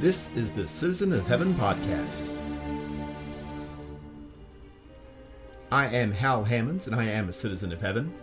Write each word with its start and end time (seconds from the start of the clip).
This 0.00 0.30
is 0.36 0.52
the 0.52 0.68
Citizen 0.68 1.12
of 1.12 1.26
Heaven 1.26 1.54
podcast. 1.54 2.32
I 5.72 5.86
am 5.86 6.12
Hal 6.12 6.44
Hammonds, 6.44 6.86
and 6.86 6.94
I 6.94 7.02
am 7.02 7.28
a 7.28 7.32
citizen 7.32 7.72
of 7.72 7.80
heaven, 7.80 8.14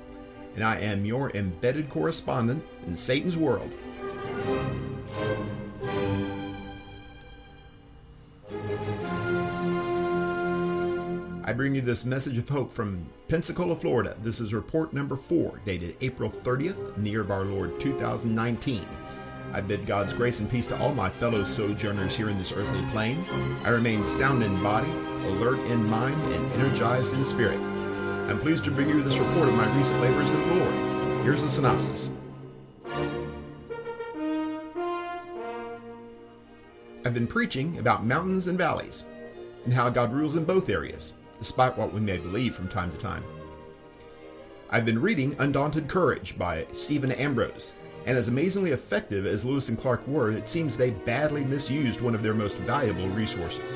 and 0.56 0.64
I 0.64 0.80
am 0.80 1.04
your 1.04 1.32
embedded 1.32 1.90
correspondent 1.90 2.64
in 2.88 2.96
Satan's 2.96 3.36
world. 3.36 3.70
I 11.44 11.52
bring 11.52 11.76
you 11.76 11.82
this 11.82 12.06
message 12.06 12.38
of 12.38 12.48
hope 12.48 12.72
from 12.72 13.06
Pensacola, 13.28 13.76
Florida. 13.76 14.16
This 14.24 14.40
is 14.40 14.54
report 14.54 14.94
number 14.94 15.18
four, 15.18 15.60
dated 15.66 15.98
April 16.00 16.30
30th 16.30 16.96
in 16.96 17.04
the 17.04 17.10
year 17.10 17.20
of 17.20 17.32
our 17.32 17.44
Lord 17.44 17.82
2019. 17.82 18.88
I 19.56 19.62
bid 19.62 19.86
God's 19.86 20.14
grace 20.14 20.42
and 20.42 20.52
peace 20.52 20.68
to 20.68 20.78
all 20.80 20.94
my 20.94 21.10
fellow 21.10 21.46
sojourners 21.46 22.14
here 22.14 22.30
in 22.30 22.38
this 22.38 22.52
earthly 22.52 22.86
plane. 22.92 23.24
I 23.64 23.70
remain 23.70 24.04
sound 24.04 24.44
in 24.44 24.62
body, 24.62 24.92
alert 25.28 25.60
in 25.68 25.82
mind, 25.82 26.22
and 26.34 26.52
energized 26.52 27.14
in 27.14 27.24
spirit. 27.24 27.58
I'm 28.28 28.38
pleased 28.38 28.66
to 28.66 28.72
bring 28.72 28.90
you 28.90 29.02
this 29.02 29.18
report 29.18 29.48
of 29.48 29.54
my 29.54 29.78
recent 29.78 30.02
labors 30.02 30.34
in 30.34 30.42
the 30.42 30.56
Lord. 30.56 31.24
Here's 31.24 31.42
the 31.42 31.48
synopsis. 31.48 32.12
I've 37.06 37.14
been 37.14 37.26
preaching 37.26 37.80
about 37.80 38.06
mountains 38.06 38.48
and 38.48 38.58
valleys, 38.58 39.06
and 39.64 39.74
how 39.74 39.88
God 39.90 40.12
rules 40.12 40.36
in 40.36 40.44
both 40.44 40.70
areas 40.70 41.14
despite 41.40 41.78
what 41.78 41.94
we 41.94 42.02
may 42.02 42.18
believe 42.18 42.54
from 42.58 42.68
time 42.68 42.92
to 42.92 42.98
time. 42.98 43.24
I've 44.70 44.86
been 44.86 45.02
reading 45.02 45.34
Undaunted 45.40 45.88
Courage 45.88 46.38
by 46.38 46.68
Stephen 46.74 47.14
Ambrose, 47.14 47.74
and 48.06 48.18
as 48.18 48.28
amazingly 48.28 48.72
effective 48.72 49.26
as 49.26 49.44
Lewis 49.44 49.70
and 49.70 49.80
Clark 49.80 50.08
were, 50.08 50.32
it 50.32 50.48
seems 50.48 50.78
they 50.78 50.92
badly 50.92 51.44
misused 51.44 52.02
one 52.02 52.14
of 52.14 52.22
their 52.22 52.36
most 52.36 52.58
valuable 52.58 53.08
resources. 53.10 53.76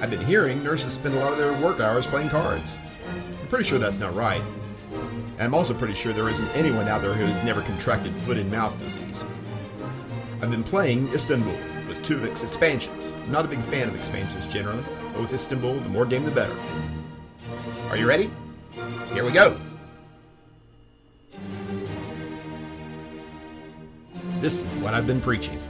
I've 0.00 0.10
been 0.10 0.24
hearing 0.24 0.62
nurses 0.62 0.94
spend 0.94 1.14
a 1.16 1.18
lot 1.18 1.32
of 1.32 1.38
their 1.38 1.52
work 1.60 1.80
hours 1.80 2.06
playing 2.06 2.30
cards. 2.30 2.78
I'm 3.40 3.48
pretty 3.48 3.64
sure 3.64 3.78
that's 3.78 3.98
not 3.98 4.14
right. 4.14 4.42
And 4.92 5.42
I'm 5.42 5.54
also 5.54 5.74
pretty 5.74 5.94
sure 5.94 6.12
there 6.12 6.28
isn't 6.28 6.48
anyone 6.50 6.86
out 6.86 7.02
there 7.02 7.14
who's 7.14 7.44
never 7.44 7.62
contracted 7.62 8.14
foot 8.14 8.36
and 8.36 8.50
mouth 8.50 8.78
disease. 8.78 9.24
I've 10.40 10.50
been 10.50 10.64
playing 10.64 11.12
Istanbul 11.12 11.56
with 11.88 12.04
two 12.04 12.16
of 12.16 12.24
its 12.24 12.42
expansions. 12.42 13.12
I'm 13.12 13.32
not 13.32 13.44
a 13.44 13.48
big 13.48 13.62
fan 13.64 13.88
of 13.88 13.96
expansions 13.96 14.46
generally, 14.46 14.84
but 15.12 15.22
with 15.22 15.32
Istanbul, 15.32 15.74
the 15.74 15.88
more 15.88 16.06
game 16.06 16.24
the 16.24 16.30
better. 16.30 16.56
Are 17.88 17.96
you 17.96 18.06
ready? 18.06 18.30
Here 19.12 19.24
we 19.24 19.32
go! 19.32 19.60
This 24.42 24.64
is 24.64 24.76
what 24.78 24.92
I've 24.92 25.06
been 25.06 25.20
preaching. 25.20 25.62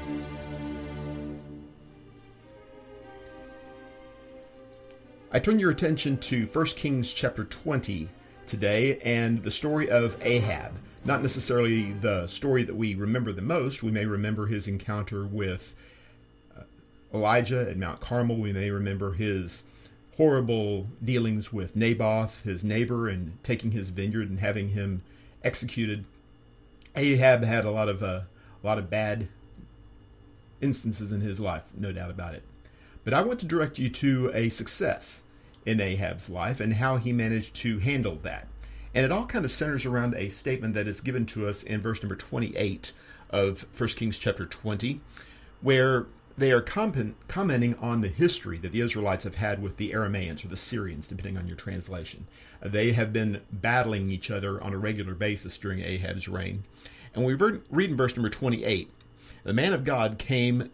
I 5.30 5.38
turn 5.40 5.58
your 5.58 5.70
attention 5.70 6.16
to 6.16 6.46
1 6.46 6.66
Kings 6.68 7.12
chapter 7.12 7.44
20 7.44 8.08
today 8.46 8.98
and 9.00 9.42
the 9.42 9.50
story 9.50 9.90
of 9.90 10.16
Ahab. 10.22 10.72
Not 11.04 11.20
necessarily 11.20 11.92
the 11.92 12.26
story 12.28 12.62
that 12.62 12.74
we 12.74 12.94
remember 12.94 13.30
the 13.30 13.42
most. 13.42 13.82
We 13.82 13.90
may 13.90 14.06
remember 14.06 14.46
his 14.46 14.66
encounter 14.66 15.26
with 15.26 15.74
uh, 16.58 16.62
Elijah 17.12 17.68
at 17.68 17.76
Mount 17.76 18.00
Carmel. 18.00 18.38
We 18.38 18.54
may 18.54 18.70
remember 18.70 19.12
his 19.12 19.64
horrible 20.16 20.86
dealings 21.04 21.52
with 21.52 21.76
Naboth, 21.76 22.42
his 22.44 22.64
neighbor, 22.64 23.06
and 23.06 23.36
taking 23.42 23.72
his 23.72 23.90
vineyard 23.90 24.30
and 24.30 24.40
having 24.40 24.70
him 24.70 25.02
executed. 25.44 26.06
Ahab 26.96 27.44
had 27.44 27.66
a 27.66 27.70
lot 27.70 27.90
of 27.90 28.02
uh, 28.02 28.20
a 28.62 28.66
lot 28.66 28.78
of 28.78 28.90
bad 28.90 29.28
instances 30.60 31.12
in 31.12 31.20
his 31.20 31.40
life, 31.40 31.72
no 31.76 31.92
doubt 31.92 32.10
about 32.10 32.34
it. 32.34 32.44
But 33.04 33.14
I 33.14 33.22
want 33.22 33.40
to 33.40 33.46
direct 33.46 33.78
you 33.78 33.90
to 33.90 34.30
a 34.32 34.48
success 34.48 35.22
in 35.66 35.80
Ahab's 35.80 36.30
life 36.30 36.60
and 36.60 36.74
how 36.74 36.96
he 36.96 37.12
managed 37.12 37.54
to 37.56 37.78
handle 37.80 38.16
that. 38.22 38.46
And 38.94 39.04
it 39.04 39.12
all 39.12 39.26
kind 39.26 39.44
of 39.44 39.50
centers 39.50 39.84
around 39.84 40.14
a 40.14 40.28
statement 40.28 40.74
that 40.74 40.86
is 40.86 41.00
given 41.00 41.26
to 41.26 41.48
us 41.48 41.62
in 41.62 41.80
verse 41.80 42.02
number 42.02 42.16
28 42.16 42.92
of 43.30 43.66
1 43.76 43.88
Kings 43.90 44.18
chapter 44.18 44.44
20, 44.44 45.00
where 45.62 46.06
they 46.36 46.52
are 46.52 46.60
comment, 46.60 47.16
commenting 47.28 47.74
on 47.78 48.00
the 48.00 48.08
history 48.08 48.58
that 48.58 48.72
the 48.72 48.80
Israelites 48.80 49.24
have 49.24 49.36
had 49.36 49.62
with 49.62 49.76
the 49.76 49.92
Aramaeans 49.92 50.44
or 50.44 50.48
the 50.48 50.56
Syrians, 50.56 51.08
depending 51.08 51.36
on 51.36 51.46
your 51.46 51.56
translation. 51.56 52.26
They 52.60 52.92
have 52.92 53.12
been 53.12 53.40
battling 53.50 54.10
each 54.10 54.30
other 54.30 54.62
on 54.62 54.72
a 54.72 54.78
regular 54.78 55.14
basis 55.14 55.56
during 55.56 55.80
Ahab's 55.80 56.28
reign. 56.28 56.64
And 57.14 57.24
we 57.24 57.34
read 57.34 57.62
in 57.70 57.96
verse 57.96 58.16
number 58.16 58.30
28 58.30 58.90
The 59.44 59.52
man 59.52 59.72
of 59.72 59.84
God 59.84 60.18
came, 60.18 60.70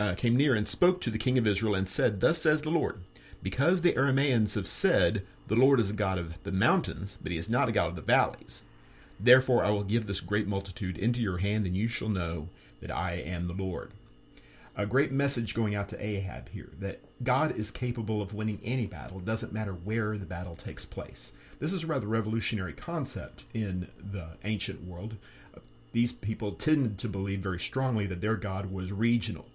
uh, 0.00 0.14
came 0.14 0.36
near 0.36 0.54
and 0.54 0.66
spoke 0.66 1.00
to 1.02 1.10
the 1.10 1.18
king 1.18 1.38
of 1.38 1.46
Israel 1.46 1.74
and 1.74 1.88
said, 1.88 2.20
Thus 2.20 2.38
says 2.38 2.62
the 2.62 2.70
Lord, 2.70 3.00
because 3.42 3.80
the 3.80 3.92
Aramaeans 3.92 4.54
have 4.54 4.68
said, 4.68 5.24
The 5.46 5.56
Lord 5.56 5.80
is 5.80 5.90
a 5.90 5.94
God 5.94 6.18
of 6.18 6.42
the 6.42 6.52
mountains, 6.52 7.18
but 7.22 7.32
he 7.32 7.38
is 7.38 7.50
not 7.50 7.68
a 7.68 7.72
God 7.72 7.90
of 7.90 7.96
the 7.96 8.02
valleys. 8.02 8.64
Therefore 9.18 9.64
I 9.64 9.70
will 9.70 9.84
give 9.84 10.06
this 10.06 10.20
great 10.20 10.46
multitude 10.46 10.98
into 10.98 11.20
your 11.20 11.38
hand, 11.38 11.66
and 11.66 11.76
you 11.76 11.88
shall 11.88 12.08
know 12.08 12.48
that 12.80 12.90
I 12.90 13.12
am 13.12 13.46
the 13.46 13.54
Lord. 13.54 13.92
A 14.78 14.84
great 14.84 15.10
message 15.10 15.54
going 15.54 15.74
out 15.74 15.88
to 15.88 16.04
Ahab 16.04 16.50
here 16.50 16.70
that 16.80 17.00
God 17.24 17.56
is 17.56 17.70
capable 17.70 18.20
of 18.20 18.34
winning 18.34 18.60
any 18.62 18.84
battle. 18.84 19.18
It 19.18 19.24
doesn't 19.24 19.52
matter 19.52 19.72
where 19.72 20.18
the 20.18 20.26
battle 20.26 20.54
takes 20.54 20.84
place. 20.84 21.32
This 21.58 21.72
is 21.72 21.84
a 21.84 21.86
rather 21.86 22.06
revolutionary 22.06 22.74
concept 22.74 23.44
in 23.54 23.88
the 23.98 24.36
ancient 24.44 24.84
world 24.84 25.16
these 25.96 26.12
people 26.12 26.52
tended 26.52 26.98
to 26.98 27.08
believe 27.08 27.40
very 27.40 27.58
strongly 27.58 28.04
that 28.04 28.20
their 28.20 28.36
God 28.36 28.70
was 28.70 28.92
regional. 28.92 29.46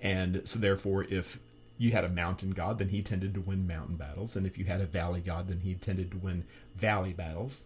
And 0.00 0.40
so, 0.46 0.58
therefore, 0.58 1.04
if 1.04 1.38
you 1.76 1.90
had 1.90 2.02
a 2.02 2.08
mountain 2.08 2.52
god, 2.52 2.78
then 2.78 2.88
he 2.88 3.02
tended 3.02 3.34
to 3.34 3.42
win 3.42 3.66
mountain 3.66 3.96
battles. 3.96 4.34
And 4.36 4.46
if 4.46 4.56
you 4.56 4.64
had 4.64 4.80
a 4.80 4.86
valley 4.86 5.20
god, 5.20 5.48
then 5.48 5.60
he 5.60 5.74
tended 5.74 6.12
to 6.12 6.16
win 6.16 6.44
valley 6.76 7.12
battles. 7.12 7.64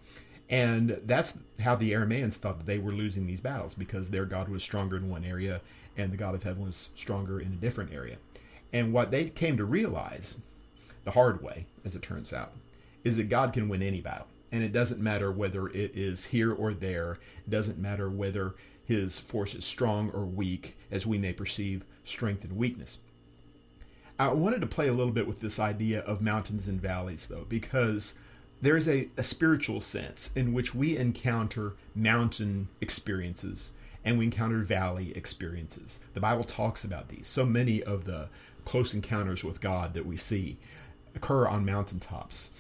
And 0.51 1.03
that's 1.07 1.39
how 1.61 1.77
the 1.77 1.93
Aramaeans 1.93 2.35
thought 2.35 2.59
that 2.59 2.67
they 2.67 2.79
were 2.79 2.91
losing 2.91 3.29
these 3.29 3.41
battles 3.41 3.75
because 3.75 4.11
their 4.11 4.25
god 4.25 4.49
was 4.49 4.65
stronger 4.65 4.97
in 4.97 5.09
one 5.09 5.25
area 5.25 5.61
and 5.97 6.13
the 6.13 6.17
god 6.17 6.35
of 6.35 6.43
heaven 6.43 6.65
was 6.65 6.91
stronger 6.97 7.39
in 7.39 7.53
a 7.53 7.63
different 7.65 7.93
area. 7.93 8.17
And 8.73 8.93
what 8.93 9.13
they 9.13 9.27
came 9.27 9.57
to 9.57 9.65
realize, 9.65 10.41
the 11.05 11.13
hard 11.13 11.45
way, 11.45 11.67
as 11.85 11.95
it 11.95 12.03
turns 12.03 12.33
out, 12.33 12.55
is 13.05 13.17
that 13.19 13.29
God 13.29 13.53
can 13.53 13.69
win 13.69 13.83
any 13.83 14.01
battle 14.01 14.27
and 14.55 14.63
it 14.63 14.73
doesn't 14.73 15.01
matter 15.01 15.33
whether 15.33 15.67
it 15.67 15.97
is 15.97 16.27
here 16.27 16.53
or 16.53 16.73
there. 16.73 17.19
It 17.45 17.51
doesn't 17.51 17.77
matter 17.77 18.09
whether 18.09 18.55
his 18.85 19.19
force 19.19 19.53
is 19.53 19.65
strong 19.65 20.13
or 20.13 20.25
weak, 20.25 20.77
as 20.93 21.05
we 21.05 21.19
may 21.19 21.33
perceive 21.33 21.85
strength 22.05 22.45
and 22.45 22.57
weakness. 22.57 23.01
I 24.17 24.29
wanted 24.29 24.61
to 24.61 24.69
play 24.69 24.87
a 24.87 24.93
little 24.93 25.13
bit 25.13 25.27
with 25.27 25.41
this 25.41 25.59
idea 25.59 26.03
of 26.03 26.23
mountains 26.23 26.69
and 26.69 26.81
valleys, 26.81 27.27
though, 27.27 27.47
because 27.49 28.15
there's 28.63 28.87
a, 28.87 29.09
a 29.17 29.25
spiritual 29.25 29.81
sense 29.81 30.31
in 30.37 30.53
which 30.53 30.73
we 30.73 30.97
encounter 30.97 31.75
mountain 31.93 32.69
experiences 32.81 33.73
and 34.05 34.21
we 34.21 34.27
encounter 34.27 34.59
valley 34.59 35.17
experiences. 35.17 35.99
The 36.13 36.21
Bible 36.21 36.45
talks 36.45 36.85
about 36.85 37.09
these. 37.09 37.27
So 37.27 37.45
many 37.45 37.83
of 37.83 38.05
the 38.05 38.29
close 38.65 38.95
encounters 38.95 39.43
with 39.43 39.61
God 39.61 39.95
that 39.95 40.07
we 40.07 40.17
see 40.17 40.59
occur 41.17 41.49
on 41.49 41.67
mountaintops. 41.67 42.53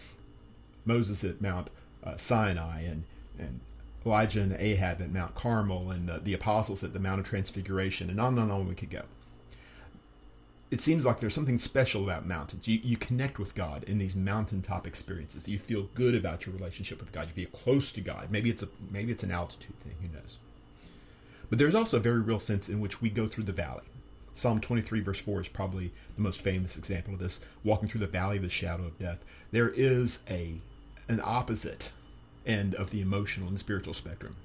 Moses 0.84 1.25
at 1.25 1.41
Mount 1.41 1.69
uh, 2.04 2.16
Sinai 2.16 2.82
and 2.82 3.04
and 3.38 3.60
Elijah 4.06 4.42
and 4.42 4.53
Ahab 4.53 5.00
at 5.00 5.12
Mount 5.12 5.34
Carmel 5.34 5.91
and 5.91 6.09
the, 6.09 6.19
the 6.19 6.34
apostles 6.34 6.84
at 6.84 6.92
the 6.92 6.98
Mount 6.98 7.20
of 7.20 7.26
Transfiguration 7.26 8.10
and 8.10 8.20
on 8.20 8.38
and 8.38 8.53
on 8.53 8.69
we 8.69 8.75
could 8.75 8.91
go. 8.91 9.03
It 10.70 10.81
seems 10.81 11.06
like 11.06 11.20
there's 11.20 11.34
something 11.34 11.59
special 11.59 12.04
about 12.04 12.26
mountains. 12.26 12.66
You, 12.66 12.81
you 12.82 12.97
connect 12.97 13.38
with 13.38 13.54
God 13.54 13.84
in 13.84 13.98
these 13.98 14.16
mountaintop 14.16 14.86
experiences. 14.86 15.48
You 15.48 15.59
feel 15.59 15.89
good 15.95 16.15
about 16.15 16.47
your 16.47 16.54
relationship 16.54 17.01
with 17.01 17.12
God. 17.12 17.28
You 17.28 17.47
feel 17.47 17.59
close 17.59 17.92
to 17.92 18.01
God. 18.01 18.30
Maybe 18.30 18.50
it's 18.50 18.62
a 18.62 18.68
maybe 18.91 19.12
it's 19.12 19.22
an 19.22 19.30
altitude 19.30 19.78
thing. 19.80 19.95
Who 20.03 20.09
knows? 20.09 20.39
But 21.48 21.59
there's 21.59 21.74
also 21.74 21.98
a 21.98 22.00
very 22.00 22.21
real 22.21 22.41
sense 22.41 22.68
in 22.68 22.80
which 22.80 23.00
we 23.00 23.09
go 23.09 23.28
through 23.28 23.45
the 23.45 23.53
valley. 23.53 23.84
Psalm 24.33 24.60
23 24.60 25.00
verse 25.00 25.21
4 25.21 25.42
is 25.42 25.48
probably 25.48 25.92
the 26.16 26.22
most 26.22 26.41
famous 26.41 26.77
example 26.77 27.15
of 27.15 27.21
this. 27.21 27.41
Walking 27.62 27.89
through 27.89 28.00
the 28.00 28.07
valley 28.09 28.36
of 28.36 28.42
the 28.42 28.48
shadow 28.48 28.84
of 28.84 28.98
death. 28.98 29.18
There 29.53 29.68
is 29.68 30.21
a 30.28 30.60
an 31.09 31.21
opposite 31.22 31.92
end 32.47 32.74
of 32.74 32.91
the 32.91 33.01
emotional 33.01 33.48
and 33.48 33.59
spiritual 33.59 33.95
spectrum 33.95 34.36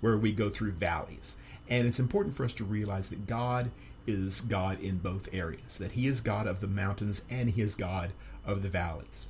where 0.00 0.16
we 0.16 0.32
go 0.32 0.50
through 0.50 0.72
valleys. 0.72 1.36
And 1.68 1.86
it's 1.86 2.00
important 2.00 2.34
for 2.34 2.44
us 2.44 2.54
to 2.54 2.64
realize 2.64 3.08
that 3.10 3.26
God 3.26 3.70
is 4.06 4.40
God 4.40 4.80
in 4.80 4.98
both 4.98 5.28
areas, 5.32 5.78
that 5.78 5.92
He 5.92 6.06
is 6.06 6.20
God 6.20 6.46
of 6.46 6.60
the 6.60 6.66
mountains 6.66 7.22
and 7.30 7.50
He 7.50 7.62
is 7.62 7.74
God 7.74 8.10
of 8.44 8.62
the 8.62 8.68
valleys. 8.68 9.26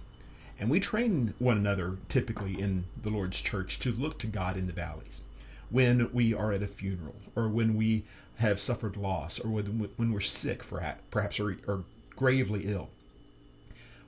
And 0.58 0.70
we 0.70 0.81
train 0.81 1.34
one 1.38 1.56
another 1.56 1.96
typically 2.08 2.61
in 2.61 2.84
the 3.02 3.11
Lord's 3.11 3.40
church 3.40 3.78
to 3.81 3.93
look 3.93 4.19
to 4.19 4.26
God 4.26 4.56
in 4.56 4.66
the 4.66 4.73
valleys. 4.73 5.23
When 5.70 6.12
we 6.12 6.34
are 6.34 6.52
at 6.52 6.62
a 6.62 6.66
funeral, 6.66 7.16
or 7.34 7.49
when 7.49 7.76
we 7.76 8.05
have 8.37 8.61
suffered 8.61 8.96
loss, 8.96 9.38
or 9.38 9.49
when, 9.49 10.12
we're 10.12 10.20
sick, 10.20 10.62
perhaps, 11.11 11.40
or 11.40 11.84
gravely 12.16 12.66
ill, 12.66 12.90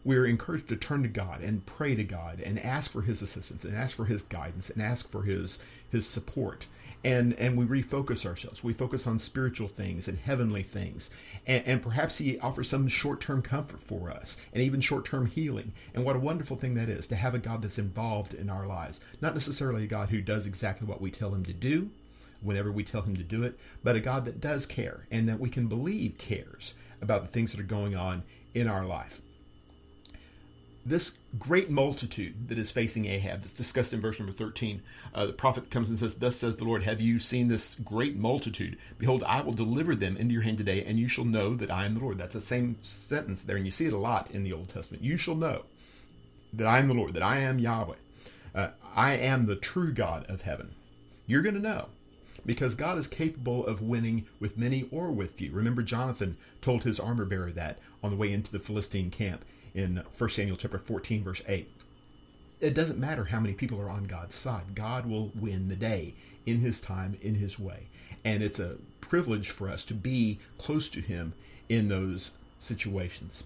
we're 0.05 0.27
encouraged 0.27 0.69
to 0.69 0.77
turn 0.77 1.03
to 1.03 1.09
God 1.09 1.41
and 1.41 1.65
pray 1.65 1.95
to 1.95 2.05
God 2.05 2.41
and 2.41 2.59
ask 2.59 2.91
for 2.91 3.03
His 3.03 3.23
assistance 3.23 3.65
and 3.65 3.77
ask 3.77 3.95
for 3.95 4.07
His 4.07 4.23
guidance 4.23 4.71
and 4.71 4.83
ask 4.83 5.11
for 5.11 5.23
His 5.23 5.59
His 5.89 6.07
support. 6.07 6.67
And 7.05 7.35
and 7.35 7.57
we 7.57 7.65
refocus 7.65 8.25
ourselves. 8.25 8.63
We 8.63 8.73
focus 8.73 9.07
on 9.07 9.19
spiritual 9.19 9.69
things 9.69 10.07
and 10.07 10.19
heavenly 10.19 10.63
things, 10.63 11.11
and, 11.47 11.65
and 11.67 11.83
perhaps 11.83 12.19
He 12.19 12.39
offers 12.39 12.69
some 12.69 12.89
short-term 12.89 13.43
comfort 13.43 13.83
for 13.83 14.11
us 14.11 14.37
and 14.53 14.63
even 14.63 14.81
short-term 14.81 15.27
healing. 15.27 15.73
And 15.95 16.05
what 16.05 16.17
a 16.17 16.21
wonderful 16.21 16.57
thing 16.57 16.75
that 16.75 16.89
is 16.89 17.09
to 17.09 17.17
have 17.17 17.35
a 17.35 17.39
God 17.39 17.63
that's 17.63 17.79
involved 17.79 18.35
in 18.35 18.49
our 18.49 18.67
lives, 18.67 19.01
not 19.21 19.35
necessarily 19.35 19.85
a 19.85 19.89
God 19.89 20.11
who 20.11 20.21
does 20.21 20.47
exactly 20.47 20.87
what 20.87 21.01
we 21.01 21.11
tell 21.11 21.35
Him 21.35 21.45
to 21.45 21.53
do, 21.53 21.91
whenever 22.41 22.71
we 22.71 22.85
tell 22.85 23.03
Him 23.03 23.17
to 23.17 23.25
do 23.25 23.43
it, 23.43 23.59
but 23.83 23.97
a 23.97 24.01
God 24.01 24.25
that 24.25 24.41
does 24.41 24.67
care 24.67 25.07
and 25.11 25.29
that 25.29 25.41
we 25.41 25.49
can 25.49 25.67
believe 25.67 26.19
cares 26.19 26.75
about 27.01 27.23
the 27.23 27.29
things 27.29 27.51
that 27.51 27.61
are 27.61 27.65
going 27.65 27.97
on 27.97 28.23
in 28.55 28.69
our 28.69 28.85
life 28.85 29.23
this 30.85 31.19
great 31.39 31.71
multitude 31.71 32.49
that 32.49 32.59
is 32.59 32.71
facing 32.71 33.07
Ahab, 33.07 33.41
that's 33.41 33.53
discussed 33.53 33.93
in 33.93 34.01
verse 34.01 34.19
number 34.19 34.33
13, 34.33 34.83
uh, 35.15 35.27
the 35.27 35.33
prophet 35.33 35.71
comes 35.71 35.89
and 35.89 35.99
says, 35.99 36.17
Thus 36.17 36.37
says 36.37 36.57
the 36.57 36.65
Lord, 36.65 36.83
Have 36.83 37.01
you 37.01 37.19
seen 37.19 37.49
this 37.49 37.77
great 37.77 38.17
multitude? 38.17 38.77
Behold, 38.99 39.23
I 39.25 39.43
will 39.43 39.53
deliver 39.53 39.95
them 39.95 40.17
into 40.17 40.33
your 40.33 40.43
hand 40.43 40.59
today, 40.59 40.85
and 40.85 40.99
you 40.99 41.07
shall 41.07 41.25
know 41.25 41.55
that 41.55 41.71
I 41.71 41.85
am 41.85 41.95
the 41.95 42.01
Lord. 42.01 42.19
That's 42.19 42.35
the 42.35 42.41
same 42.41 42.77
sentence 42.83 43.45
there, 43.45 43.57
and 43.57 43.65
you 43.65 43.71
see 43.71 43.87
it 43.87 43.93
a 43.93 43.99
lot 43.99 44.31
in 44.31 44.43
the 44.43 44.53
Old 44.53 44.69
Testament. 44.69 45.05
You 45.05 45.17
shall 45.17 45.37
know 45.37 45.63
that 46.53 46.67
I 46.67 46.81
am 46.81 46.89
the 46.89 46.95
Lord, 46.95 47.15
that 47.15 47.23
I 47.23 47.39
am 47.39 47.59
Yahweh. 47.59 47.97
Uh, 48.55 48.69
I 48.95 49.15
am 49.15 49.47
the 49.47 49.57
true 49.57 49.93
God 49.93 50.27
of 50.29 50.43
heaven. 50.43 50.75
You're 51.27 51.43
going 51.43 51.55
to 51.55 51.61
know 51.61 51.89
because 52.45 52.75
God 52.75 52.99
is 52.99 53.07
capable 53.07 53.65
of 53.67 53.81
winning 53.81 54.27
with 54.41 54.59
many 54.59 54.89
or 54.91 55.13
with 55.13 55.35
few. 55.35 55.53
Remember, 55.53 55.83
Jonathan 55.83 56.37
told 56.61 56.83
his 56.83 56.99
armor 56.99 57.25
bearer 57.25 57.53
that 57.53 57.79
on 58.03 58.11
the 58.11 58.17
way 58.17 58.33
into 58.33 58.51
the 58.51 58.59
Philistine 58.59 59.11
camp 59.11 59.45
in 59.75 60.03
1 60.17 60.31
Samuel 60.31 60.57
chapter 60.57 60.79
14, 60.79 61.25
verse 61.25 61.43
8. 61.47 61.69
It 62.61 62.75
doesn't 62.75 62.99
matter 62.99 63.25
how 63.25 63.41
many 63.41 63.55
people 63.55 63.81
are 63.81 63.91
on 63.91 64.05
God's 64.05 64.37
side. 64.37 64.75
God 64.75 65.07
will 65.07 65.33
win 65.35 65.69
the 65.69 65.77
day 65.77 66.15
in 66.47 66.61
his 66.61 66.81
time, 66.81 67.19
in 67.21 67.37
his 67.37 67.59
way. 67.59 67.89
And 68.25 68.43
it's 68.43 68.61
a 68.61 68.77
privilege 69.01 69.51
for 69.51 69.69
us 69.69 69.85
to 69.87 69.95
be 69.95 70.39
close 70.59 70.89
to 70.91 71.01
him 71.01 71.35
in 71.69 71.89
those 71.89 72.33
situations. 72.59 73.45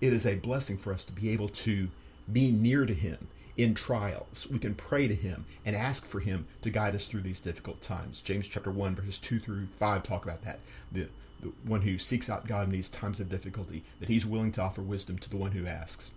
It 0.00 0.12
is 0.12 0.26
a 0.26 0.36
blessing 0.36 0.76
for 0.76 0.92
us 0.92 1.04
to 1.04 1.12
be 1.12 1.30
able 1.30 1.48
to 1.48 1.88
be 2.30 2.50
near 2.52 2.84
to 2.84 2.94
him 2.94 3.28
in 3.56 3.74
trials. 3.74 4.46
We 4.48 4.58
can 4.58 4.74
pray 4.74 5.08
to 5.08 5.14
him 5.14 5.44
and 5.64 5.74
ask 5.74 6.06
for 6.06 6.20
him 6.20 6.46
to 6.62 6.70
guide 6.70 6.94
us 6.94 7.06
through 7.06 7.22
these 7.22 7.40
difficult 7.40 7.80
times. 7.80 8.20
James 8.20 8.46
chapter 8.46 8.70
1 8.70 8.94
verses 8.94 9.18
2 9.18 9.40
through 9.40 9.66
5 9.78 10.02
talk 10.04 10.24
about 10.24 10.42
that. 10.42 10.60
The 10.92 11.08
the 11.40 11.52
one 11.64 11.82
who 11.82 11.98
seeks 11.98 12.28
out 12.28 12.46
God 12.46 12.64
in 12.64 12.70
these 12.70 12.88
times 12.88 13.20
of 13.20 13.28
difficulty, 13.28 13.84
that 14.00 14.08
he's 14.08 14.26
willing 14.26 14.52
to 14.52 14.62
offer 14.62 14.82
wisdom 14.82 15.18
to 15.18 15.30
the 15.30 15.36
one 15.36 15.52
who 15.52 15.66
asks. 15.66 16.12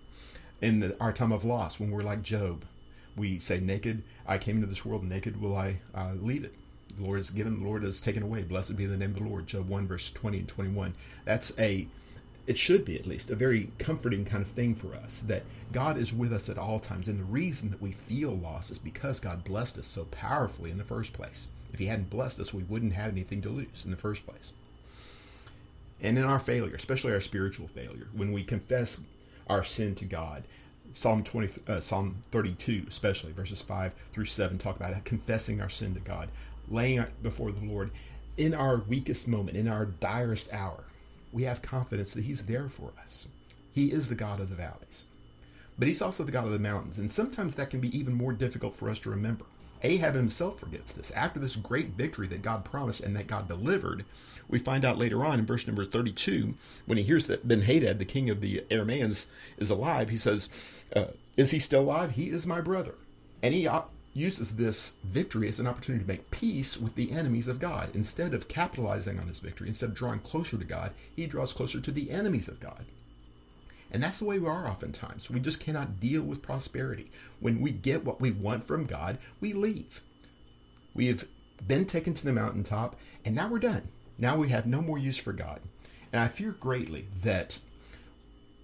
In 0.61 0.79
the, 0.79 0.99
our 0.99 1.13
time 1.13 1.31
of 1.31 1.45
loss, 1.45 1.79
when 1.79 1.91
we're 1.91 2.01
like 2.01 2.23
Job, 2.23 2.65
we 3.15 3.39
say, 3.39 3.59
Naked, 3.59 4.03
I 4.27 4.37
came 4.37 4.57
into 4.57 4.67
this 4.67 4.85
world, 4.85 5.03
naked 5.03 5.41
will 5.41 5.55
I 5.55 5.77
uh, 5.93 6.13
leave 6.19 6.43
it. 6.43 6.53
The 6.97 7.03
Lord 7.03 7.19
has 7.19 7.29
given, 7.29 7.59
the 7.59 7.65
Lord 7.65 7.83
has 7.83 8.01
taken 8.01 8.23
away. 8.23 8.43
Blessed 8.43 8.75
be 8.75 8.85
the 8.85 8.97
name 8.97 9.11
of 9.11 9.19
the 9.19 9.29
Lord. 9.29 9.47
Job 9.47 9.67
1, 9.67 9.87
verse 9.87 10.11
20 10.11 10.39
and 10.39 10.47
21. 10.47 10.93
That's 11.25 11.53
a, 11.57 11.87
it 12.47 12.57
should 12.57 12.83
be 12.83 12.97
at 12.97 13.05
least, 13.05 13.29
a 13.29 13.35
very 13.35 13.71
comforting 13.77 14.25
kind 14.25 14.43
of 14.43 14.49
thing 14.49 14.75
for 14.75 14.93
us 14.95 15.21
that 15.21 15.43
God 15.71 15.97
is 15.97 16.13
with 16.13 16.33
us 16.33 16.49
at 16.49 16.57
all 16.57 16.79
times. 16.79 17.07
And 17.07 17.19
the 17.19 17.23
reason 17.23 17.69
that 17.71 17.81
we 17.81 17.91
feel 17.91 18.31
loss 18.31 18.71
is 18.71 18.79
because 18.79 19.19
God 19.19 19.43
blessed 19.43 19.77
us 19.77 19.87
so 19.87 20.05
powerfully 20.05 20.71
in 20.71 20.77
the 20.77 20.83
first 20.83 21.13
place. 21.13 21.47
If 21.71 21.79
He 21.79 21.85
hadn't 21.85 22.09
blessed 22.09 22.39
us, 22.39 22.53
we 22.53 22.63
wouldn't 22.63 22.93
have 22.93 23.11
anything 23.11 23.41
to 23.43 23.49
lose 23.49 23.83
in 23.85 23.91
the 23.91 23.97
first 23.97 24.25
place 24.27 24.51
and 26.01 26.17
in 26.17 26.23
our 26.23 26.39
failure, 26.39 26.75
especially 26.75 27.13
our 27.13 27.21
spiritual 27.21 27.67
failure, 27.67 28.07
when 28.13 28.31
we 28.31 28.43
confess 28.43 29.01
our 29.47 29.63
sin 29.63 29.95
to 29.95 30.05
God. 30.05 30.43
Psalm 30.93 31.23
20, 31.23 31.61
uh, 31.67 31.79
Psalm 31.79 32.17
32, 32.31 32.85
especially 32.89 33.31
verses 33.31 33.61
5 33.61 33.93
through 34.11 34.25
7, 34.25 34.57
talk 34.57 34.75
about 34.75 34.91
that, 34.91 35.05
confessing 35.05 35.61
our 35.61 35.69
sin 35.69 35.93
to 35.93 36.01
God, 36.01 36.29
laying 36.67 36.99
it 36.99 37.23
before 37.23 37.51
the 37.51 37.65
Lord 37.65 37.91
in 38.35 38.53
our 38.53 38.77
weakest 38.77 39.27
moment, 39.27 39.55
in 39.55 39.67
our 39.67 39.85
direst 39.85 40.51
hour. 40.51 40.83
We 41.31 41.43
have 41.43 41.61
confidence 41.61 42.13
that 42.13 42.25
He's 42.25 42.45
there 42.45 42.67
for 42.67 42.91
us. 43.03 43.29
He 43.71 43.91
is 43.91 44.09
the 44.09 44.15
God 44.15 44.41
of 44.41 44.49
the 44.49 44.55
valleys, 44.55 45.05
but 45.79 45.87
He's 45.87 46.01
also 46.01 46.23
the 46.23 46.31
God 46.31 46.45
of 46.45 46.51
the 46.51 46.59
mountains, 46.59 46.99
and 46.99 47.11
sometimes 47.11 47.55
that 47.55 47.69
can 47.69 47.79
be 47.79 47.97
even 47.97 48.13
more 48.13 48.33
difficult 48.33 48.75
for 48.75 48.89
us 48.89 48.99
to 49.01 49.09
remember. 49.09 49.45
Ahab 49.83 50.15
himself 50.15 50.59
forgets 50.59 50.91
this. 50.91 51.11
After 51.11 51.39
this 51.39 51.55
great 51.55 51.89
victory 51.89 52.27
that 52.27 52.41
God 52.41 52.65
promised 52.65 53.01
and 53.01 53.15
that 53.15 53.27
God 53.27 53.47
delivered, 53.47 54.05
we 54.47 54.59
find 54.59 54.83
out 54.83 54.97
later 54.97 55.25
on 55.25 55.39
in 55.39 55.45
verse 55.45 55.65
number 55.65 55.85
32, 55.85 56.53
when 56.85 56.97
he 56.97 57.03
hears 57.03 57.27
that 57.27 57.47
Ben 57.47 57.61
Hadad, 57.61 57.99
the 57.99 58.05
king 58.05 58.29
of 58.29 58.41
the 58.41 58.63
Arameans, 58.69 59.27
is 59.57 59.69
alive, 59.69 60.09
he 60.09 60.17
says, 60.17 60.49
uh, 60.95 61.05
Is 61.37 61.51
he 61.51 61.59
still 61.59 61.81
alive? 61.81 62.11
He 62.11 62.29
is 62.29 62.45
my 62.45 62.61
brother. 62.61 62.95
And 63.41 63.53
he 63.53 63.65
op- 63.65 63.91
uses 64.13 64.57
this 64.57 64.95
victory 65.03 65.47
as 65.47 65.59
an 65.59 65.67
opportunity 65.67 66.03
to 66.03 66.07
make 66.07 66.31
peace 66.31 66.77
with 66.77 66.95
the 66.95 67.11
enemies 67.11 67.47
of 67.47 67.59
God. 67.59 67.89
Instead 67.93 68.33
of 68.33 68.47
capitalizing 68.47 69.19
on 69.19 69.27
his 69.27 69.39
victory, 69.39 69.69
instead 69.69 69.89
of 69.89 69.95
drawing 69.95 70.19
closer 70.19 70.57
to 70.57 70.65
God, 70.65 70.91
he 71.15 71.25
draws 71.25 71.53
closer 71.53 71.79
to 71.79 71.91
the 71.91 72.11
enemies 72.11 72.47
of 72.47 72.59
God. 72.59 72.85
And 73.91 74.01
that's 74.01 74.19
the 74.19 74.25
way 74.25 74.39
we 74.39 74.47
are 74.47 74.67
oftentimes. 74.67 75.29
We 75.29 75.39
just 75.39 75.59
cannot 75.59 75.99
deal 75.99 76.21
with 76.21 76.41
prosperity. 76.41 77.11
When 77.39 77.59
we 77.59 77.71
get 77.71 78.05
what 78.05 78.21
we 78.21 78.31
want 78.31 78.63
from 78.63 78.85
God, 78.85 79.17
we 79.41 79.53
leave. 79.53 80.01
We 80.93 81.07
have 81.07 81.27
been 81.67 81.85
taken 81.85 82.13
to 82.13 82.23
the 82.23 82.33
mountaintop, 82.33 82.95
and 83.25 83.35
now 83.35 83.49
we're 83.49 83.59
done. 83.59 83.89
Now 84.17 84.37
we 84.37 84.49
have 84.49 84.65
no 84.65 84.81
more 84.81 84.97
use 84.97 85.17
for 85.17 85.33
God. 85.33 85.59
And 86.13 86.21
I 86.21 86.27
fear 86.27 86.51
greatly 86.51 87.07
that 87.23 87.59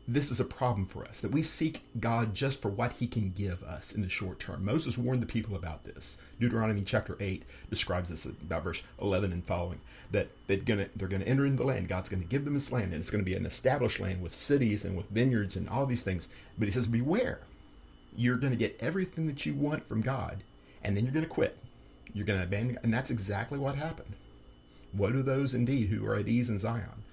this 0.07 0.31
is 0.31 0.39
a 0.39 0.45
problem 0.45 0.85
for 0.85 1.03
us 1.03 1.19
that 1.19 1.31
we 1.31 1.43
seek 1.43 1.81
God 1.99 2.33
just 2.33 2.61
for 2.61 2.69
what 2.69 2.93
he 2.93 3.07
can 3.07 3.33
give 3.35 3.61
us 3.63 3.91
in 3.91 4.01
the 4.01 4.09
short 4.09 4.39
term. 4.39 4.63
Moses 4.63 4.97
warned 4.97 5.21
the 5.21 5.27
people 5.27 5.55
about 5.55 5.83
this. 5.83 6.17
Deuteronomy 6.39 6.83
chapter 6.83 7.17
8 7.19 7.43
describes 7.69 8.09
this 8.09 8.23
about 8.25 8.63
verse 8.63 8.83
11 9.01 9.33
and 9.33 9.43
following 9.45 9.81
that 10.11 10.29
they're 10.47 10.57
going 10.57 10.79
to 10.79 10.89
they're 10.95 11.09
going 11.09 11.21
to 11.21 11.27
enter 11.27 11.45
into 11.45 11.61
the 11.61 11.67
land. 11.67 11.89
God's 11.89 12.07
going 12.07 12.23
to 12.23 12.29
give 12.29 12.45
them 12.45 12.53
this 12.53 12.71
land 12.71 12.93
and 12.93 13.01
it's 13.01 13.09
going 13.09 13.23
to 13.23 13.29
be 13.29 13.35
an 13.35 13.45
established 13.45 13.99
land 13.99 14.21
with 14.21 14.33
cities 14.33 14.85
and 14.85 14.95
with 14.95 15.09
vineyards 15.09 15.57
and 15.57 15.67
all 15.67 15.85
these 15.85 16.03
things. 16.03 16.29
But 16.57 16.69
he 16.69 16.73
says 16.73 16.87
beware. 16.87 17.41
You're 18.15 18.37
going 18.37 18.53
to 18.53 18.57
get 18.57 18.77
everything 18.79 19.27
that 19.27 19.45
you 19.45 19.53
want 19.55 19.85
from 19.85 20.01
God 20.01 20.43
and 20.83 20.95
then 20.95 21.03
you're 21.03 21.13
going 21.13 21.25
to 21.25 21.29
quit. 21.29 21.57
You're 22.13 22.25
going 22.25 22.39
to 22.39 22.45
abandon 22.45 22.79
and 22.81 22.93
that's 22.93 23.11
exactly 23.11 23.59
what 23.59 23.75
happened. 23.75 24.13
What 24.93 25.11
do 25.11 25.21
those 25.21 25.53
indeed 25.53 25.89
who 25.89 26.05
are 26.05 26.15
at 26.15 26.29
ease 26.29 26.49
in 26.49 26.59
Zion? 26.59 27.03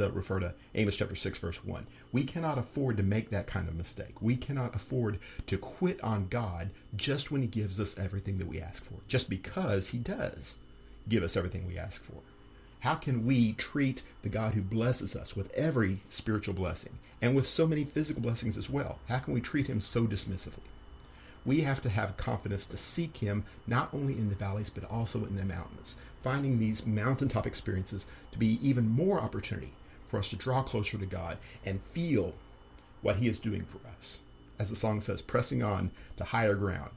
To 0.00 0.10
refer 0.10 0.40
to 0.40 0.54
Amos 0.74 0.96
chapter 0.96 1.14
6, 1.14 1.38
verse 1.38 1.64
1. 1.64 1.86
We 2.12 2.24
cannot 2.24 2.58
afford 2.58 2.96
to 2.96 3.02
make 3.02 3.30
that 3.30 3.46
kind 3.46 3.68
of 3.68 3.76
mistake. 3.76 4.20
We 4.20 4.36
cannot 4.36 4.74
afford 4.74 5.18
to 5.46 5.58
quit 5.58 6.02
on 6.02 6.28
God 6.28 6.70
just 6.96 7.30
when 7.30 7.42
He 7.42 7.48
gives 7.48 7.78
us 7.78 7.98
everything 7.98 8.38
that 8.38 8.48
we 8.48 8.60
ask 8.60 8.84
for, 8.84 8.94
just 9.06 9.30
because 9.30 9.88
He 9.88 9.98
does 9.98 10.58
give 11.08 11.22
us 11.22 11.36
everything 11.36 11.66
we 11.66 11.78
ask 11.78 12.02
for. 12.02 12.22
How 12.80 12.94
can 12.94 13.26
we 13.26 13.52
treat 13.52 14.02
the 14.22 14.30
God 14.30 14.54
who 14.54 14.62
blesses 14.62 15.14
us 15.14 15.36
with 15.36 15.52
every 15.52 16.00
spiritual 16.08 16.54
blessing 16.54 16.98
and 17.20 17.36
with 17.36 17.46
so 17.46 17.66
many 17.66 17.84
physical 17.84 18.22
blessings 18.22 18.56
as 18.56 18.70
well? 18.70 18.98
How 19.08 19.18
can 19.18 19.34
we 19.34 19.40
treat 19.40 19.66
Him 19.66 19.80
so 19.80 20.06
dismissively? 20.06 20.64
We 21.44 21.60
have 21.60 21.82
to 21.82 21.90
have 21.90 22.16
confidence 22.16 22.66
to 22.66 22.76
seek 22.76 23.18
Him 23.18 23.44
not 23.66 23.90
only 23.92 24.14
in 24.14 24.30
the 24.30 24.34
valleys 24.34 24.70
but 24.70 24.90
also 24.90 25.24
in 25.26 25.36
the 25.36 25.44
mountains, 25.44 25.98
finding 26.22 26.58
these 26.58 26.86
mountaintop 26.86 27.46
experiences 27.46 28.06
to 28.32 28.38
be 28.38 28.58
even 28.66 28.88
more 28.88 29.20
opportunity 29.20 29.72
for 30.10 30.18
us 30.18 30.28
to 30.30 30.36
draw 30.36 30.62
closer 30.62 30.98
to 30.98 31.06
God 31.06 31.38
and 31.64 31.80
feel 31.82 32.34
what 33.00 33.16
He 33.16 33.28
is 33.28 33.38
doing 33.38 33.64
for 33.64 33.78
us. 33.96 34.20
As 34.58 34.68
the 34.68 34.76
song 34.76 35.00
says, 35.00 35.22
pressing 35.22 35.62
on 35.62 35.92
to 36.16 36.24
higher 36.24 36.56
ground. 36.56 36.90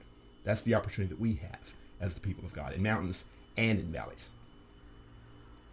That's 0.44 0.64
the 0.64 0.74
opportunity 0.74 1.14
that 1.14 1.22
we 1.22 1.36
have 1.36 1.60
as 2.02 2.16
the 2.16 2.20
people 2.20 2.44
of 2.44 2.54
God 2.54 2.74
in 2.74 2.82
mountains 2.82 3.26
and 3.56 3.80
in 3.80 3.92
valleys. 3.92 4.32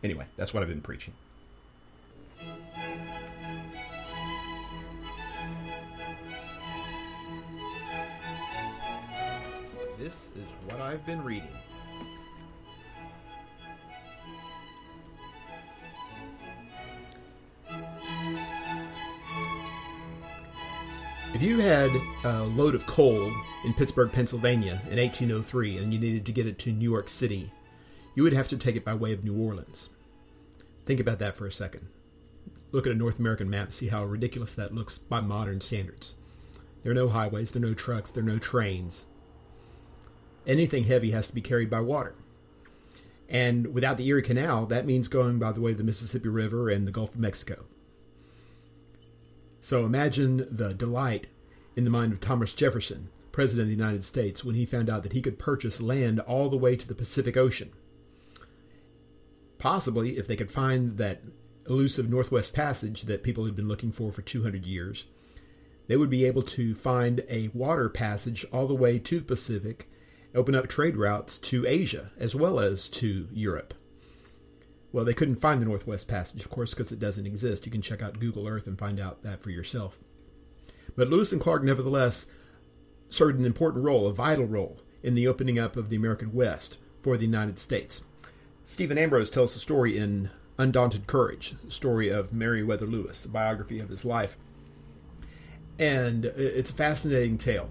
Anyway, 0.05 0.27
that's 0.37 0.55
what 0.55 0.63
I've 0.63 0.69
been 0.69 0.83
preaching. 0.83 1.15
This 9.99 10.31
is 10.37 10.51
what 10.69 10.81
I've 10.81 11.05
been 11.05 11.25
reading. 11.25 11.49
If 21.41 21.47
you 21.47 21.59
had 21.61 21.91
a 22.23 22.43
load 22.45 22.75
of 22.75 22.85
coal 22.85 23.33
in 23.65 23.73
Pittsburgh, 23.73 24.13
Pennsylvania 24.13 24.73
in 24.91 24.99
1803 24.99 25.79
and 25.79 25.91
you 25.91 25.99
needed 25.99 26.27
to 26.27 26.33
get 26.33 26.47
it 26.47 26.59
to 26.59 26.71
New 26.71 26.91
York 26.91 27.09
City, 27.09 27.51
you 28.15 28.23
would 28.23 28.35
have 28.35 28.49
to 28.49 28.59
take 28.59 28.77
it 28.77 28.85
by 28.85 28.93
way 28.93 29.15
of 29.15 29.25
New 29.25 29.43
Orleans. 29.43 29.89
Think 30.85 31.01
about 31.01 31.19
that 31.21 31.39
for 31.39 31.47
a 31.47 31.51
second. 31.51 31.89
Look 32.73 32.87
at 32.87 32.93
a 32.93 32.95
North 32.95 33.19
American 33.19 33.49
map, 33.49 33.73
see 33.73 33.89
how 33.89 34.05
ridiculous 34.05 34.55
that 34.57 34.75
looks 34.75 34.99
by 34.99 35.23
modern 35.23 35.63
standards. 35.63 36.15
There 36.83 36.93
are 36.93 36.95
no 36.95 37.09
highways, 37.09 37.53
there 37.53 37.63
are 37.63 37.69
no 37.69 37.73
trucks, 37.73 38.11
there 38.11 38.23
are 38.23 38.27
no 38.27 38.39
trains. 38.39 39.07
Anything 40.47 40.85
heavy 40.85 41.13
has 41.13 41.29
to 41.29 41.35
be 41.35 41.41
carried 41.41 41.71
by 41.71 41.81
water. 41.81 42.17
And 43.31 43.73
without 43.73 43.97
the 43.97 44.07
Erie 44.09 44.21
Canal, 44.21 44.67
that 44.67 44.85
means 44.85 45.09
going 45.09 45.39
by 45.39 45.53
the 45.53 45.63
way 45.63 45.73
of 45.73 45.79
the 45.79 45.85
Mississippi 45.85 46.29
River 46.29 46.69
and 46.69 46.87
the 46.87 46.93
Gulf 46.93 47.15
of 47.15 47.21
Mexico. 47.21 47.65
So 49.61 49.85
imagine 49.85 50.47
the 50.51 50.73
delight 50.73 51.27
in 51.77 51.85
the 51.85 51.91
mind 51.91 52.13
of 52.13 52.21
Thomas 52.21 52.55
Jefferson, 52.55 53.09
President 53.33 53.63
of 53.63 53.69
the 53.69 53.77
United 53.77 54.05
States, 54.05 54.45
when 54.45 54.55
he 54.55 54.67
found 54.67 54.89
out 54.89 55.03
that 55.03 55.13
he 55.13 55.23
could 55.23 55.39
purchase 55.39 55.81
land 55.81 56.21
all 56.21 56.49
the 56.49 56.57
way 56.57 56.77
to 56.77 56.89
the 56.89 56.95
Pacific 56.95 57.37
Ocean. 57.37 57.71
Possibly, 59.59 60.17
if 60.17 60.27
they 60.27 60.37
could 60.37 60.51
find 60.51 60.97
that 60.97 61.23
elusive 61.69 62.09
Northwest 62.09 62.55
Passage 62.55 63.03
that 63.03 63.23
people 63.23 63.45
had 63.45 63.55
been 63.55 63.69
looking 63.69 63.93
for 63.93 64.11
for 64.11 64.23
200 64.23 64.65
years, 64.65 65.07
they 65.87 65.97
would 65.97 66.11
be 66.11 66.25
able 66.25 66.43
to 66.43 66.75
find 66.75 67.25
a 67.29 67.49
water 67.49 67.89
passage 67.89 68.47
all 68.53 68.67
the 68.67 68.75
way 68.75 68.99
to 68.99 69.19
the 69.19 69.25
Pacific, 69.25 69.91
open 70.35 70.55
up 70.55 70.69
trade 70.69 70.97
routes 70.97 71.37
to 71.39 71.67
Asia 71.67 72.13
as 72.17 72.35
well 72.35 72.59
as 72.59 72.89
to 72.89 73.29
Europe. 73.33 73.75
Well, 74.93 75.05
they 75.05 75.15
couldn't 75.15 75.37
find 75.37 75.61
the 75.61 75.67
Northwest 75.67 76.09
Passage, 76.09 76.41
of 76.41 76.51
course, 76.51 76.75
because 76.75 76.91
it 76.91 76.99
doesn't 76.99 77.27
exist. 77.27 77.65
You 77.65 77.73
can 77.73 77.83
check 77.83 78.03
out 78.03 78.19
Google 78.19 78.49
Earth 78.49 78.67
and 78.67 78.79
find 78.79 78.99
out 78.99 79.23
that 79.23 79.41
for 79.41 79.51
yourself. 79.51 79.99
But 80.97 81.09
Lewis 81.09 81.33
and 81.33 81.41
Clark, 81.41 81.63
nevertheless, 81.63 82.27
served 83.09 83.39
an 83.39 83.45
important 83.45 83.85
role, 83.85 84.07
a 84.09 84.13
vital 84.13 84.47
role, 84.47 84.81
in 85.03 85.15
the 85.15 85.29
opening 85.29 85.59
up 85.59 85.77
of 85.77 85.89
the 85.89 85.97
American 85.97 86.33
West 86.33 86.79
for 87.01 87.17
the 87.17 87.25
United 87.25 87.59
States. 87.59 88.05
Stephen 88.65 88.99
Ambrose 88.99 89.31
tells 89.31 89.53
the 89.53 89.61
story 89.61 89.97
in 89.97 90.31
Undaunted 90.59 91.07
Courage, 91.07 91.55
the 91.65 91.71
story 91.71 92.09
of 92.09 92.33
Meriwether 92.33 92.87
Lewis, 92.87 93.25
a 93.25 93.29
biography 93.29 93.79
of 93.79 93.89
his 93.89 94.05
life. 94.05 94.37
And 95.79 96.27
it's 96.27 96.71
a 96.71 96.75
fascinating 96.75 97.39
tale, 97.39 97.71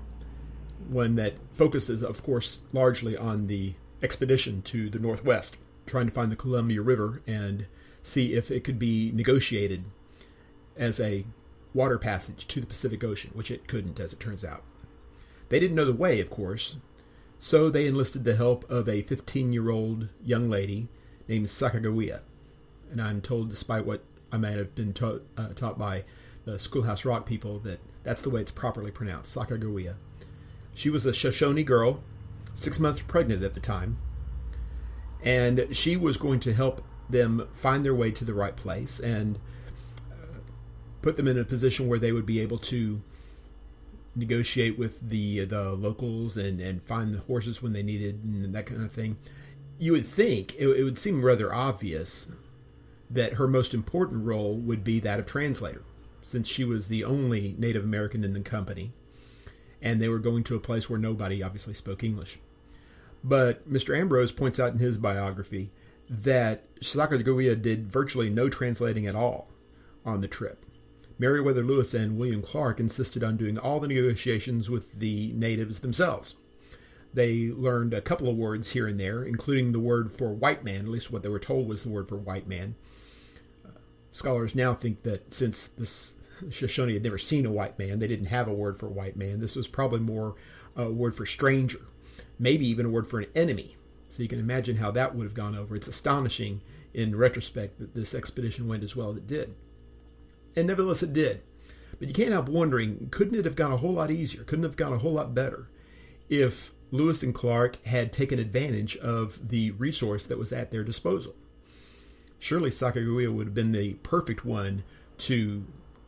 one 0.87 1.15
that 1.15 1.33
focuses, 1.53 2.01
of 2.01 2.23
course, 2.23 2.59
largely 2.73 3.15
on 3.15 3.47
the 3.47 3.75
expedition 4.01 4.61
to 4.63 4.89
the 4.89 4.99
Northwest 4.99 5.57
trying 5.89 6.07
to 6.07 6.13
find 6.13 6.31
the 6.31 6.35
Columbia 6.35 6.81
River 6.81 7.21
and 7.27 7.65
see 8.01 8.33
if 8.33 8.49
it 8.51 8.63
could 8.63 8.79
be 8.79 9.11
negotiated 9.13 9.83
as 10.77 10.99
a 10.99 11.25
water 11.73 11.97
passage 11.97 12.47
to 12.47 12.61
the 12.61 12.67
Pacific 12.67 13.03
Ocean, 13.03 13.31
which 13.33 13.51
it 13.51 13.67
couldn't, 13.67 13.99
as 13.99 14.13
it 14.13 14.19
turns 14.19 14.45
out. 14.45 14.63
They 15.49 15.59
didn't 15.59 15.75
know 15.75 15.85
the 15.85 15.93
way, 15.93 16.19
of 16.19 16.29
course, 16.29 16.77
so 17.39 17.69
they 17.69 17.87
enlisted 17.87 18.23
the 18.23 18.35
help 18.35 18.69
of 18.69 18.87
a 18.87 19.01
15 19.01 19.53
year 19.53 19.69
old 19.69 20.09
young 20.23 20.49
lady 20.49 20.87
named 21.27 21.47
Sacagawea. 21.47 22.21
And 22.91 23.01
I'm 23.01 23.21
told, 23.21 23.49
despite 23.49 23.85
what 23.85 24.03
I 24.31 24.37
might 24.37 24.57
have 24.57 24.75
been 24.75 24.93
taught, 24.93 25.23
uh, 25.37 25.49
taught 25.49 25.77
by 25.77 26.03
the 26.45 26.59
Schoolhouse 26.59 27.05
Rock 27.05 27.25
people, 27.25 27.59
that 27.59 27.79
that's 28.03 28.21
the 28.21 28.29
way 28.29 28.41
it's 28.41 28.51
properly 28.51 28.91
pronounced 28.91 29.35
Sacagawea. 29.35 29.95
She 30.73 30.89
was 30.89 31.05
a 31.05 31.13
Shoshone 31.13 31.63
girl, 31.63 32.01
six 32.53 32.79
months 32.79 33.01
pregnant 33.07 33.43
at 33.43 33.53
the 33.53 33.59
time, 33.59 33.97
and 35.23 35.67
she 35.75 35.97
was 35.97 36.17
going 36.17 36.39
to 36.41 36.53
help 36.53 36.81
them 37.09 37.47
find 37.51 37.83
their 37.83 37.95
way 37.95 38.11
to 38.11 38.23
the 38.23 38.33
right 38.33 38.55
place 38.55 38.99
and 38.99 39.39
uh, 40.11 40.37
put 41.01 41.17
them 41.17 41.27
in 41.27 41.37
a 41.37 41.43
position 41.43 41.87
where 41.87 41.99
they 41.99 42.11
would 42.11 42.25
be 42.25 42.39
able 42.39 42.57
to 42.57 43.01
negotiate 44.15 44.77
with 44.77 45.09
the 45.09 45.45
the 45.45 45.71
locals 45.71 46.35
and 46.35 46.59
and 46.59 46.83
find 46.83 47.13
the 47.13 47.19
horses 47.19 47.61
when 47.61 47.73
they 47.73 47.83
needed 47.83 48.23
and 48.23 48.53
that 48.53 48.65
kind 48.65 48.83
of 48.83 48.91
thing. 48.91 49.17
You 49.77 49.93
would 49.93 50.07
think 50.07 50.55
it, 50.57 50.67
it 50.67 50.83
would 50.83 50.99
seem 50.99 51.23
rather 51.23 51.53
obvious 51.53 52.29
that 53.09 53.33
her 53.33 53.47
most 53.47 53.73
important 53.73 54.25
role 54.25 54.55
would 54.55 54.83
be 54.83 54.99
that 54.99 55.19
of 55.19 55.25
translator, 55.25 55.81
since 56.21 56.47
she 56.47 56.63
was 56.63 56.87
the 56.87 57.03
only 57.03 57.55
Native 57.57 57.83
American 57.83 58.23
in 58.23 58.33
the 58.33 58.41
company, 58.41 58.91
and 59.81 59.99
they 59.99 60.09
were 60.09 60.19
going 60.19 60.43
to 60.43 60.55
a 60.55 60.59
place 60.59 60.89
where 60.89 60.99
nobody 60.99 61.41
obviously 61.41 61.73
spoke 61.73 62.03
English. 62.03 62.39
But 63.23 63.69
Mr. 63.71 63.97
Ambrose 63.97 64.31
points 64.31 64.59
out 64.59 64.73
in 64.73 64.79
his 64.79 64.97
biography 64.97 65.71
that 66.09 66.73
Sacagawea 66.79 67.61
did 67.61 67.91
virtually 67.91 68.29
no 68.29 68.49
translating 68.49 69.05
at 69.05 69.15
all 69.15 69.49
on 70.05 70.21
the 70.21 70.27
trip. 70.27 70.65
Meriwether 71.19 71.63
Lewis 71.63 71.93
and 71.93 72.17
William 72.17 72.41
Clark 72.41 72.79
insisted 72.79 73.23
on 73.23 73.35
doing 73.35 73.57
all 73.57 73.79
the 73.79 73.89
negotiations 73.89 74.69
with 74.69 74.99
the 74.99 75.33
natives 75.33 75.81
themselves. 75.81 76.37
They 77.13 77.49
learned 77.49 77.93
a 77.93 78.01
couple 78.01 78.29
of 78.29 78.37
words 78.37 78.71
here 78.71 78.87
and 78.87 78.99
there, 78.99 79.23
including 79.23 79.71
the 79.71 79.79
word 79.79 80.13
for 80.13 80.31
white 80.31 80.63
man, 80.63 80.81
at 80.81 80.87
least 80.87 81.11
what 81.11 81.21
they 81.21 81.29
were 81.29 81.39
told 81.39 81.67
was 81.67 81.83
the 81.83 81.89
word 81.89 82.07
for 82.07 82.17
white 82.17 82.47
man. 82.47 82.75
Scholars 84.11 84.55
now 84.55 84.73
think 84.73 85.01
that 85.01 85.33
since 85.33 85.67
this 85.67 86.15
Shoshone 86.49 86.93
had 86.93 87.03
never 87.03 87.17
seen 87.17 87.45
a 87.45 87.51
white 87.51 87.77
man, 87.77 87.99
they 87.99 88.07
didn't 88.07 88.27
have 88.27 88.47
a 88.47 88.53
word 88.53 88.77
for 88.77 88.87
white 88.87 89.17
man. 89.17 89.39
This 89.39 89.55
was 89.55 89.67
probably 89.67 89.99
more 89.99 90.35
a 90.75 90.89
word 90.89 91.15
for 91.15 91.25
stranger 91.25 91.81
maybe 92.39 92.67
even 92.67 92.85
a 92.85 92.89
word 92.89 93.07
for 93.07 93.19
an 93.19 93.27
enemy. 93.35 93.75
So 94.07 94.23
you 94.23 94.29
can 94.29 94.39
imagine 94.39 94.77
how 94.77 94.89
that 94.91 95.13
would 95.13 95.25
have 95.25 95.33
gone 95.35 95.55
over. 95.55 95.75
It's 95.75 95.87
astonishing 95.87 96.61
in 96.93 97.15
retrospect 97.15 97.77
that 97.79 97.93
this 97.93 98.15
expedition 98.15 98.67
went 98.67 98.83
as 98.83 98.95
well 98.95 99.11
as 99.11 99.17
it 99.17 99.27
did. 99.27 99.53
And 100.55 100.67
nevertheless, 100.67 101.03
it 101.03 101.13
did. 101.13 101.41
But 101.99 102.07
you 102.07 102.13
can't 102.13 102.31
help 102.31 102.49
wondering 102.49 103.09
couldn't 103.11 103.37
it 103.37 103.45
have 103.45 103.55
gone 103.55 103.71
a 103.71 103.77
whole 103.77 103.93
lot 103.93 104.09
easier? 104.09 104.43
Couldn't 104.43 104.65
it 104.65 104.69
have 104.69 104.77
gone 104.77 104.93
a 104.93 104.97
whole 104.97 105.13
lot 105.13 105.35
better 105.35 105.69
if 106.29 106.71
Lewis 106.91 107.21
and 107.21 107.35
Clark 107.35 107.83
had 107.85 108.11
taken 108.11 108.39
advantage 108.39 108.97
of 108.97 109.49
the 109.49 109.71
resource 109.71 110.25
that 110.25 110.39
was 110.39 110.51
at 110.51 110.71
their 110.71 110.83
disposal? 110.83 111.35
Surely 112.39 112.69
Sacagawea 112.69 113.33
would 113.33 113.47
have 113.47 113.53
been 113.53 113.73
the 113.73 113.93
perfect 113.95 114.45
one 114.45 114.83
to 115.19 115.65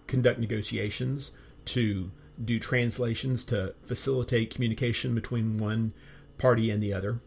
conduct 0.08 0.40
negotiations, 0.40 1.32
to 1.66 2.10
do 2.44 2.58
translations, 2.58 3.44
to 3.44 3.76
facilitate 3.84 4.54
communication 4.54 5.14
between 5.14 5.58
one 5.58 5.94
party 6.41 6.71
and 6.71 6.81
the 6.81 6.93
other. 6.93 7.21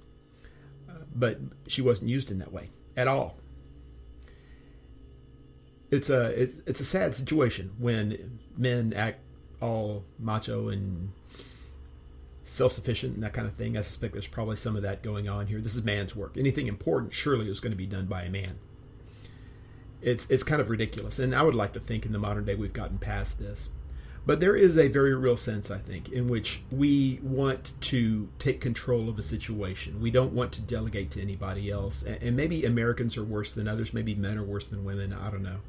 Uh, 0.88 1.04
but 1.14 1.38
she 1.68 1.80
wasn't 1.80 2.10
used 2.10 2.30
in 2.30 2.38
that 2.40 2.52
way 2.52 2.70
at 2.96 3.08
all. 3.08 3.36
It's 5.90 6.10
a 6.10 6.42
it's, 6.42 6.60
it's 6.66 6.80
a 6.80 6.84
sad 6.84 7.14
situation 7.14 7.72
when 7.78 8.40
men 8.56 8.92
act 8.94 9.20
all 9.60 10.04
macho 10.18 10.68
and 10.68 11.12
self-sufficient 12.42 13.14
and 13.14 13.22
that 13.22 13.32
kind 13.32 13.46
of 13.46 13.54
thing. 13.54 13.78
I 13.78 13.80
suspect 13.82 14.12
there's 14.12 14.26
probably 14.26 14.56
some 14.56 14.76
of 14.76 14.82
that 14.82 15.02
going 15.02 15.28
on 15.28 15.46
here. 15.46 15.60
This 15.60 15.76
is 15.76 15.82
man's 15.84 16.16
work. 16.16 16.36
Anything 16.36 16.66
important 16.66 17.12
surely 17.14 17.48
is 17.48 17.60
going 17.60 17.72
to 17.72 17.76
be 17.76 17.86
done 17.86 18.06
by 18.06 18.24
a 18.24 18.30
man. 18.30 18.58
It's 20.02 20.26
it's 20.28 20.42
kind 20.42 20.60
of 20.60 20.68
ridiculous, 20.68 21.18
and 21.18 21.34
I 21.34 21.42
would 21.42 21.54
like 21.54 21.72
to 21.74 21.80
think 21.80 22.04
in 22.04 22.12
the 22.12 22.18
modern 22.18 22.44
day 22.44 22.56
we've 22.56 22.72
gotten 22.72 22.98
past 22.98 23.38
this. 23.38 23.70
But 24.26 24.40
there 24.40 24.56
is 24.56 24.78
a 24.78 24.88
very 24.88 25.14
real 25.14 25.36
sense, 25.36 25.70
I 25.70 25.78
think, 25.78 26.08
in 26.08 26.28
which 26.28 26.62
we 26.70 27.20
want 27.22 27.78
to 27.82 28.28
take 28.38 28.60
control 28.60 29.10
of 29.10 29.18
a 29.18 29.22
situation. 29.22 30.00
We 30.00 30.10
don't 30.10 30.32
want 30.32 30.52
to 30.52 30.62
delegate 30.62 31.10
to 31.12 31.20
anybody 31.20 31.70
else. 31.70 32.02
And 32.02 32.34
maybe 32.34 32.64
Americans 32.64 33.18
are 33.18 33.24
worse 33.24 33.52
than 33.52 33.68
others. 33.68 33.92
Maybe 33.92 34.14
men 34.14 34.38
are 34.38 34.44
worse 34.44 34.66
than 34.66 34.82
women. 34.82 35.12
I 35.12 35.30
don't 35.30 35.42
know. 35.42 35.60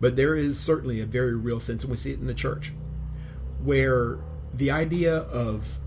But 0.00 0.16
there 0.16 0.34
is 0.34 0.58
certainly 0.58 1.00
a 1.00 1.06
very 1.06 1.34
real 1.34 1.60
sense, 1.60 1.82
and 1.82 1.90
we 1.90 1.96
see 1.96 2.12
it 2.12 2.20
in 2.20 2.26
the 2.26 2.34
church, 2.34 2.72
where 3.62 4.18
the 4.54 4.70
idea 4.70 5.14
of 5.14 5.78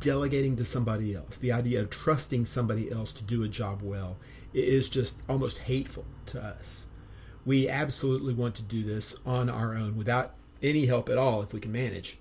delegating 0.00 0.56
to 0.56 0.64
somebody 0.64 1.14
else, 1.14 1.36
the 1.36 1.52
idea 1.52 1.82
of 1.82 1.90
trusting 1.90 2.46
somebody 2.46 2.90
else 2.90 3.12
to 3.12 3.22
do 3.22 3.44
a 3.44 3.48
job 3.48 3.82
well, 3.82 4.16
is 4.52 4.88
just 4.88 5.18
almost 5.28 5.58
hateful 5.58 6.06
to 6.26 6.42
us. 6.42 6.86
We 7.44 7.68
absolutely 7.68 8.34
want 8.34 8.56
to 8.56 8.62
do 8.62 8.82
this 8.82 9.14
on 9.24 9.48
our 9.48 9.74
own 9.74 9.96
without 9.96 10.34
any 10.62 10.86
help 10.86 11.08
at 11.08 11.18
all 11.18 11.42
if 11.42 11.52
we 11.52 11.60
can 11.60 11.72
manage, 11.72 12.18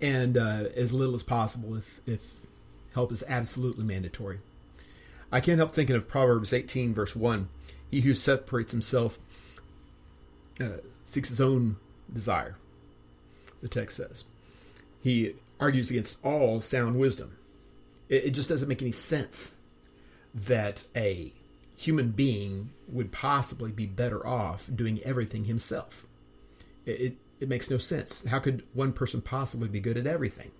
and 0.00 0.36
uh, 0.36 0.64
as 0.74 0.92
little 0.92 1.14
as 1.14 1.22
possible 1.22 1.76
if, 1.76 2.00
if 2.06 2.20
help 2.94 3.12
is 3.12 3.24
absolutely 3.28 3.84
mandatory. 3.84 4.40
I 5.30 5.40
can't 5.40 5.58
help 5.58 5.72
thinking 5.72 5.96
of 5.96 6.08
Proverbs 6.08 6.52
18, 6.52 6.94
verse 6.94 7.16
1. 7.16 7.48
He 7.90 8.00
who 8.00 8.14
separates 8.14 8.72
himself 8.72 9.18
uh, 10.60 10.78
seeks 11.04 11.28
his 11.28 11.40
own 11.40 11.76
desire, 12.12 12.56
the 13.60 13.68
text 13.68 13.96
says. 13.96 14.24
He 15.02 15.34
argues 15.60 15.90
against 15.90 16.18
all 16.24 16.60
sound 16.60 16.98
wisdom. 16.98 17.36
It, 18.08 18.26
it 18.26 18.30
just 18.30 18.48
doesn't 18.48 18.68
make 18.68 18.82
any 18.82 18.92
sense 18.92 19.56
that 20.34 20.84
a 20.94 21.32
human 21.76 22.10
being 22.10 22.70
would 22.88 23.12
possibly 23.12 23.70
be 23.70 23.86
better 23.86 24.26
off 24.26 24.68
doing 24.74 25.00
everything 25.04 25.44
himself. 25.44 26.06
It, 26.86 27.16
it, 27.40 27.48
makes 27.48 27.70
no 27.70 27.78
sense. 27.78 28.24
How 28.26 28.38
could 28.38 28.62
one 28.72 28.92
person 28.92 29.20
possibly 29.20 29.68
be 29.68 29.80
good 29.80 29.96
at 29.96 30.06
everything? 30.06 30.52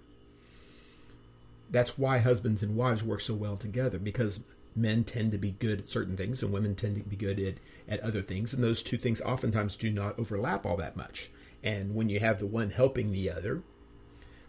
That's 1.70 1.96
why 1.98 2.18
husbands 2.18 2.62
and 2.62 2.76
wives 2.76 3.02
work 3.02 3.20
so 3.20 3.34
well 3.34 3.56
together 3.56 3.98
because 3.98 4.40
men 4.74 5.04
tend 5.04 5.32
to 5.32 5.38
be 5.38 5.52
good 5.52 5.80
at 5.80 5.88
certain 5.88 6.16
things 6.16 6.42
and 6.42 6.52
women 6.52 6.74
tend 6.74 6.96
to 6.96 7.08
be 7.08 7.16
good 7.16 7.40
at, 7.40 7.54
at 7.88 8.00
other 8.00 8.22
things. 8.22 8.52
And 8.52 8.62
those 8.62 8.82
two 8.82 8.98
things 8.98 9.20
oftentimes 9.20 9.76
do 9.76 9.90
not 9.90 10.18
overlap 10.18 10.66
all 10.66 10.76
that 10.76 10.96
much. 10.96 11.30
And 11.62 11.94
when 11.94 12.08
you 12.08 12.20
have 12.20 12.38
the 12.38 12.46
one 12.46 12.70
helping 12.70 13.10
the 13.10 13.30
other, 13.30 13.62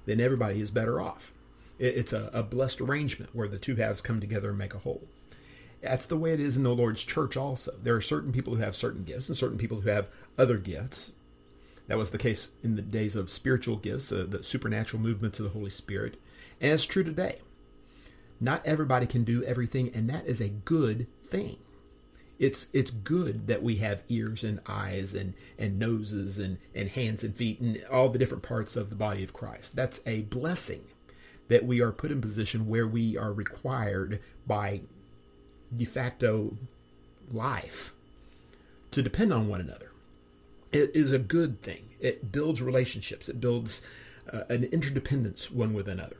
then 0.05 0.19
everybody 0.19 0.59
is 0.59 0.71
better 0.71 0.99
off. 0.99 1.31
It, 1.79 1.97
it's 1.97 2.13
a, 2.13 2.29
a 2.33 2.43
blessed 2.43 2.81
arrangement 2.81 3.35
where 3.35 3.47
the 3.47 3.57
two 3.57 3.75
halves 3.75 4.01
come 4.01 4.19
together 4.19 4.49
and 4.49 4.57
make 4.57 4.73
a 4.73 4.79
whole. 4.79 5.03
That's 5.81 6.05
the 6.05 6.17
way 6.17 6.33
it 6.33 6.39
is 6.39 6.57
in 6.57 6.63
the 6.63 6.75
Lord's 6.75 7.03
church 7.03 7.37
also. 7.37 7.73
There 7.81 7.95
are 7.95 8.01
certain 8.01 8.31
people 8.31 8.55
who 8.55 8.61
have 8.61 8.75
certain 8.75 9.03
gifts 9.03 9.29
and 9.29 9.37
certain 9.37 9.57
people 9.57 9.81
who 9.81 9.89
have 9.89 10.07
other 10.37 10.57
gifts. 10.57 11.13
That 11.87 11.97
was 11.97 12.11
the 12.11 12.17
case 12.17 12.51
in 12.63 12.75
the 12.75 12.81
days 12.81 13.15
of 13.15 13.29
spiritual 13.29 13.77
gifts, 13.77 14.11
uh, 14.11 14.25
the 14.27 14.43
supernatural 14.43 15.01
movements 15.01 15.39
of 15.39 15.45
the 15.45 15.51
Holy 15.51 15.69
Spirit. 15.69 16.19
And 16.59 16.71
it's 16.71 16.85
true 16.85 17.03
today. 17.03 17.39
Not 18.39 18.65
everybody 18.65 19.07
can 19.07 19.23
do 19.23 19.43
everything, 19.43 19.91
and 19.93 20.09
that 20.09 20.25
is 20.27 20.41
a 20.41 20.49
good 20.49 21.07
thing. 21.25 21.57
It's 22.39 22.67
it's 22.71 22.91
good 22.91 23.47
that 23.47 23.63
we 23.63 23.77
have 23.77 24.03
ears 24.09 24.43
and 24.43 24.59
eyes 24.67 25.15
and 25.15 25.33
and 25.57 25.79
noses 25.79 26.37
and 26.37 26.59
and 26.75 26.89
hands 26.89 27.23
and 27.23 27.35
feet 27.35 27.59
and 27.59 27.83
all 27.91 28.09
the 28.09 28.19
different 28.19 28.43
parts 28.43 28.75
of 28.75 28.91
the 28.91 28.95
body 28.95 29.23
of 29.23 29.33
Christ. 29.33 29.75
That's 29.75 30.01
a 30.05 30.21
blessing 30.23 30.83
that 31.47 31.65
we 31.65 31.81
are 31.81 31.91
put 31.91 32.11
in 32.11 32.21
position 32.21 32.67
where 32.67 32.85
we 32.85 33.17
are 33.17 33.33
required 33.33 34.19
by 34.45 34.81
de 35.75 35.85
facto 35.85 36.55
life 37.31 37.93
to 38.91 39.01
depend 39.01 39.33
on 39.33 39.47
one 39.47 39.61
another. 39.61 39.86
It 40.71 40.91
is 40.93 41.13
a 41.13 41.19
good 41.19 41.61
thing. 41.61 41.89
It 41.99 42.31
builds 42.31 42.61
relationships. 42.61 43.29
It 43.29 43.39
builds 43.41 43.81
uh, 44.31 44.43
an 44.49 44.65
interdependence 44.65 45.49
one 45.49 45.73
with 45.73 45.87
another. 45.87 46.17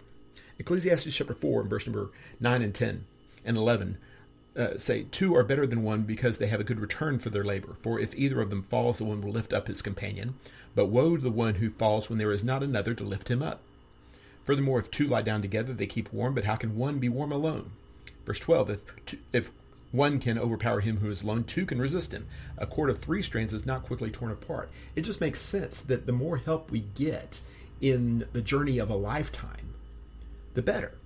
Ecclesiastes 0.60 1.16
chapter 1.16 1.34
4 1.34 1.62
and 1.62 1.70
verse 1.70 1.86
number 1.86 2.10
9 2.39 2.62
and 2.62 2.74
10 2.74 3.06
and 3.46 3.58
11 3.58 3.98
uh, 4.58 4.77
say, 4.77 5.04
Two 5.12 5.36
are 5.36 5.44
better 5.44 5.68
than 5.68 5.84
one 5.84 6.04
because 6.04 6.38
they 6.38 6.48
have 6.48 6.60
a 6.60 6.63
good 6.63 6.80
return 6.80 7.20
for 7.20 7.30
their 7.30 7.44
labor. 7.44 7.75
For 7.80 8.00
if 8.00 8.16
either 8.16 8.42
of 8.42 8.50
them 8.50 8.63
falls, 8.63 8.98
the 8.98 9.06
one 9.06 9.22
will 9.22 9.32
lift 9.32 9.54
up 9.54 9.68
his 9.68 9.82
companion. 9.82 10.36
But 10.74 10.88
woe 10.88 11.16
to 11.16 11.22
the 11.22 11.32
one 11.32 11.56
who 11.56 11.70
falls 11.70 12.10
when 12.10 12.18
there 12.18 12.32
is 12.32 12.44
not 12.44 12.63
another 12.63 12.94
to 12.96 13.04
lift 13.04 13.30
him 13.30 13.44
up. 13.44 13.62
Furthermore, 14.46 14.80
if 14.80 14.89
two 14.89 15.08
lie 15.08 15.22
down 15.22 15.42
together, 15.42 15.74
they 15.74 15.86
keep 15.86 16.12
warm, 16.13 16.34
but 16.34 16.46
how 16.46 16.56
can 16.56 16.77
one 16.77 17.00
be 17.00 17.10
warm 17.10 17.32
alone? 17.32 17.72
Verse 18.25 18.39
12 18.39 18.70
If, 18.70 19.06
two, 19.06 19.18
if 19.34 19.51
one 19.91 20.20
can 20.20 20.38
overpower 20.38 20.82
him 20.82 20.98
who 20.98 21.10
is 21.10 21.24
alone, 21.24 21.44
two 21.44 21.65
can 21.65 21.79
resist 21.79 22.13
him. 22.13 22.27
A 22.58 22.67
cord 22.67 22.89
of 22.89 23.00
three 23.00 23.22
strands 23.22 23.53
is 23.53 23.65
not 23.65 23.84
quickly 23.84 24.12
torn 24.12 24.32
apart. 24.32 24.70
It 24.96 25.01
just 25.01 25.22
makes 25.22 25.39
sense 25.39 25.82
that 25.82 26.06
the 26.06 26.12
more 26.12 26.38
help 26.38 26.72
we 26.72 26.82
get 26.82 27.41
in 27.79 28.25
the 28.34 28.41
journey 28.41 28.79
of 28.79 28.89
a 28.89 28.96
lifetime, 28.96 29.74
the 30.53 30.62
better 30.62 30.98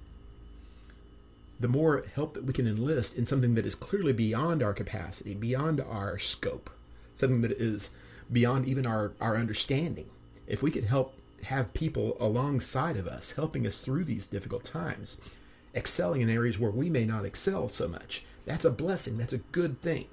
the 1.62 1.68
more 1.68 2.04
help 2.16 2.34
that 2.34 2.44
we 2.44 2.54
can 2.54 2.68
enlist 2.68 3.16
in 3.16 3.26
something 3.26 3.54
that 3.54 3.68
is 3.68 3.76
clearly 3.76 4.14
beyond 4.14 4.64
our 4.64 4.74
capacity, 4.74 5.36
beyond 5.36 5.80
our 5.80 6.18
scope, 6.18 6.72
something 7.14 7.42
that 7.42 7.52
is 7.52 7.92
beyond 8.32 8.68
even 8.68 8.88
our, 8.88 9.14
our 9.22 9.38
understanding. 9.38 10.10
If 10.48 10.64
we 10.64 10.72
could 10.72 10.86
help 10.86 11.14
have 11.44 11.74
people 11.74 12.18
alongside 12.20 12.98
of 12.98 13.08
us, 13.08 13.34
helping 13.34 13.68
us 13.68 13.80
through 13.80 14.06
these 14.06 14.26
difficult 14.26 14.64
times, 14.64 15.22
excelling 15.76 16.22
in 16.22 16.32
areas 16.32 16.58
where 16.58 16.72
we 16.72 16.90
may 16.90 17.06
not 17.06 17.26
excel 17.26 17.70
so 17.70 17.88
much, 17.88 18.26
that's 18.46 18.66
a 18.66 18.72
blessing. 18.72 19.18
That's 19.18 19.34
a 19.34 19.40
good 19.40 19.82
thing. 19.82 20.08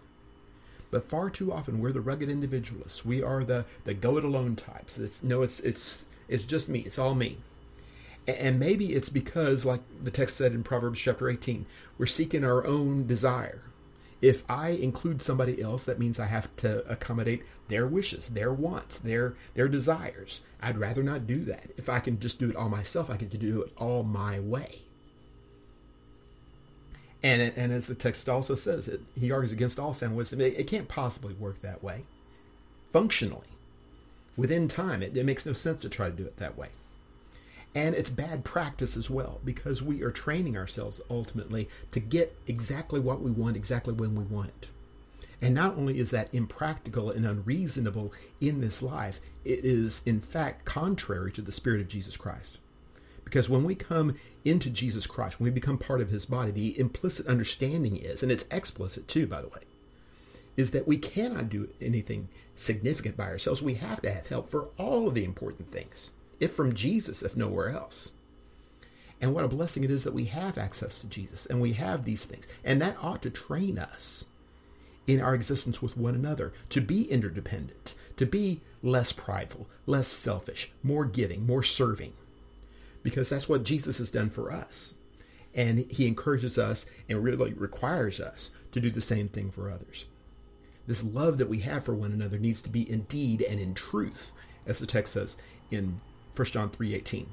But 0.91 1.09
far 1.09 1.29
too 1.31 1.53
often 1.53 1.81
we're 1.81 1.93
the 1.93 2.01
rugged 2.01 2.31
individualists. 2.31 3.05
We 3.05 3.23
are 3.23 3.45
the, 3.45 3.65
the 3.85 3.95
go 3.95 4.17
it 4.17 4.25
alone 4.25 4.57
types. 4.57 4.99
It's 4.99 5.23
no, 5.23 5.43
it's 5.43 5.61
it's 5.61 6.07
it's 6.29 6.45
just 6.45 6.69
me. 6.69 6.81
It's 6.81 6.99
all 6.99 7.15
me. 7.15 7.39
And 8.27 8.61
maybe 8.61 8.93
it's 8.93 9.09
because, 9.09 9.65
like 9.65 9.81
the 10.03 10.11
text 10.11 10.37
said 10.37 10.53
in 10.53 10.63
Proverbs 10.63 11.01
chapter 11.01 11.31
18, 11.31 11.65
we're 11.97 12.05
seeking 12.05 12.45
our 12.45 12.67
own 12.67 13.07
desire. 13.07 13.63
If 14.21 14.45
I 14.51 14.71
include 14.71 15.23
somebody 15.23 15.63
else, 15.63 15.85
that 15.85 15.99
means 15.99 16.21
I 16.21 16.27
have 16.27 16.55
to 16.57 16.87
accommodate 16.91 17.45
their 17.69 17.87
wishes, 17.87 18.29
their 18.29 18.53
wants, 18.53 18.99
their 18.99 19.35
their 19.55 19.69
desires. 19.69 20.43
I'd 20.61 20.77
rather 20.77 21.03
not 21.03 21.27
do 21.27 21.45
that. 21.45 21.71
If 21.77 21.89
I 21.89 22.01
can 22.01 22.19
just 22.19 22.39
do 22.39 22.51
it 22.51 22.57
all 22.57 22.69
myself, 22.69 23.09
I 23.09 23.17
can 23.17 23.29
do 23.29 23.63
it 23.63 23.73
all 23.79 24.03
my 24.03 24.41
way. 24.41 24.88
And 27.23 27.43
and 27.57 27.73
as 27.73 27.87
the 27.87 27.95
text 27.95 28.29
also 28.29 28.55
says, 28.55 28.89
it, 28.89 29.01
he 29.19 29.33
argues 29.33 29.53
against 29.53 29.79
all 29.79 29.93
sound 29.93 30.17
wisdom. 30.17 30.41
It, 30.41 30.59
it, 30.59 30.67
can't 30.69 30.89
possibly 30.89 31.35
work 31.35 31.61
that 31.63 31.83
way. 31.83 32.05
Functionally, 32.93 33.49
within 34.37 34.69
time, 34.69 35.03
it, 35.03 35.17
it 35.17 35.27
makes 35.27 35.45
no 35.45 35.53
sense 35.53 35.83
to 35.83 35.89
try 35.89 36.09
to 36.09 36.17
do 36.17 36.25
it 36.25 36.37
that 36.37 36.57
way. 36.57 36.69
And 37.75 37.95
it's 37.95 38.11
bad 38.11 38.45
practice 38.45 38.97
as 38.97 39.11
well 39.11 39.41
because 39.45 39.83
we 39.83 40.03
are 40.03 40.11
training 40.11 40.57
ourselves 40.57 41.01
ultimately 41.11 41.69
to 41.91 42.01
get 42.01 42.37
exactly 42.47 43.01
what 43.01 43.21
we 43.21 43.31
want 43.31 43.57
exactly 43.57 43.93
when 43.93 44.15
we 44.15 44.25
want 44.25 44.49
it. 44.49 44.69
And 45.41 45.55
not 45.55 45.77
only 45.77 45.99
is 45.99 46.11
that 46.11 46.33
impractical 46.33 47.11
and 47.11 47.27
unreasonable 47.27 48.13
in 48.41 48.61
this 48.61 48.83
life, 48.83 49.21
it 49.45 49.65
is 49.65 50.03
in 50.07 50.21
fact 50.21 50.65
contrary 50.65 51.31
to 51.33 51.43
the 51.43 51.53
Spirit 51.53 51.81
of 51.81 51.89
Jesus 51.89 52.17
Christ. 52.17 52.59
Because 53.29 53.51
when 53.51 53.65
we 53.65 53.75
come 53.75 54.17
into 54.43 54.71
Jesus 54.71 55.07
Christ, 55.07 55.38
when 55.38 55.45
we 55.45 55.51
become 55.51 55.77
part 55.77 56.01
of 56.01 56.09
his 56.09 56.25
body, 56.25 56.51
the 56.51 56.81
implicit 56.81 57.27
understanding 57.27 57.97
is, 57.97 58.23
and 58.23 58.33
it's 58.33 58.47
explicit 58.51 59.07
too, 59.07 59.27
by 59.27 59.43
the 59.43 59.49
way, 59.49 59.61
is 60.57 60.71
that 60.71 60.88
we 60.88 60.97
cannot 60.97 61.51
do 61.51 61.69
anything 61.79 62.31
significant 62.57 63.19
by 63.19 63.25
ourselves. 63.25 63.62
We 63.62 63.75
have 63.75 64.01
to 64.01 64.11
have 64.11 64.29
help 64.29 64.49
for 64.49 64.71
all 64.79 65.07
of 65.07 65.14
the 65.14 65.27
important 65.27 65.71
things 65.71 66.12
if 66.41 66.55
from 66.55 66.75
Jesus, 66.75 67.23
if 67.23 67.37
nowhere 67.37 67.69
else. 67.69 68.14
And 69.21 69.35
what 69.35 69.45
a 69.45 69.49
blessing 69.49 69.85
it 69.85 69.91
is 69.91 70.05
that 70.05 70.14
we 70.14 70.25
have 70.25 70.57
access 70.57 70.99
to 71.01 71.07
Jesus 71.07 71.45
and 71.45 71.61
we 71.61 71.75
have 71.75 72.07
these 72.07 72.25
things. 72.25 72.49
And 72.64 72.81
that 72.81 72.97
ought 73.03 73.21
to 73.23 73.31
train 73.31 73.79
us 73.79 74.25
in 75.07 75.21
our 75.21 75.35
existence 75.35 75.83
with 75.83 75.99
one 75.99 76.14
another 76.14 76.55
to 76.71 76.81
be 76.81 77.03
interdependent, 77.11 77.95
to 78.17 78.25
be 78.25 78.62
less 78.83 79.12
prideful, 79.12 79.69
less 79.85 80.09
selfish, 80.09 80.73
more 80.83 81.05
giving, 81.05 81.45
more 81.45 81.62
serving. 81.62 82.14
Because 83.09 83.31
that's 83.31 83.49
what 83.49 83.62
Jesus 83.62 83.97
has 83.97 84.11
done 84.11 84.29
for 84.29 84.53
us. 84.53 84.92
And 85.55 85.90
he 85.90 86.07
encourages 86.07 86.59
us 86.59 86.85
and 87.09 87.25
really 87.25 87.55
requires 87.55 88.21
us 88.21 88.51
to 88.73 88.83
do 88.83 88.90
the 88.90 89.01
same 89.01 89.31
thing 89.31 89.51
for 89.51 89.71
others. 89.71 90.05
This 90.87 91.03
love 91.03 91.38
that 91.38 91.49
we 91.49 91.61
have 91.61 91.85
for 91.85 91.94
one 91.94 92.12
another 92.12 92.38
needs 92.38 92.61
to 92.61 92.68
be 92.68 92.83
in 92.83 93.05
deed 93.05 93.40
and 93.40 93.59
in 93.59 93.73
truth, 93.73 94.33
as 94.66 94.79
the 94.79 94.85
text 94.85 95.14
says 95.14 95.38
in 95.71 96.03
1 96.37 96.53
John 96.53 96.68
3:18. 96.68 97.29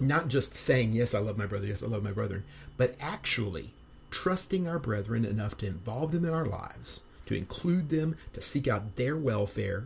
Not 0.00 0.28
just 0.28 0.54
saying, 0.54 0.94
"Yes, 0.94 1.12
I 1.12 1.18
love 1.18 1.36
my 1.36 1.44
brother. 1.44 1.66
Yes, 1.66 1.82
I 1.82 1.86
love 1.86 2.02
my 2.02 2.12
brethren," 2.12 2.44
but 2.78 2.96
actually 2.98 3.74
trusting 4.10 4.66
our 4.66 4.78
brethren 4.78 5.26
enough 5.26 5.58
to 5.58 5.66
involve 5.66 6.12
them 6.12 6.24
in 6.24 6.32
our 6.32 6.46
lives, 6.46 7.02
to 7.26 7.34
include 7.34 7.90
them, 7.90 8.16
to 8.32 8.40
seek 8.40 8.66
out 8.66 8.96
their 8.96 9.18
welfare, 9.18 9.84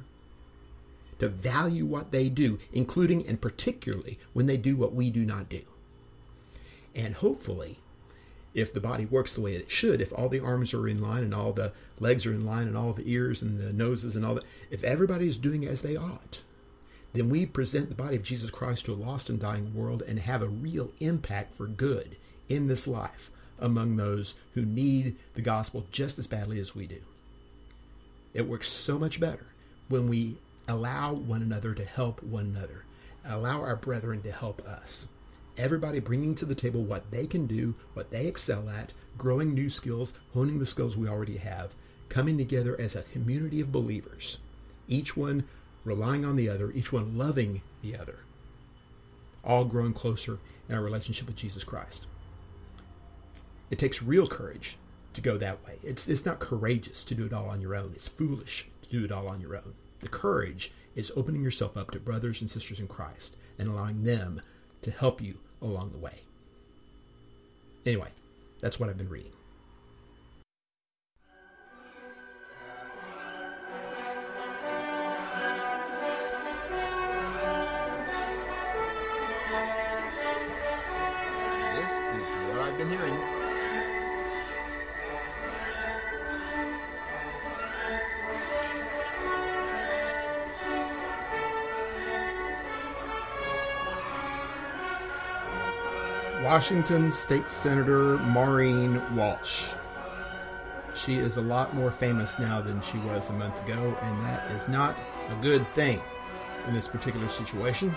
to 1.18 1.28
value 1.28 1.84
what 1.84 2.10
they 2.12 2.28
do, 2.28 2.58
including 2.72 3.26
and 3.26 3.40
particularly 3.40 4.18
when 4.32 4.46
they 4.46 4.56
do 4.56 4.76
what 4.76 4.94
we 4.94 5.10
do 5.10 5.24
not 5.24 5.48
do. 5.48 5.62
And 6.94 7.14
hopefully, 7.14 7.78
if 8.54 8.72
the 8.72 8.80
body 8.80 9.06
works 9.06 9.34
the 9.34 9.40
way 9.40 9.54
it 9.54 9.70
should, 9.70 10.00
if 10.00 10.12
all 10.12 10.28
the 10.28 10.40
arms 10.40 10.74
are 10.74 10.88
in 10.88 11.00
line 11.00 11.22
and 11.22 11.34
all 11.34 11.52
the 11.52 11.72
legs 12.00 12.26
are 12.26 12.32
in 12.32 12.46
line 12.46 12.66
and 12.66 12.76
all 12.76 12.92
the 12.92 13.10
ears 13.10 13.42
and 13.42 13.60
the 13.60 13.72
noses 13.72 14.16
and 14.16 14.24
all 14.24 14.34
that, 14.34 14.44
if 14.70 14.82
everybody 14.84 15.26
is 15.28 15.36
doing 15.36 15.64
as 15.66 15.82
they 15.82 15.96
ought, 15.96 16.42
then 17.12 17.30
we 17.30 17.46
present 17.46 17.88
the 17.88 17.94
body 17.94 18.16
of 18.16 18.22
Jesus 18.22 18.50
Christ 18.50 18.86
to 18.86 18.92
a 18.92 18.94
lost 18.94 19.30
and 19.30 19.40
dying 19.40 19.74
world 19.74 20.02
and 20.06 20.18
have 20.18 20.42
a 20.42 20.48
real 20.48 20.90
impact 21.00 21.54
for 21.54 21.66
good 21.66 22.16
in 22.48 22.68
this 22.68 22.86
life 22.86 23.30
among 23.58 23.96
those 23.96 24.34
who 24.54 24.62
need 24.62 25.16
the 25.34 25.42
gospel 25.42 25.86
just 25.90 26.18
as 26.18 26.26
badly 26.26 26.60
as 26.60 26.74
we 26.74 26.86
do. 26.86 27.00
It 28.34 28.46
works 28.46 28.68
so 28.68 28.98
much 28.98 29.20
better 29.20 29.46
when 29.88 30.08
we 30.08 30.36
allow 30.68 31.14
one 31.14 31.40
another 31.40 31.74
to 31.74 31.84
help 31.84 32.22
one 32.22 32.54
another, 32.54 32.84
allow 33.24 33.62
our 33.62 33.76
brethren 33.76 34.22
to 34.22 34.30
help 34.30 34.60
us. 34.68 35.08
Everybody 35.56 35.98
bringing 35.98 36.34
to 36.36 36.44
the 36.44 36.54
table 36.54 36.84
what 36.84 37.10
they 37.10 37.26
can 37.26 37.46
do, 37.46 37.74
what 37.94 38.10
they 38.10 38.26
excel 38.26 38.68
at, 38.68 38.92
growing 39.16 39.54
new 39.54 39.70
skills, 39.70 40.14
honing 40.34 40.58
the 40.58 40.66
skills 40.66 40.96
we 40.96 41.08
already 41.08 41.38
have, 41.38 41.72
coming 42.10 42.38
together 42.38 42.78
as 42.78 42.94
a 42.94 43.02
community 43.02 43.60
of 43.60 43.72
believers, 43.72 44.38
each 44.86 45.16
one 45.16 45.44
relying 45.84 46.24
on 46.24 46.36
the 46.36 46.48
other, 46.48 46.70
each 46.72 46.92
one 46.92 47.16
loving 47.16 47.62
the 47.82 47.96
other, 47.96 48.18
all 49.42 49.64
growing 49.64 49.94
closer 49.94 50.38
in 50.68 50.74
our 50.74 50.82
relationship 50.82 51.26
with 51.26 51.36
Jesus 51.36 51.64
Christ. 51.64 52.06
It 53.70 53.78
takes 53.78 54.02
real 54.02 54.26
courage 54.26 54.76
to 55.14 55.20
go 55.20 55.38
that 55.38 55.64
way. 55.66 55.78
It's, 55.82 56.08
it's 56.08 56.24
not 56.24 56.38
courageous 56.38 57.04
to 57.06 57.14
do 57.14 57.26
it 57.26 57.32
all 57.32 57.48
on 57.48 57.60
your 57.60 57.74
own, 57.74 57.92
it's 57.94 58.06
foolish 58.06 58.68
to 58.82 58.88
do 58.90 59.04
it 59.04 59.12
all 59.12 59.28
on 59.28 59.40
your 59.40 59.56
own. 59.56 59.74
The 60.00 60.08
courage 60.08 60.72
is 60.94 61.12
opening 61.16 61.42
yourself 61.42 61.76
up 61.76 61.90
to 61.92 62.00
brothers 62.00 62.40
and 62.40 62.50
sisters 62.50 62.80
in 62.80 62.88
Christ 62.88 63.36
and 63.58 63.68
allowing 63.68 64.04
them 64.04 64.40
to 64.82 64.90
help 64.90 65.20
you 65.20 65.38
along 65.60 65.90
the 65.90 65.98
way. 65.98 66.20
Anyway, 67.84 68.10
that's 68.60 68.78
what 68.78 68.88
I've 68.88 68.98
been 68.98 69.08
reading. 69.08 69.32
Washington 96.48 97.12
State 97.12 97.50
Senator 97.50 98.16
Maureen 98.16 99.02
Walsh. 99.14 99.74
She 100.94 101.16
is 101.16 101.36
a 101.36 101.42
lot 101.42 101.74
more 101.74 101.90
famous 101.90 102.38
now 102.38 102.62
than 102.62 102.80
she 102.80 102.96
was 103.00 103.28
a 103.28 103.34
month 103.34 103.62
ago, 103.64 103.94
and 104.00 104.24
that 104.24 104.50
is 104.52 104.66
not 104.66 104.96
a 105.28 105.34
good 105.42 105.70
thing 105.72 106.00
in 106.66 106.72
this 106.72 106.88
particular 106.88 107.28
situation. 107.28 107.94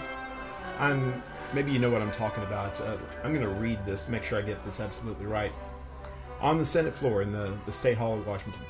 I'm 0.79 1.23
maybe 1.53 1.71
you 1.71 1.79
know 1.79 1.89
what 1.89 2.01
I'm 2.01 2.11
talking 2.11 2.43
about. 2.43 2.77
Uh, 2.81 2.97
I'm 3.23 3.33
going 3.33 3.45
to 3.47 3.55
read 3.55 3.85
this 3.85 4.09
make 4.09 4.21
sure 4.21 4.39
I 4.39 4.41
get 4.41 4.61
this 4.65 4.81
absolutely 4.81 5.27
right. 5.27 5.53
On 6.41 6.57
the 6.57 6.65
Senate 6.65 6.93
floor 6.93 7.21
in 7.21 7.31
the, 7.31 7.57
the 7.65 7.71
State 7.71 7.97
Hall 7.97 8.15
of 8.15 8.27
Washington, 8.27 8.63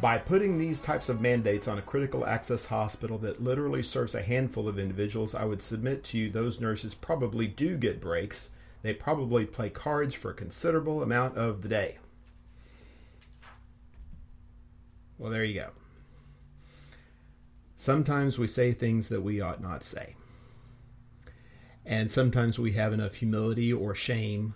By 0.00 0.16
putting 0.16 0.56
these 0.56 0.80
types 0.80 1.10
of 1.10 1.20
mandates 1.20 1.68
on 1.68 1.76
a 1.76 1.82
critical 1.82 2.24
access 2.24 2.64
hospital 2.64 3.18
that 3.18 3.44
literally 3.44 3.82
serves 3.82 4.14
a 4.14 4.22
handful 4.22 4.66
of 4.66 4.78
individuals, 4.78 5.34
I 5.34 5.44
would 5.44 5.60
submit 5.60 6.04
to 6.04 6.16
you 6.16 6.30
those 6.30 6.58
nurses 6.58 6.94
probably 6.94 7.46
do 7.46 7.76
get 7.76 8.00
breaks. 8.00 8.48
They 8.82 8.92
probably 8.92 9.46
play 9.46 9.70
cards 9.70 10.14
for 10.14 10.30
a 10.30 10.34
considerable 10.34 11.02
amount 11.02 11.36
of 11.36 11.62
the 11.62 11.68
day. 11.68 11.98
Well, 15.18 15.30
there 15.30 15.44
you 15.44 15.54
go. 15.54 15.70
Sometimes 17.76 18.38
we 18.38 18.46
say 18.46 18.72
things 18.72 19.08
that 19.08 19.22
we 19.22 19.40
ought 19.40 19.62
not 19.62 19.84
say. 19.84 20.16
And 21.84 22.10
sometimes 22.10 22.58
we 22.58 22.72
have 22.72 22.92
enough 22.92 23.14
humility 23.14 23.72
or 23.72 23.94
shame 23.94 24.54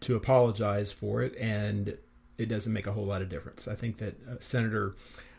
to 0.00 0.16
apologize 0.16 0.92
for 0.92 1.22
it, 1.22 1.36
and 1.36 1.96
it 2.38 2.46
doesn't 2.46 2.72
make 2.72 2.86
a 2.86 2.92
whole 2.92 3.06
lot 3.06 3.22
of 3.22 3.28
difference. 3.28 3.68
I 3.68 3.74
think 3.74 3.98
that 3.98 4.16
uh, 4.28 4.34
Senator 4.40 4.96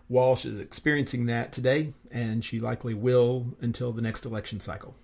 Walsh 0.09 0.45
is 0.45 0.59
experiencing 0.59 1.25
that 1.27 1.51
today, 1.51 1.93
and 2.11 2.43
she 2.43 2.59
likely 2.59 2.93
will 2.93 3.57
until 3.61 3.91
the 3.91 4.01
next 4.01 4.25
election 4.25 4.59
cycle. 4.59 4.95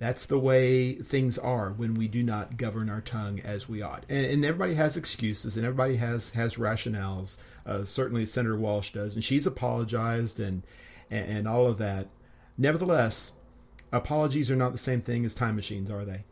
That's 0.00 0.24
the 0.24 0.38
way 0.38 0.94
things 0.94 1.36
are 1.36 1.72
when 1.72 1.92
we 1.94 2.08
do 2.08 2.22
not 2.22 2.56
govern 2.56 2.88
our 2.88 3.02
tongue 3.02 3.38
as 3.40 3.68
we 3.68 3.82
ought. 3.82 4.06
And, 4.08 4.24
and 4.24 4.44
everybody 4.46 4.72
has 4.74 4.96
excuses 4.96 5.58
and 5.58 5.66
everybody 5.66 5.96
has 5.96 6.30
has 6.30 6.56
rationales. 6.56 7.36
Uh, 7.66 7.84
certainly, 7.84 8.24
Senator 8.24 8.56
Walsh 8.56 8.92
does, 8.92 9.14
and 9.14 9.22
she's 9.22 9.46
apologized 9.46 10.40
and, 10.40 10.62
and 11.10 11.28
and 11.30 11.46
all 11.46 11.66
of 11.66 11.76
that. 11.78 12.08
Nevertheless, 12.56 13.32
apologies 13.92 14.50
are 14.50 14.56
not 14.56 14.72
the 14.72 14.78
same 14.78 15.02
thing 15.02 15.26
as 15.26 15.34
time 15.34 15.54
machines, 15.54 15.90
are 15.90 16.06
they? 16.06 16.24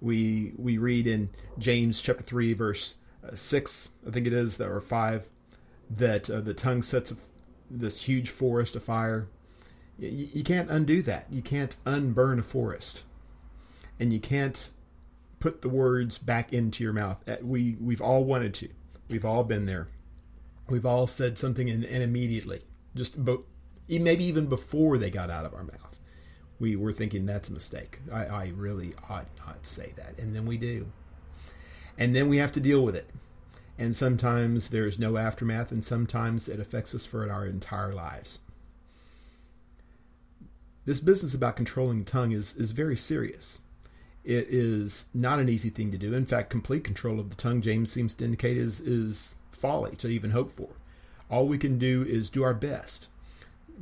We 0.00 0.52
we 0.56 0.78
read 0.78 1.08
in 1.08 1.30
James 1.58 2.00
chapter 2.00 2.22
three, 2.22 2.52
verse 2.52 2.94
uh, 3.26 3.34
six, 3.34 3.90
I 4.06 4.12
think 4.12 4.28
it 4.28 4.32
is, 4.32 4.60
or 4.60 4.80
five, 4.80 5.28
that 5.90 6.30
uh, 6.30 6.40
the 6.40 6.54
tongue 6.54 6.82
sets 6.82 7.12
this 7.68 8.02
huge 8.02 8.30
forest 8.30 8.76
afire 8.76 9.26
you, 9.98 10.28
you 10.32 10.44
can't 10.44 10.70
undo 10.70 11.02
that. 11.02 11.26
You 11.30 11.42
can't 11.42 11.76
unburn 11.84 12.38
a 12.38 12.42
forest, 12.42 13.04
and 14.00 14.12
you 14.12 14.20
can't 14.20 14.70
put 15.40 15.62
the 15.62 15.68
words 15.68 16.18
back 16.18 16.52
into 16.52 16.84
your 16.84 16.92
mouth. 16.92 17.18
Uh, 17.28 17.36
we 17.42 17.76
we've 17.80 18.00
all 18.00 18.24
wanted 18.24 18.54
to. 18.54 18.68
We've 19.08 19.24
all 19.24 19.44
been 19.44 19.66
there. 19.66 19.88
We've 20.68 20.86
all 20.86 21.06
said 21.06 21.36
something 21.36 21.68
and, 21.68 21.84
and 21.84 22.02
immediately, 22.02 22.62
just 22.94 23.22
but 23.22 23.40
maybe 23.88 24.24
even 24.24 24.46
before 24.46 24.96
they 24.98 25.10
got 25.10 25.30
out 25.30 25.44
of 25.44 25.54
our 25.54 25.64
mouth, 25.64 25.98
we 26.58 26.76
were 26.76 26.92
thinking 26.92 27.26
that's 27.26 27.48
a 27.48 27.52
mistake. 27.52 27.98
I, 28.12 28.24
I 28.26 28.52
really 28.54 28.94
ought 29.10 29.26
not 29.46 29.66
say 29.66 29.92
that, 29.96 30.18
and 30.18 30.34
then 30.34 30.46
we 30.46 30.56
do, 30.56 30.86
and 31.98 32.14
then 32.14 32.28
we 32.28 32.38
have 32.38 32.52
to 32.52 32.60
deal 32.60 32.82
with 32.82 32.96
it. 32.96 33.10
And 33.78 33.96
sometimes 33.96 34.68
there's 34.68 34.98
no 34.98 35.16
aftermath, 35.16 35.72
and 35.72 35.84
sometimes 35.84 36.48
it 36.48 36.60
affects 36.60 36.94
us 36.94 37.04
for 37.04 37.28
our 37.30 37.46
entire 37.46 37.92
lives. 37.92 38.40
This 40.84 41.00
business 41.00 41.34
about 41.34 41.56
controlling 41.56 42.00
the 42.00 42.10
tongue 42.10 42.32
is, 42.32 42.56
is 42.56 42.72
very 42.72 42.96
serious. 42.96 43.60
It 44.24 44.48
is 44.48 45.06
not 45.14 45.38
an 45.38 45.48
easy 45.48 45.70
thing 45.70 45.92
to 45.92 45.98
do. 45.98 46.14
In 46.14 46.26
fact, 46.26 46.50
complete 46.50 46.84
control 46.84 47.20
of 47.20 47.30
the 47.30 47.36
tongue, 47.36 47.60
James 47.60 47.90
seems 47.90 48.14
to 48.14 48.24
indicate, 48.24 48.56
is, 48.56 48.80
is 48.80 49.36
folly 49.50 49.94
to 49.96 50.08
even 50.08 50.30
hope 50.30 50.52
for. 50.52 50.68
All 51.30 51.46
we 51.46 51.58
can 51.58 51.78
do 51.78 52.02
is 52.02 52.30
do 52.30 52.42
our 52.42 52.54
best. 52.54 53.08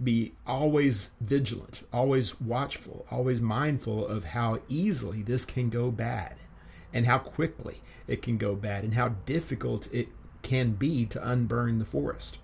Be 0.02 0.32
always 0.46 1.10
vigilant, 1.20 1.82
always 1.92 2.40
watchful, 2.40 3.06
always 3.10 3.40
mindful 3.40 4.06
of 4.06 4.24
how 4.24 4.60
easily 4.68 5.22
this 5.22 5.44
can 5.44 5.68
go 5.68 5.90
bad 5.90 6.36
and 6.92 7.06
how 7.06 7.18
quickly 7.18 7.76
it 8.06 8.22
can 8.22 8.36
go 8.36 8.54
bad 8.54 8.84
and 8.84 8.94
how 8.94 9.08
difficult 9.26 9.92
it 9.92 10.08
can 10.42 10.72
be 10.72 11.06
to 11.06 11.28
unburn 11.28 11.78
the 11.78 11.84
forest. 11.84 12.38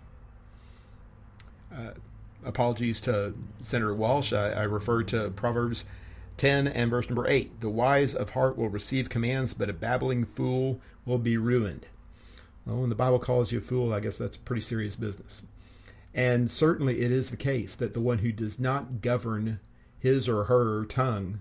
Uh, 1.75 1.91
apologies 2.47 3.01
to 3.03 3.35
Senator 3.61 3.95
Walsh. 3.95 4.33
I, 4.33 4.53
I 4.53 4.63
referred 4.63 5.09
to 5.09 5.31
Proverbs 5.31 5.85
10 6.39 6.67
and 6.69 6.91
verse 6.91 7.09
number 7.09 7.27
8. 7.29 7.61
The 7.61 7.69
wise 7.69 8.15
of 8.15 8.31
heart 8.31 8.57
will 8.57 8.69
receive 8.69 9.09
commands, 9.09 9.53
but 9.53 9.69
a 9.69 9.75
babbling 9.75 10.25
fool 10.25 10.81
will 11.05 11.19
be 11.19 11.37
ruined. 11.37 11.87
Well, 12.65 12.79
when 12.79 12.89
the 12.89 12.95
Bible 12.95 13.19
calls 13.19 13.53
you 13.53 13.59
a 13.59 13.63
fool, 13.63 13.93
I 13.93 14.01
guess 14.01 14.19
that's 14.19 14.37
pretty 14.37 14.63
serious 14.63 14.97
business. 14.97 15.43
And 16.15 16.51
certainly 16.51 17.01
it 17.01 17.13
is 17.13 17.31
the 17.31 17.37
case 17.37 17.75
that 17.75 17.95
the 17.95 18.01
one 18.01 18.19
who 18.19 18.33
does 18.33 18.59
not 18.59 19.01
govern 19.03 19.61
his 19.99 20.29
or 20.29 20.45
her 20.45 20.85
tongue 20.87 21.41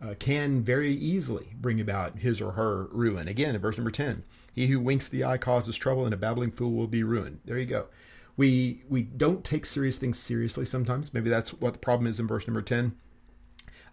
uh, 0.00 0.14
can 0.18 0.62
very 0.62 0.92
easily 0.92 1.48
bring 1.60 1.80
about 1.80 2.18
his 2.18 2.40
or 2.40 2.52
her 2.52 2.84
ruin. 2.90 3.28
Again, 3.28 3.54
in 3.54 3.60
verse 3.60 3.76
number 3.76 3.90
10, 3.90 4.24
he 4.52 4.66
who 4.66 4.80
winks 4.80 5.08
the 5.08 5.24
eye 5.24 5.38
causes 5.38 5.76
trouble, 5.76 6.04
and 6.04 6.12
a 6.12 6.16
babbling 6.16 6.50
fool 6.50 6.72
will 6.72 6.86
be 6.86 7.02
ruined. 7.02 7.40
There 7.44 7.58
you 7.58 7.66
go 7.66 7.86
we 8.36 8.82
we 8.88 9.02
don't 9.02 9.44
take 9.44 9.66
serious 9.66 9.98
things 9.98 10.18
seriously 10.18 10.64
sometimes. 10.64 11.12
Maybe 11.12 11.30
that's 11.30 11.52
what 11.52 11.74
the 11.74 11.78
problem 11.78 12.06
is 12.06 12.18
in 12.18 12.26
verse 12.26 12.46
number 12.46 12.62
ten. 12.62 12.94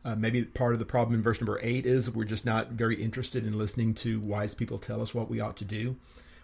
Uh, 0.05 0.15
maybe 0.15 0.43
part 0.43 0.71
of 0.73 0.79
the 0.79 0.85
problem 0.85 1.13
in 1.13 1.21
verse 1.21 1.41
number 1.41 1.59
eight 1.61 1.85
is 1.85 2.09
we're 2.09 2.23
just 2.23 2.45
not 2.45 2.71
very 2.71 3.01
interested 3.01 3.45
in 3.45 3.57
listening 3.57 3.93
to 3.93 4.21
wise 4.21 4.55
people 4.55 4.77
tell 4.77 5.01
us 5.01 5.13
what 5.13 5.29
we 5.29 5.41
ought 5.41 5.57
to 5.57 5.65
do. 5.65 5.97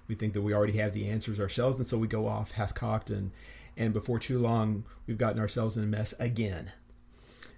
We 0.08 0.16
think 0.16 0.34
that 0.34 0.42
we 0.42 0.54
already 0.54 0.78
have 0.78 0.94
the 0.94 1.10
answers 1.10 1.40
ourselves, 1.40 1.78
and 1.78 1.88
so 1.88 1.98
we 1.98 2.08
go 2.08 2.28
off 2.28 2.52
half 2.52 2.74
cocked, 2.74 3.10
and 3.10 3.32
and 3.78 3.94
before 3.94 4.20
too 4.20 4.40
long, 4.40 4.84
we've 5.08 5.18
gotten 5.18 5.40
ourselves 5.40 5.78
in 5.78 5.84
a 5.84 5.88
mess 5.88 6.14
again. 6.20 6.72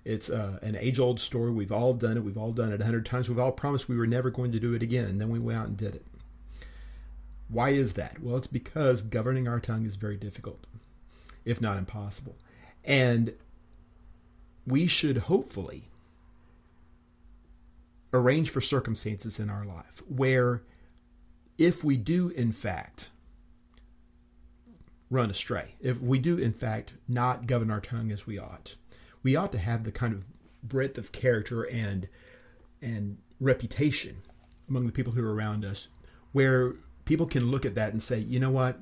It's 0.06 0.30
uh, 0.30 0.60
an 0.62 0.78
age 0.78 1.00
old 1.00 1.20
story. 1.20 1.52
We've 1.52 1.72
all 1.72 1.94
done 1.94 2.16
it. 2.16 2.24
We've 2.24 2.38
all 2.38 2.54
done 2.54 2.72
it 2.72 2.80
a 2.80 2.86
hundred 2.86 3.06
times. 3.06 3.28
We've 3.28 3.40
all 3.40 3.52
promised 3.52 3.90
we 3.90 3.98
were 3.98 4.08
never 4.08 4.30
going 4.30 4.52
to 4.54 4.60
do 4.60 4.74
it 4.74 4.84
again, 4.84 5.06
and 5.06 5.20
then 5.20 5.30
we 5.30 5.40
went 5.40 5.60
out 5.60 5.68
and 5.68 5.78
did 5.78 5.96
it. 5.96 6.06
Why 7.50 7.70
is 7.70 7.94
that? 7.94 8.22
Well, 8.22 8.38
it's 8.38 8.48
because 8.48 9.02
governing 9.04 9.48
our 9.48 9.60
tongue 9.60 9.86
is 9.86 9.96
very 9.96 10.18
difficult, 10.18 10.66
if 11.46 11.62
not 11.62 11.78
impossible. 11.78 12.36
And 12.84 13.34
we 14.66 14.88
should 14.88 15.18
hopefully 15.18 15.90
arrange 18.14 18.50
for 18.50 18.62
circumstances 18.62 19.40
in 19.40 19.50
our 19.50 19.66
life 19.66 20.02
where, 20.10 20.62
if 21.58 21.84
we 21.84 21.96
do, 21.98 22.30
in 22.30 22.52
fact, 22.52 23.10
run 25.10 25.30
astray, 25.30 25.76
if 25.80 26.02
we 26.02 26.20
do, 26.20 26.38
in 26.38 26.52
fact, 26.52 26.94
not 27.08 27.48
govern 27.48 27.72
our 27.72 27.82
tongue 27.82 28.12
as 28.12 28.28
we 28.28 28.38
ought, 28.38 28.76
we 29.24 29.36
ought 29.36 29.52
to 29.54 29.58
have 29.58 29.84
the 29.84 29.92
kind 29.92 30.14
of 30.14 30.26
breadth 30.64 30.98
of 30.98 31.12
character 31.12 31.64
and 31.64 32.08
and 32.82 33.18
reputation 33.40 34.18
among 34.70 34.86
the 34.86 34.92
people 34.92 35.14
who 35.14 35.24
are 35.24 35.34
around 35.34 35.64
us 35.64 35.88
where 36.34 36.76
people 37.08 37.26
can 37.26 37.50
look 37.50 37.66
at 37.66 37.76
that 37.76 37.94
and 37.94 38.04
say, 38.04 38.20
you 38.20 38.40
know 38.40 38.52
what, 38.52 38.78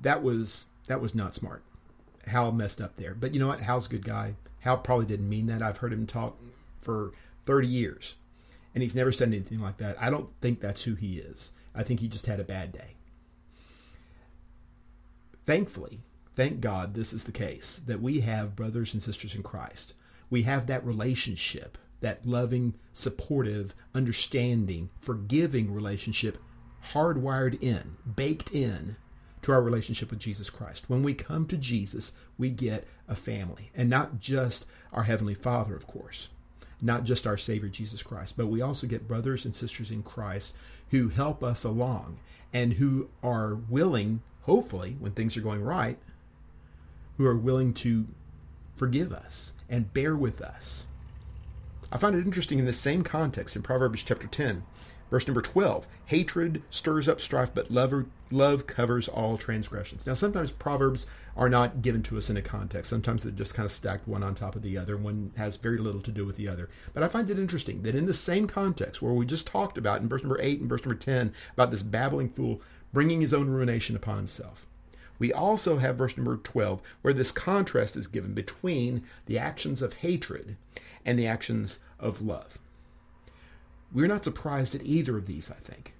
that 0.00 0.22
was 0.22 0.68
that 0.88 1.00
was 1.00 1.14
not 1.14 1.34
smart. 1.34 1.62
Hal 2.26 2.50
messed 2.50 2.80
up 2.80 2.96
there. 2.96 3.14
But 3.14 3.32
you 3.34 3.38
know 3.38 3.48
what? 3.48 3.60
Hal's 3.60 3.86
a 3.86 3.90
good 3.90 4.04
guy. 4.04 4.34
Hal 4.60 4.78
probably 4.78 5.06
didn't 5.06 5.28
mean 5.28 5.46
that. 5.46 5.62
I've 5.62 5.76
heard 5.76 5.92
him 5.92 6.06
talk 6.06 6.36
for 6.80 7.12
30 7.46 7.68
years, 7.68 8.16
and 8.74 8.82
he's 8.82 8.94
never 8.94 9.12
said 9.12 9.28
anything 9.28 9.60
like 9.60 9.76
that. 9.78 9.96
I 10.00 10.10
don't 10.10 10.28
think 10.40 10.60
that's 10.60 10.82
who 10.82 10.94
he 10.94 11.18
is. 11.18 11.52
I 11.74 11.82
think 11.82 12.00
he 12.00 12.08
just 12.08 12.26
had 12.26 12.40
a 12.40 12.44
bad 12.44 12.72
day. 12.72 12.96
Thankfully, 15.44 16.00
thank 16.34 16.60
God 16.60 16.94
this 16.94 17.12
is 17.12 17.24
the 17.24 17.32
case 17.32 17.80
that 17.86 18.02
we 18.02 18.20
have 18.20 18.56
brothers 18.56 18.92
and 18.94 19.02
sisters 19.02 19.34
in 19.34 19.42
Christ. 19.42 19.94
We 20.30 20.42
have 20.42 20.66
that 20.66 20.84
relationship, 20.84 21.78
that 22.00 22.26
loving, 22.26 22.74
supportive, 22.92 23.74
understanding, 23.94 24.90
forgiving 24.98 25.72
relationship 25.72 26.38
hardwired 26.92 27.62
in, 27.62 27.96
baked 28.16 28.52
in 28.52 28.96
to 29.42 29.52
our 29.52 29.62
relationship 29.62 30.10
with 30.10 30.18
Jesus 30.18 30.50
Christ. 30.50 30.88
When 30.88 31.02
we 31.02 31.14
come 31.14 31.46
to 31.46 31.56
Jesus, 31.56 32.12
we 32.38 32.50
get 32.50 32.86
a 33.08 33.14
family, 33.14 33.70
and 33.74 33.88
not 33.88 34.20
just 34.20 34.66
our 34.92 35.04
Heavenly 35.04 35.34
Father, 35.34 35.74
of 35.74 35.86
course, 35.86 36.30
not 36.82 37.04
just 37.04 37.26
our 37.26 37.36
Savior 37.36 37.68
Jesus 37.68 38.02
Christ, 38.02 38.36
but 38.36 38.46
we 38.46 38.60
also 38.60 38.86
get 38.86 39.08
brothers 39.08 39.44
and 39.44 39.54
sisters 39.54 39.90
in 39.90 40.02
Christ 40.02 40.54
who 40.90 41.08
help 41.08 41.42
us 41.42 41.64
along 41.64 42.18
and 42.52 42.74
who 42.74 43.08
are 43.22 43.54
willing, 43.54 44.22
hopefully, 44.42 44.96
when 44.98 45.12
things 45.12 45.36
are 45.36 45.42
going 45.42 45.62
right, 45.62 45.98
who 47.16 47.26
are 47.26 47.36
willing 47.36 47.74
to 47.74 48.06
forgive 48.74 49.12
us 49.12 49.52
and 49.68 49.92
bear 49.92 50.16
with 50.16 50.40
us. 50.40 50.86
I 51.92 51.98
find 51.98 52.14
it 52.14 52.24
interesting 52.24 52.58
in 52.58 52.66
the 52.66 52.72
same 52.72 53.02
context 53.02 53.56
in 53.56 53.62
Proverbs 53.62 54.02
chapter 54.02 54.26
10 54.26 54.62
Verse 55.10 55.26
number 55.26 55.42
12 55.42 55.86
Hatred 56.06 56.62
stirs 56.70 57.08
up 57.08 57.20
strife, 57.20 57.52
but 57.52 57.70
love, 57.70 58.06
love 58.30 58.66
covers 58.66 59.08
all 59.08 59.36
transgressions. 59.36 60.06
Now, 60.06 60.14
sometimes 60.14 60.52
Proverbs 60.52 61.06
are 61.36 61.48
not 61.48 61.82
given 61.82 62.02
to 62.04 62.18
us 62.18 62.30
in 62.30 62.36
a 62.36 62.42
context. 62.42 62.90
Sometimes 62.90 63.22
they're 63.22 63.32
just 63.32 63.54
kind 63.54 63.66
of 63.66 63.72
stacked 63.72 64.06
one 64.06 64.22
on 64.22 64.34
top 64.34 64.56
of 64.56 64.62
the 64.62 64.78
other. 64.78 64.96
One 64.96 65.32
has 65.36 65.56
very 65.56 65.78
little 65.78 66.00
to 66.02 66.12
do 66.12 66.24
with 66.24 66.36
the 66.36 66.48
other. 66.48 66.68
But 66.94 67.02
I 67.02 67.08
find 67.08 67.28
it 67.30 67.38
interesting 67.38 67.82
that 67.82 67.94
in 67.94 68.06
the 68.06 68.14
same 68.14 68.46
context 68.46 69.02
where 69.02 69.12
we 69.12 69.26
just 69.26 69.46
talked 69.46 69.78
about 69.78 70.00
in 70.00 70.08
verse 70.08 70.22
number 70.22 70.40
8 70.40 70.60
and 70.60 70.68
verse 70.68 70.84
number 70.84 70.94
10 70.94 71.32
about 71.52 71.70
this 71.70 71.82
babbling 71.82 72.28
fool 72.28 72.60
bringing 72.92 73.20
his 73.20 73.34
own 73.34 73.48
ruination 73.48 73.96
upon 73.96 74.16
himself, 74.16 74.66
we 75.18 75.32
also 75.32 75.78
have 75.78 75.96
verse 75.96 76.16
number 76.16 76.36
12 76.36 76.80
where 77.02 77.14
this 77.14 77.30
contrast 77.30 77.96
is 77.96 78.06
given 78.06 78.32
between 78.32 79.04
the 79.26 79.38
actions 79.38 79.82
of 79.82 79.94
hatred 79.94 80.56
and 81.04 81.18
the 81.18 81.26
actions 81.26 81.80
of 81.98 82.22
love. 82.22 82.58
We're 83.92 84.06
not 84.06 84.24
surprised 84.24 84.74
at 84.74 84.84
either 84.84 85.16
of 85.18 85.26
these, 85.26 85.50
I 85.50 85.54
think. 85.54 85.94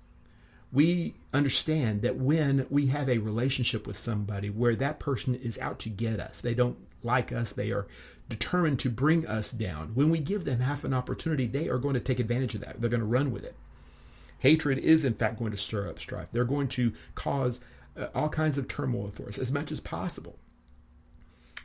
we 0.72 1.14
understand 1.32 2.02
that 2.02 2.16
when 2.16 2.66
we 2.70 2.86
have 2.86 3.08
a 3.08 3.18
relationship 3.18 3.86
with 3.86 3.96
somebody 3.96 4.48
where 4.50 4.76
that 4.76 5.00
person 5.00 5.34
is 5.34 5.58
out 5.58 5.78
to 5.80 5.88
get 5.88 6.20
us, 6.20 6.40
they 6.40 6.54
don't 6.54 6.76
like 7.02 7.32
us, 7.32 7.52
they 7.52 7.70
are 7.72 7.86
determined 8.28 8.78
to 8.78 8.88
bring 8.90 9.26
us 9.26 9.50
down. 9.50 9.88
When 9.94 10.10
we 10.10 10.20
give 10.20 10.44
them 10.44 10.60
half 10.60 10.84
an 10.84 10.94
opportunity, 10.94 11.46
they 11.46 11.68
are 11.68 11.78
going 11.78 11.94
to 11.94 12.00
take 12.00 12.20
advantage 12.20 12.54
of 12.54 12.60
that. 12.60 12.80
They're 12.80 12.90
going 12.90 13.00
to 13.00 13.06
run 13.06 13.32
with 13.32 13.44
it. 13.44 13.56
Hatred 14.38 14.78
is, 14.78 15.04
in 15.04 15.14
fact, 15.14 15.38
going 15.38 15.50
to 15.50 15.56
stir 15.56 15.88
up 15.88 15.98
strife. 15.98 16.28
They're 16.32 16.44
going 16.44 16.68
to 16.68 16.92
cause 17.16 17.60
uh, 17.96 18.06
all 18.14 18.28
kinds 18.28 18.56
of 18.56 18.68
turmoil 18.68 19.10
for 19.10 19.28
us 19.28 19.38
as 19.38 19.50
much 19.52 19.72
as 19.72 19.80
possible. 19.80 20.36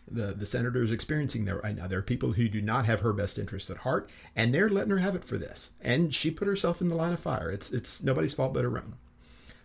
The, 0.07 0.33
the 0.33 0.45
senator 0.45 0.83
is 0.83 0.91
experiencing 0.91 1.45
that 1.45 1.63
right 1.63 1.75
now. 1.75 1.87
There 1.87 1.97
are 1.99 2.03
people 2.03 2.33
who 2.33 2.47
do 2.47 2.61
not 2.61 2.85
have 2.85 2.99
her 2.99 3.11
best 3.11 3.39
interests 3.39 3.71
at 3.71 3.77
heart, 3.77 4.09
and 4.35 4.53
they're 4.53 4.69
letting 4.69 4.91
her 4.91 4.99
have 4.99 5.15
it 5.15 5.23
for 5.23 5.37
this. 5.37 5.71
And 5.81 6.13
she 6.13 6.29
put 6.29 6.47
herself 6.47 6.79
in 6.79 6.89
the 6.89 6.95
line 6.95 7.13
of 7.13 7.19
fire. 7.19 7.49
It's 7.49 7.71
it's 7.71 8.03
nobody's 8.03 8.33
fault 8.33 8.53
but 8.53 8.63
her 8.63 8.77
own. 8.77 8.95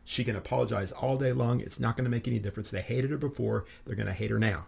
She 0.04 0.24
can 0.24 0.36
apologize 0.36 0.92
all 0.92 1.18
day 1.18 1.32
long. 1.32 1.60
It's 1.60 1.78
not 1.78 1.96
going 1.96 2.04
to 2.04 2.10
make 2.10 2.26
any 2.26 2.38
difference. 2.38 2.70
They 2.70 2.80
hated 2.80 3.10
her 3.10 3.18
before. 3.18 3.66
They're 3.84 3.94
going 3.96 4.06
to 4.06 4.12
hate 4.12 4.30
her 4.30 4.38
now. 4.38 4.66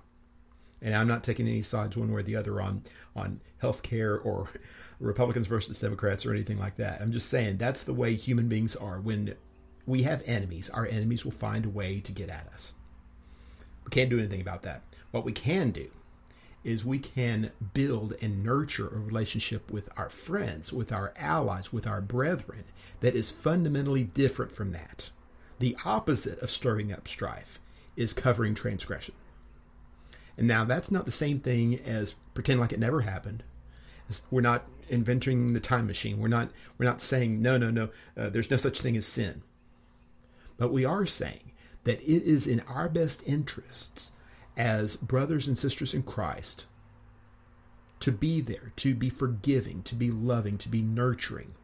And 0.83 0.95
I'm 0.95 1.09
not 1.09 1.25
taking 1.25 1.49
any 1.49 1.63
sides 1.63 1.97
one 1.97 2.13
way 2.13 2.21
or 2.21 2.23
the 2.23 2.37
other 2.37 2.61
on 2.61 2.83
on 3.17 3.41
health 3.59 3.83
care 3.83 4.19
or 4.19 4.49
Republicans 5.01 5.47
versus 5.47 5.81
Democrats 5.81 6.27
or 6.27 6.33
anything 6.33 6.59
like 6.59 6.77
that. 6.77 7.01
I'm 7.01 7.13
just 7.13 7.29
saying 7.29 7.57
that's 7.57 7.83
the 7.83 7.95
way 7.95 8.15
human 8.15 8.49
beings 8.49 8.77
are. 8.77 9.01
When 9.01 9.35
we 9.87 10.03
have 10.03 10.23
enemies, 10.27 10.71
our 10.71 10.87
enemies 10.87 11.25
will 11.25 11.33
find 11.33 11.65
a 11.65 11.71
way 11.71 12.01
to 12.01 12.13
get 12.13 12.29
at 12.29 12.49
us. 12.53 12.75
We 13.85 13.91
can't 13.91 14.11
do 14.11 14.19
anything 14.19 14.41
about 14.41 14.63
that. 14.63 14.83
What 15.13 15.25
we 15.25 15.33
can 15.33 15.71
do 15.71 15.91
is 16.65 16.85
we 16.85 16.99
can 16.99 17.51
build 17.75 18.15
and 18.21 18.43
nurture 18.43 18.89
a 18.89 18.99
relationship 18.99 19.71
with 19.71 19.89
our 19.97 20.09
friends, 20.09 20.73
with 20.73 20.93
our 20.93 21.13
allies, 21.17 21.73
with 21.73 21.87
our 21.87 22.01
brethren 22.01 22.65
that 23.01 23.15
is 23.15 23.31
fundamentally 23.31 24.05
different 24.05 24.53
from 24.53 24.73
that. 24.73 25.11
The 25.59 25.77
opposite 25.85 26.41
of 26.41 26.51
stirring 26.51 26.93
up 26.93 27.07
strife 27.07 27.61
is 27.97 28.13
covering 28.13 28.55
transgression. 28.55 29.15
And 30.37 30.49
now 30.49 30.65
that's 30.65 30.91
not 30.91 31.05
the 31.05 31.11
same 31.13 31.41
thing 31.41 31.79
as 31.81 32.15
pretend 32.35 32.61
like 32.61 32.73
it 32.73 32.81
never 32.81 33.03
happened. 33.03 33.43
We're 34.31 34.41
not 34.41 34.65
inventing 34.89 35.53
the 35.53 35.61
time 35.61 35.87
machine. 35.87 36.19
We're 36.19 36.29
not 36.29 36.51
we're 36.79 36.87
not 36.87 37.01
saying 37.01 37.41
no 37.41 37.59
no 37.59 37.71
no. 37.71 37.91
Uh, 38.17 38.31
there's 38.31 38.51
no 38.51 38.57
such 38.57 38.81
thing 38.81 38.97
as 38.97 39.07
sin. 39.07 39.43
But 40.59 40.73
we 40.73 40.85
are 40.85 41.07
saying 41.07 41.53
that 41.85 42.01
it 42.03 42.23
is 42.23 42.47
in 42.47 42.61
our 42.61 42.89
best 42.89 43.23
interests 43.27 44.13
as 44.57 44.97
brothers 44.97 45.49
and 45.49 45.57
sisters 45.57 45.95
in 45.95 46.03
Christ 46.03 46.67
to 48.01 48.11
be 48.11 48.41
there, 48.41 48.73
to 48.77 48.95
be 48.95 49.09
forgiving, 49.09 49.83
to 49.85 49.95
be 49.95 50.11
loving, 50.11 50.59
to 50.59 50.69
be 50.69 50.83
nurturing, 50.83 51.55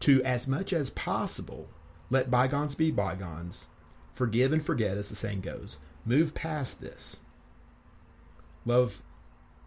to 0.00 0.22
as 0.24 0.48
much 0.48 0.72
as 0.72 0.90
possible 0.90 1.68
let 2.10 2.30
bygones 2.30 2.74
be 2.74 2.90
bygones, 2.90 3.68
forgive 4.12 4.52
and 4.52 4.64
forget, 4.64 4.96
as 4.96 5.08
the 5.08 5.14
saying 5.14 5.42
goes, 5.42 5.78
move 6.04 6.34
past 6.34 6.80
this. 6.80 7.20
Love 8.64 9.02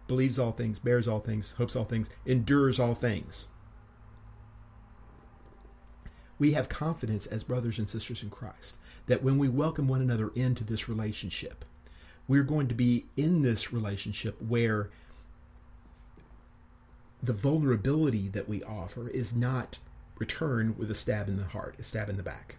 believes 0.08 0.38
all 0.38 0.52
things, 0.52 0.80
bears 0.80 1.08
all 1.08 1.19
things, 1.19 1.54
hopes 1.54 1.76
all 1.76 1.86
things, 1.86 2.10
endures 2.26 2.80
all 2.80 2.95
things. 2.95 3.47
We 6.38 6.52
have 6.54 6.69
confidence 6.69 7.28
as 7.28 7.43
brothers 7.43 7.78
and 7.78 7.89
sisters 7.89 8.24
in 8.24 8.32
Christ 8.32 8.76
that 9.06 9.24
when 9.24 9.38
we 9.38 9.47
welcome 9.47 9.88
one 9.88 10.02
another 10.02 10.32
into 10.36 10.63
this 10.63 10.89
relationship, 10.89 11.63
we're 12.32 12.44
going 12.44 12.67
to 12.67 12.74
be 12.74 13.06
in 13.17 13.41
this 13.41 13.74
relationship 13.74 14.41
where 14.41 14.89
the 17.22 17.34
vulnerability 17.34 18.28
that 18.30 18.50
we 18.50 18.63
offer 18.63 19.10
is 19.10 19.36
not 19.36 19.78
returned 20.17 20.78
with 20.78 20.89
a 20.89 20.96
stab 20.96 21.28
in 21.28 21.38
the 21.38 21.44
heart, 21.44 21.76
a 21.78 21.84
stab 21.84 22.10
in 22.10 22.17
the 22.17 22.24
back. 22.24 22.56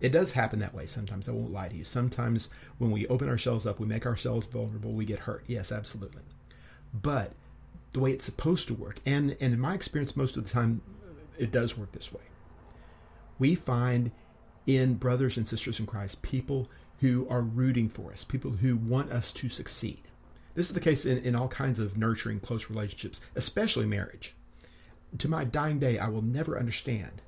It 0.00 0.10
does 0.10 0.32
happen 0.32 0.58
that 0.58 0.74
way 0.74 0.86
sometimes. 0.86 1.28
I 1.28 1.32
won't 1.32 1.52
lie 1.52 1.68
to 1.68 1.76
you. 1.76 1.84
Sometimes 1.84 2.50
when 2.78 2.90
we 2.90 3.06
open 3.06 3.28
ourselves 3.28 3.66
up, 3.66 3.80
we 3.80 3.86
make 3.86 4.06
ourselves 4.06 4.46
vulnerable, 4.46 4.92
we 4.92 5.04
get 5.04 5.20
hurt. 5.20 5.44
Yes, 5.46 5.72
absolutely 5.72 6.22
but 7.02 7.32
the 7.92 8.00
way 8.00 8.12
it's 8.12 8.24
supposed 8.24 8.68
to 8.68 8.74
work. 8.74 9.00
And, 9.06 9.36
and 9.40 9.54
in 9.54 9.60
my 9.60 9.74
experience, 9.74 10.16
most 10.16 10.36
of 10.36 10.44
the 10.44 10.50
time, 10.50 10.82
it 11.38 11.50
does 11.50 11.76
work 11.76 11.92
this 11.92 12.12
way. 12.12 12.22
We 13.38 13.54
find 13.54 14.10
in 14.66 14.94
brothers 14.94 15.36
and 15.36 15.46
sisters 15.46 15.78
in 15.78 15.86
Christ 15.86 16.22
people 16.22 16.68
who 17.00 17.26
are 17.28 17.42
rooting 17.42 17.88
for 17.88 18.12
us, 18.12 18.24
people 18.24 18.52
who 18.52 18.76
want 18.76 19.12
us 19.12 19.32
to 19.32 19.48
succeed. 19.48 20.02
This 20.54 20.68
is 20.68 20.74
the 20.74 20.80
case 20.80 21.04
in, 21.04 21.18
in 21.18 21.34
all 21.34 21.48
kinds 21.48 21.78
of 21.78 21.98
nurturing 21.98 22.40
close 22.40 22.70
relationships, 22.70 23.20
especially 23.34 23.86
marriage. 23.86 24.34
To 25.18 25.28
my 25.28 25.44
dying 25.44 25.78
day, 25.78 25.98
I 25.98 26.08
will 26.08 26.22
never 26.22 26.58
understand 26.58 27.22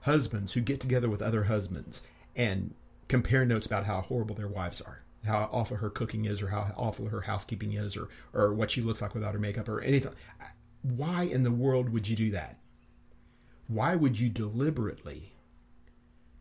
husbands 0.00 0.52
who 0.52 0.60
get 0.60 0.80
together 0.80 1.08
with 1.08 1.22
other 1.22 1.44
husbands 1.44 2.02
and 2.36 2.74
compare 3.08 3.44
notes 3.44 3.66
about 3.66 3.84
how 3.84 4.00
horrible 4.00 4.34
their 4.34 4.48
wives 4.48 4.80
are 4.80 5.04
how 5.24 5.48
awful 5.52 5.78
her 5.78 5.90
cooking 5.90 6.26
is 6.26 6.42
or 6.42 6.48
how 6.48 6.72
awful 6.76 7.08
her 7.08 7.22
housekeeping 7.22 7.72
is 7.72 7.96
or 7.96 8.08
or 8.32 8.52
what 8.52 8.70
she 8.70 8.80
looks 8.80 9.00
like 9.02 9.14
without 9.14 9.32
her 9.32 9.40
makeup 9.40 9.68
or 9.68 9.80
anything 9.80 10.12
why 10.82 11.22
in 11.22 11.42
the 11.42 11.50
world 11.50 11.88
would 11.88 12.06
you 12.06 12.16
do 12.16 12.30
that 12.30 12.58
why 13.68 13.94
would 13.94 14.18
you 14.18 14.28
deliberately 14.28 15.33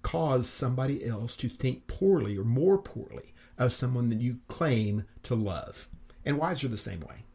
cause 0.03 0.47
somebody 0.47 1.05
else 1.05 1.35
to 1.35 1.49
think 1.49 1.87
poorly 1.87 2.37
or 2.37 2.43
more 2.43 2.77
poorly 2.77 3.33
of 3.57 3.73
someone 3.73 4.09
that 4.09 4.21
you 4.21 4.37
claim 4.47 5.05
to 5.23 5.33
love 5.35 5.87
and 6.25 6.37
wives 6.37 6.63
are 6.63 6.69
the 6.69 6.77
same 6.77 6.99
way 7.01 7.25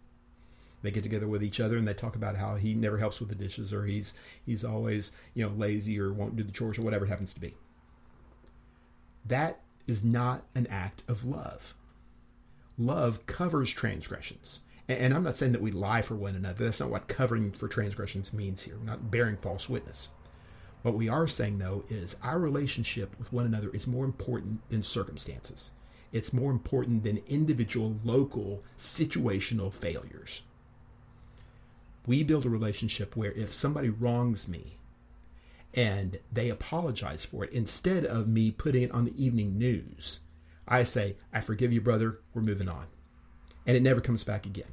they 0.82 0.90
get 0.92 1.02
together 1.02 1.26
with 1.26 1.42
each 1.42 1.58
other 1.58 1.76
and 1.76 1.88
they 1.88 1.94
talk 1.94 2.14
about 2.14 2.36
how 2.36 2.54
he 2.54 2.74
never 2.74 2.98
helps 2.98 3.18
with 3.18 3.28
the 3.28 3.34
dishes 3.34 3.72
or 3.72 3.84
he's 3.84 4.14
he's 4.46 4.64
always 4.64 5.12
you 5.34 5.44
know 5.44 5.52
lazy 5.56 5.98
or 5.98 6.12
won't 6.12 6.36
do 6.36 6.44
the 6.44 6.52
chores 6.52 6.78
or 6.78 6.82
whatever 6.82 7.04
it 7.04 7.08
happens 7.08 7.34
to 7.34 7.40
be 7.40 7.54
that 9.28 9.60
is 9.86 10.04
not 10.04 10.44
an 10.54 10.66
act 10.68 11.02
of 11.08 11.24
love. 11.24 11.74
Love 12.76 13.26
covers 13.26 13.70
transgressions. 13.70 14.60
And 14.88 15.12
I'm 15.12 15.24
not 15.24 15.36
saying 15.36 15.52
that 15.52 15.60
we 15.60 15.70
lie 15.70 16.02
for 16.02 16.14
one 16.14 16.34
another. 16.34 16.64
That's 16.64 16.80
not 16.80 16.90
what 16.90 17.08
covering 17.08 17.52
for 17.52 17.68
transgressions 17.68 18.32
means 18.32 18.62
here. 18.62 18.76
We're 18.78 18.84
not 18.84 19.10
bearing 19.10 19.36
false 19.36 19.68
witness. 19.68 20.08
What 20.82 20.94
we 20.94 21.08
are 21.08 21.26
saying, 21.26 21.58
though, 21.58 21.84
is 21.88 22.16
our 22.22 22.38
relationship 22.38 23.18
with 23.18 23.32
one 23.32 23.46
another 23.46 23.70
is 23.70 23.86
more 23.86 24.04
important 24.04 24.68
than 24.70 24.82
circumstances. 24.82 25.72
It's 26.12 26.32
more 26.32 26.50
important 26.50 27.02
than 27.02 27.22
individual, 27.26 27.96
local, 28.04 28.62
situational 28.78 29.72
failures. 29.72 30.44
We 32.06 32.22
build 32.22 32.46
a 32.46 32.50
relationship 32.50 33.16
where 33.16 33.32
if 33.32 33.52
somebody 33.52 33.90
wrongs 33.90 34.48
me, 34.48 34.78
and 35.74 36.18
they 36.32 36.48
apologize 36.48 37.24
for 37.24 37.44
it 37.44 37.52
instead 37.52 38.04
of 38.04 38.28
me 38.28 38.50
putting 38.50 38.82
it 38.82 38.90
on 38.90 39.04
the 39.04 39.22
evening 39.22 39.58
news. 39.58 40.20
I 40.66 40.84
say, 40.84 41.16
I 41.32 41.40
forgive 41.40 41.72
you, 41.72 41.80
brother. 41.80 42.20
We're 42.34 42.42
moving 42.42 42.68
on. 42.68 42.86
And 43.66 43.76
it 43.76 43.82
never 43.82 44.00
comes 44.00 44.24
back 44.24 44.46
again. 44.46 44.72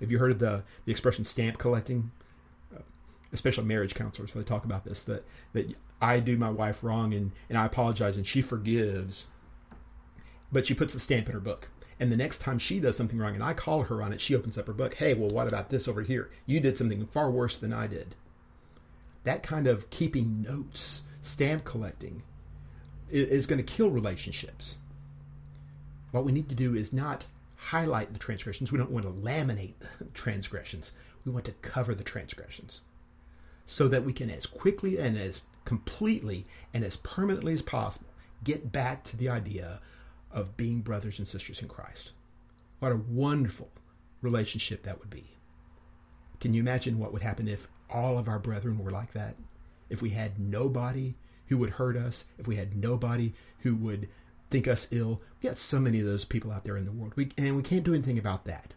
Have 0.00 0.10
you 0.10 0.18
heard 0.18 0.32
of 0.32 0.38
the, 0.38 0.64
the 0.84 0.90
expression 0.90 1.24
stamp 1.24 1.58
collecting? 1.58 2.10
Especially 3.32 3.64
marriage 3.64 3.94
counselors, 3.94 4.32
they 4.32 4.42
talk 4.42 4.64
about 4.64 4.84
this 4.84 5.04
that, 5.04 5.24
that 5.52 5.72
I 6.00 6.18
do 6.20 6.36
my 6.36 6.50
wife 6.50 6.82
wrong 6.82 7.14
and, 7.14 7.30
and 7.48 7.56
I 7.56 7.66
apologize 7.66 8.16
and 8.16 8.26
she 8.26 8.42
forgives, 8.42 9.26
but 10.50 10.66
she 10.66 10.74
puts 10.74 10.94
a 10.94 11.00
stamp 11.00 11.28
in 11.28 11.34
her 11.34 11.40
book. 11.40 11.68
And 12.00 12.10
the 12.10 12.16
next 12.16 12.38
time 12.38 12.58
she 12.58 12.80
does 12.80 12.96
something 12.96 13.18
wrong 13.18 13.34
and 13.34 13.44
I 13.44 13.52
call 13.52 13.82
her 13.84 14.02
on 14.02 14.12
it, 14.12 14.20
she 14.20 14.34
opens 14.34 14.58
up 14.58 14.66
her 14.66 14.72
book. 14.72 14.94
Hey, 14.94 15.14
well, 15.14 15.30
what 15.30 15.46
about 15.46 15.70
this 15.70 15.86
over 15.86 16.02
here? 16.02 16.30
You 16.46 16.58
did 16.58 16.76
something 16.76 17.06
far 17.06 17.30
worse 17.30 17.56
than 17.56 17.72
I 17.72 17.86
did 17.86 18.14
that 19.24 19.42
kind 19.42 19.66
of 19.66 19.90
keeping 19.90 20.42
notes, 20.42 21.02
stamp 21.22 21.64
collecting, 21.64 22.22
is 23.10 23.46
going 23.46 23.62
to 23.62 23.72
kill 23.72 23.90
relationships. 23.90 24.78
What 26.12 26.24
we 26.24 26.32
need 26.32 26.48
to 26.48 26.54
do 26.54 26.74
is 26.74 26.92
not 26.92 27.26
highlight 27.56 28.12
the 28.12 28.18
transgressions. 28.18 28.72
We 28.72 28.78
don't 28.78 28.90
want 28.90 29.04
to 29.04 29.22
laminate 29.22 29.74
the 29.98 30.04
transgressions. 30.14 30.92
We 31.24 31.32
want 31.32 31.44
to 31.46 31.52
cover 31.52 31.94
the 31.94 32.04
transgressions 32.04 32.80
so 33.70 33.86
that 33.86 34.04
we 34.04 34.12
can, 34.12 34.28
as 34.30 34.46
quickly 34.46 34.98
and 34.98 35.16
as 35.16 35.42
completely 35.64 36.44
and 36.74 36.84
as 36.84 36.96
permanently 36.96 37.52
as 37.52 37.62
possible, 37.62 38.08
get 38.42 38.72
back 38.72 39.04
to 39.04 39.16
the 39.16 39.28
idea 39.28 39.78
of 40.32 40.56
being 40.56 40.80
brothers 40.80 41.20
and 41.20 41.28
sisters 41.28 41.62
in 41.62 41.68
Christ. 41.68 42.10
What 42.80 42.90
a 42.90 42.96
wonderful 42.96 43.70
relationship 44.22 44.82
that 44.82 44.98
would 44.98 45.08
be. 45.08 45.36
Can 46.40 46.52
you 46.52 46.60
imagine 46.60 46.98
what 46.98 47.12
would 47.12 47.22
happen 47.22 47.46
if 47.46 47.68
all 47.88 48.18
of 48.18 48.26
our 48.26 48.40
brethren 48.40 48.76
were 48.76 48.90
like 48.90 49.12
that, 49.12 49.36
if 49.88 50.02
we 50.02 50.10
had 50.10 50.40
nobody 50.40 51.14
who 51.46 51.56
would 51.58 51.70
hurt 51.70 51.96
us, 51.96 52.24
if 52.38 52.48
we 52.48 52.56
had 52.56 52.74
nobody 52.74 53.34
who 53.60 53.76
would 53.76 54.08
think 54.50 54.66
us 54.66 54.88
ill, 54.90 55.22
we 55.40 55.48
got 55.48 55.58
so 55.58 55.78
many 55.78 56.00
of 56.00 56.06
those 56.06 56.24
people 56.24 56.50
out 56.50 56.64
there 56.64 56.76
in 56.76 56.86
the 56.86 56.92
world, 56.92 57.12
we, 57.14 57.30
and 57.38 57.56
we 57.56 57.62
can't 57.62 57.84
do 57.84 57.94
anything 57.94 58.18
about 58.18 58.46
that. 58.46 58.74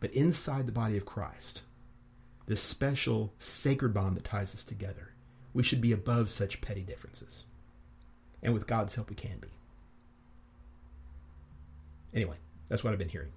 But 0.00 0.14
inside 0.14 0.66
the 0.66 0.72
body 0.72 0.96
of 0.96 1.04
Christ, 1.04 1.60
this 2.46 2.62
special 2.62 3.32
sacred 3.38 3.94
bond 3.94 4.16
that 4.16 4.24
ties 4.24 4.54
us 4.54 4.64
together, 4.64 5.12
we 5.54 5.62
should 5.62 5.80
be 5.80 5.92
above 5.92 6.30
such 6.30 6.60
petty 6.60 6.82
differences. 6.82 7.46
And 8.42 8.52
with 8.54 8.66
God's 8.66 8.94
help, 8.94 9.10
we 9.10 9.16
can 9.16 9.38
be. 9.38 9.48
Anyway, 12.14 12.36
that's 12.68 12.82
what 12.82 12.92
I've 12.92 12.98
been 12.98 13.08
hearing. 13.08 13.32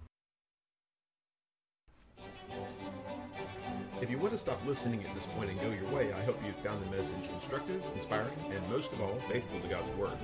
If 4.01 4.09
you 4.09 4.17
want 4.17 4.33
to 4.33 4.37
stop 4.37 4.59
listening 4.67 5.03
at 5.05 5.15
this 5.15 5.25
point 5.25 5.49
and 5.49 5.59
go 5.61 5.69
your 5.69 5.89
way, 5.89 6.11
I 6.11 6.21
hope 6.23 6.37
you 6.45 6.51
found 6.63 6.85
the 6.85 6.95
message 6.95 7.29
instructive, 7.33 7.81
inspiring, 7.95 8.33
and 8.51 8.69
most 8.69 8.91
of 8.91 8.99
all, 8.99 9.15
faithful 9.29 9.59
to 9.61 9.67
God's 9.67 9.91
Word. 9.93 10.17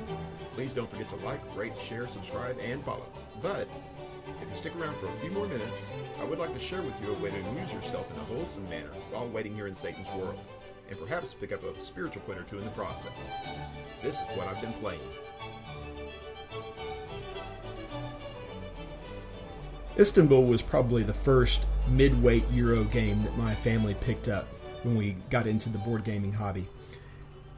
Please 0.53 0.73
don't 0.73 0.89
forget 0.89 1.09
to 1.09 1.15
like, 1.25 1.39
rate, 1.55 1.79
share, 1.79 2.07
subscribe, 2.07 2.57
and 2.59 2.83
follow. 2.83 3.07
But 3.41 3.69
you 4.51 4.57
stick 4.57 4.75
around 4.75 4.95
for 4.97 5.07
a 5.07 5.19
few 5.19 5.31
more 5.31 5.47
minutes, 5.47 5.89
I 6.19 6.25
would 6.25 6.39
like 6.39 6.53
to 6.53 6.59
share 6.59 6.81
with 6.81 6.99
you 7.01 7.13
a 7.13 7.19
way 7.19 7.31
to 7.31 7.37
amuse 7.49 7.73
yourself 7.73 8.11
in 8.11 8.17
a 8.17 8.23
wholesome 8.25 8.69
manner 8.69 8.89
while 9.11 9.27
waiting 9.27 9.55
here 9.55 9.67
in 9.67 9.75
Satan's 9.75 10.09
world, 10.09 10.39
and 10.89 10.99
perhaps 10.99 11.33
pick 11.33 11.51
up 11.51 11.63
a 11.63 11.79
spiritual 11.79 12.21
point 12.23 12.39
or 12.39 12.43
two 12.43 12.59
in 12.59 12.65
the 12.65 12.71
process. 12.71 13.29
This 14.03 14.15
is 14.15 14.27
what 14.35 14.47
I've 14.47 14.61
been 14.61 14.73
playing. 14.73 14.99
Istanbul 19.97 20.45
was 20.45 20.61
probably 20.61 21.03
the 21.03 21.13
first 21.13 21.65
mid-weight 21.89 22.45
Euro 22.51 22.83
game 22.85 23.23
that 23.23 23.37
my 23.37 23.53
family 23.55 23.93
picked 23.95 24.27
up 24.27 24.47
when 24.83 24.95
we 24.95 25.11
got 25.29 25.47
into 25.47 25.69
the 25.69 25.77
board 25.77 26.03
gaming 26.03 26.33
hobby. 26.33 26.67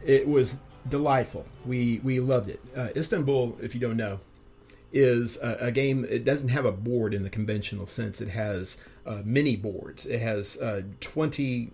It 0.05 0.27
was 0.27 0.59
delightful. 0.89 1.45
We 1.65 2.01
we 2.03 2.19
loved 2.19 2.49
it. 2.49 2.59
Uh, 2.75 2.89
Istanbul, 2.95 3.57
if 3.61 3.73
you 3.73 3.79
don't 3.79 3.97
know, 3.97 4.19
is 4.93 5.37
a, 5.41 5.57
a, 5.59 5.71
game. 5.71 6.05
It 6.07 6.23
doesn't 6.23 6.49
have 6.49 6.65
a 6.65 6.71
board 6.71 7.13
in 7.13 7.23
the 7.23 7.29
conventional 7.29 7.87
sense. 7.87 8.21
It 8.21 8.29
has 8.29 8.77
uh, 9.05 9.21
mini 9.25 9.55
boards. 9.55 10.05
It 10.05 10.19
has 10.19 10.57
uh, 10.57 10.83
twenty 11.01 11.71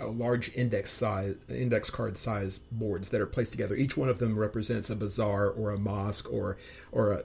uh, 0.00 0.08
large 0.08 0.54
index 0.54 0.92
size 0.92 1.34
index 1.48 1.90
card 1.90 2.18
size 2.18 2.58
boards 2.70 3.08
that 3.08 3.20
are 3.20 3.26
placed 3.26 3.52
together. 3.52 3.74
Each 3.74 3.96
one 3.96 4.08
of 4.08 4.18
them 4.18 4.38
represents 4.38 4.90
a 4.90 4.96
bazaar 4.96 5.48
or 5.48 5.70
a 5.70 5.78
mosque 5.78 6.30
or 6.32 6.58
or 6.92 7.12
a, 7.12 7.24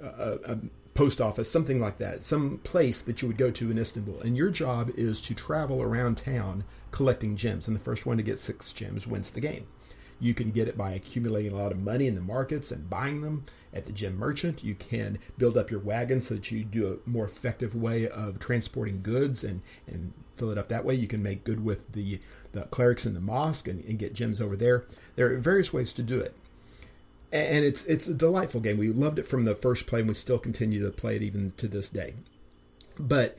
a, 0.00 0.38
a 0.52 0.58
post 0.98 1.20
office, 1.20 1.48
something 1.48 1.80
like 1.80 1.98
that, 1.98 2.24
some 2.24 2.58
place 2.64 3.02
that 3.02 3.22
you 3.22 3.28
would 3.28 3.38
go 3.38 3.52
to 3.52 3.70
in 3.70 3.78
Istanbul. 3.78 4.20
And 4.20 4.36
your 4.36 4.50
job 4.50 4.90
is 4.96 5.20
to 5.22 5.34
travel 5.34 5.80
around 5.80 6.18
town 6.18 6.64
collecting 6.90 7.36
gems. 7.36 7.68
And 7.68 7.76
the 7.76 7.80
first 7.80 8.04
one 8.04 8.16
to 8.16 8.22
get 8.24 8.40
six 8.40 8.72
gems 8.72 9.06
wins 9.06 9.30
the 9.30 9.40
game. 9.40 9.68
You 10.20 10.34
can 10.34 10.50
get 10.50 10.68
it 10.68 10.76
by 10.76 10.92
accumulating 10.92 11.52
a 11.52 11.56
lot 11.56 11.72
of 11.72 11.78
money 11.78 12.06
in 12.06 12.14
the 12.14 12.20
markets 12.20 12.72
and 12.72 12.90
buying 12.90 13.20
them 13.20 13.44
at 13.72 13.86
the 13.86 13.92
gem 13.92 14.16
merchant. 14.16 14.64
You 14.64 14.74
can 14.74 15.18
build 15.36 15.56
up 15.56 15.70
your 15.70 15.80
wagon 15.80 16.20
so 16.20 16.34
that 16.34 16.50
you 16.50 16.64
do 16.64 16.92
a 16.92 17.08
more 17.08 17.24
effective 17.24 17.74
way 17.74 18.08
of 18.08 18.38
transporting 18.38 19.02
goods 19.02 19.44
and, 19.44 19.62
and 19.86 20.12
fill 20.34 20.50
it 20.50 20.58
up 20.58 20.68
that 20.68 20.84
way. 20.84 20.94
You 20.94 21.06
can 21.06 21.22
make 21.22 21.44
good 21.44 21.64
with 21.64 21.92
the, 21.92 22.20
the 22.52 22.62
clerics 22.62 23.06
in 23.06 23.14
the 23.14 23.20
mosque 23.20 23.68
and, 23.68 23.84
and 23.84 23.98
get 23.98 24.14
gems 24.14 24.40
over 24.40 24.56
there. 24.56 24.86
There 25.16 25.32
are 25.32 25.38
various 25.38 25.72
ways 25.72 25.92
to 25.94 26.02
do 26.02 26.20
it 26.20 26.34
and 27.30 27.64
it's 27.64 27.84
it's 27.84 28.08
a 28.08 28.14
delightful 28.14 28.60
game. 28.60 28.78
We 28.78 28.88
loved 28.88 29.18
it 29.18 29.28
from 29.28 29.44
the 29.44 29.54
first 29.54 29.86
play, 29.86 30.00
and 30.00 30.08
we 30.08 30.14
still 30.14 30.38
continue 30.38 30.82
to 30.84 30.90
play 30.90 31.16
it 31.16 31.22
even 31.22 31.52
to 31.58 31.68
this 31.68 31.88
day. 31.88 32.14
But 32.98 33.36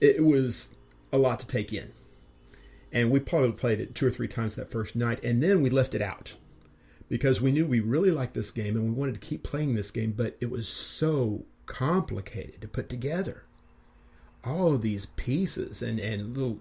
it 0.00 0.24
was 0.24 0.70
a 1.12 1.18
lot 1.18 1.40
to 1.40 1.46
take 1.46 1.72
in, 1.72 1.92
and 2.92 3.10
we 3.10 3.20
probably 3.20 3.52
played 3.52 3.80
it 3.80 3.94
two 3.94 4.06
or 4.06 4.10
three 4.10 4.28
times 4.28 4.54
that 4.54 4.70
first 4.70 4.96
night, 4.96 5.22
and 5.22 5.42
then 5.42 5.62
we 5.62 5.70
left 5.70 5.94
it 5.94 6.02
out 6.02 6.36
because 7.08 7.40
we 7.40 7.52
knew 7.52 7.66
we 7.66 7.80
really 7.80 8.10
liked 8.10 8.34
this 8.34 8.50
game 8.50 8.76
and 8.76 8.84
we 8.84 8.90
wanted 8.90 9.14
to 9.14 9.20
keep 9.20 9.42
playing 9.42 9.74
this 9.74 9.90
game, 9.90 10.12
but 10.16 10.36
it 10.40 10.50
was 10.50 10.68
so 10.68 11.44
complicated 11.66 12.60
to 12.60 12.68
put 12.68 12.88
together. 12.88 13.44
All 14.44 14.74
of 14.74 14.82
these 14.82 15.06
pieces 15.06 15.82
and 15.82 15.98
and 15.98 16.36
little 16.36 16.60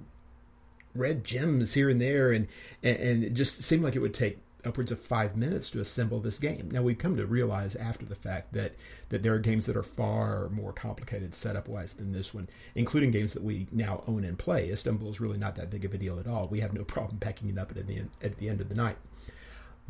red 0.96 1.24
gems 1.24 1.74
here 1.74 1.90
and 1.90 2.02
there, 2.02 2.32
and 2.32 2.48
and, 2.82 2.98
and 2.98 3.24
it 3.24 3.34
just 3.34 3.62
seemed 3.62 3.84
like 3.84 3.96
it 3.96 4.00
would 4.00 4.14
take 4.14 4.40
upwards 4.66 4.92
of 4.92 5.00
five 5.00 5.36
minutes 5.36 5.70
to 5.70 5.80
assemble 5.80 6.20
this 6.20 6.40
game. 6.40 6.70
Now 6.72 6.82
we've 6.82 6.98
come 6.98 7.16
to 7.18 7.26
realize 7.26 7.76
after 7.76 8.06
the 8.06 8.16
fact 8.16 8.54
that 8.54 8.74
that 9.10 9.24
there 9.24 9.34
are 9.34 9.40
games 9.40 9.66
that 9.66 9.78
are 9.78 9.84
far 9.84 10.50
more 10.50 10.74
complicated 10.74 11.36
setup 11.36 11.68
wise 11.68 11.94
than 11.94 12.12
this 12.12 12.34
one, 12.34 12.50
including 12.74 13.12
games 13.12 13.34
that 13.34 13.44
we 13.44 13.68
now 13.72 14.04
own 14.08 14.24
and 14.24 14.38
play. 14.38 14.70
Istanbul 14.70 15.10
is 15.10 15.22
really 15.22 15.38
not 15.38 15.56
that 15.56 15.70
big 15.70 15.86
of 15.86 15.94
a 15.94 15.98
deal 15.98 16.20
at 16.20 16.28
all. 16.28 16.48
We 16.48 16.62
have 16.62 16.74
no 16.74 16.84
problem 16.86 17.20
packing 17.20 17.50
it 17.50 17.58
up 17.58 17.72
at 17.72 17.88
the 17.88 17.98
end, 17.98 18.10
at 18.22 18.38
the 18.38 18.50
end 18.50 18.62
of 18.62 18.70
the 18.70 18.76
night. 18.76 18.98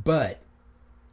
But 0.04 0.42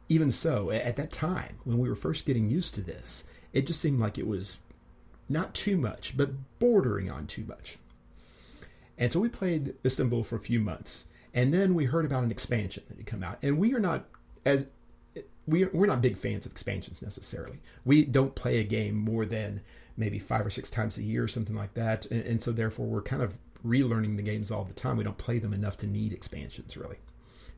even 0.09 0.31
so, 0.31 0.69
at 0.69 0.97
that 0.97 1.11
time 1.11 1.57
when 1.63 1.77
we 1.77 1.89
were 1.89 1.95
first 1.95 2.25
getting 2.25 2.49
used 2.49 2.75
to 2.75 2.81
this, 2.81 3.23
it 3.53 3.65
just 3.67 3.79
seemed 3.79 3.99
like 3.99 4.17
it 4.17 4.27
was 4.27 4.59
not 5.29 5.53
too 5.53 5.77
much, 5.77 6.17
but 6.17 6.31
bordering 6.59 7.09
on 7.09 7.27
too 7.27 7.45
much. 7.45 7.77
And 8.97 9.11
so 9.11 9.19
we 9.19 9.29
played 9.29 9.73
Istanbul 9.85 10.23
for 10.23 10.35
a 10.35 10.41
few 10.41 10.59
months 10.59 11.07
and 11.33 11.53
then 11.53 11.73
we 11.73 11.85
heard 11.85 12.05
about 12.05 12.23
an 12.23 12.31
expansion 12.31 12.83
that 12.87 12.97
had 12.97 13.05
come 13.05 13.23
out, 13.23 13.39
and 13.41 13.57
we 13.57 13.73
are 13.73 13.79
not 13.79 14.05
as 14.45 14.65
we 15.47 15.65
we're 15.65 15.87
not 15.87 16.01
big 16.01 16.17
fans 16.17 16.45
of 16.45 16.51
expansions 16.51 17.01
necessarily. 17.01 17.59
We 17.85 18.05
don't 18.05 18.35
play 18.35 18.59
a 18.59 18.63
game 18.63 18.95
more 18.95 19.25
than 19.25 19.61
maybe 19.97 20.19
five 20.19 20.45
or 20.45 20.49
six 20.49 20.69
times 20.69 20.97
a 20.97 21.03
year 21.03 21.23
or 21.23 21.27
something 21.27 21.55
like 21.55 21.73
that, 21.75 22.05
and, 22.07 22.25
and 22.25 22.43
so 22.43 22.51
therefore 22.51 22.87
we're 22.87 23.01
kind 23.01 23.21
of 23.21 23.37
relearning 23.65 24.17
the 24.17 24.23
games 24.23 24.51
all 24.51 24.63
the 24.63 24.73
time. 24.73 24.97
We 24.97 25.03
don't 25.03 25.17
play 25.17 25.39
them 25.39 25.53
enough 25.53 25.77
to 25.77 25.87
need 25.87 26.13
expansions 26.13 26.77
really. 26.77 26.97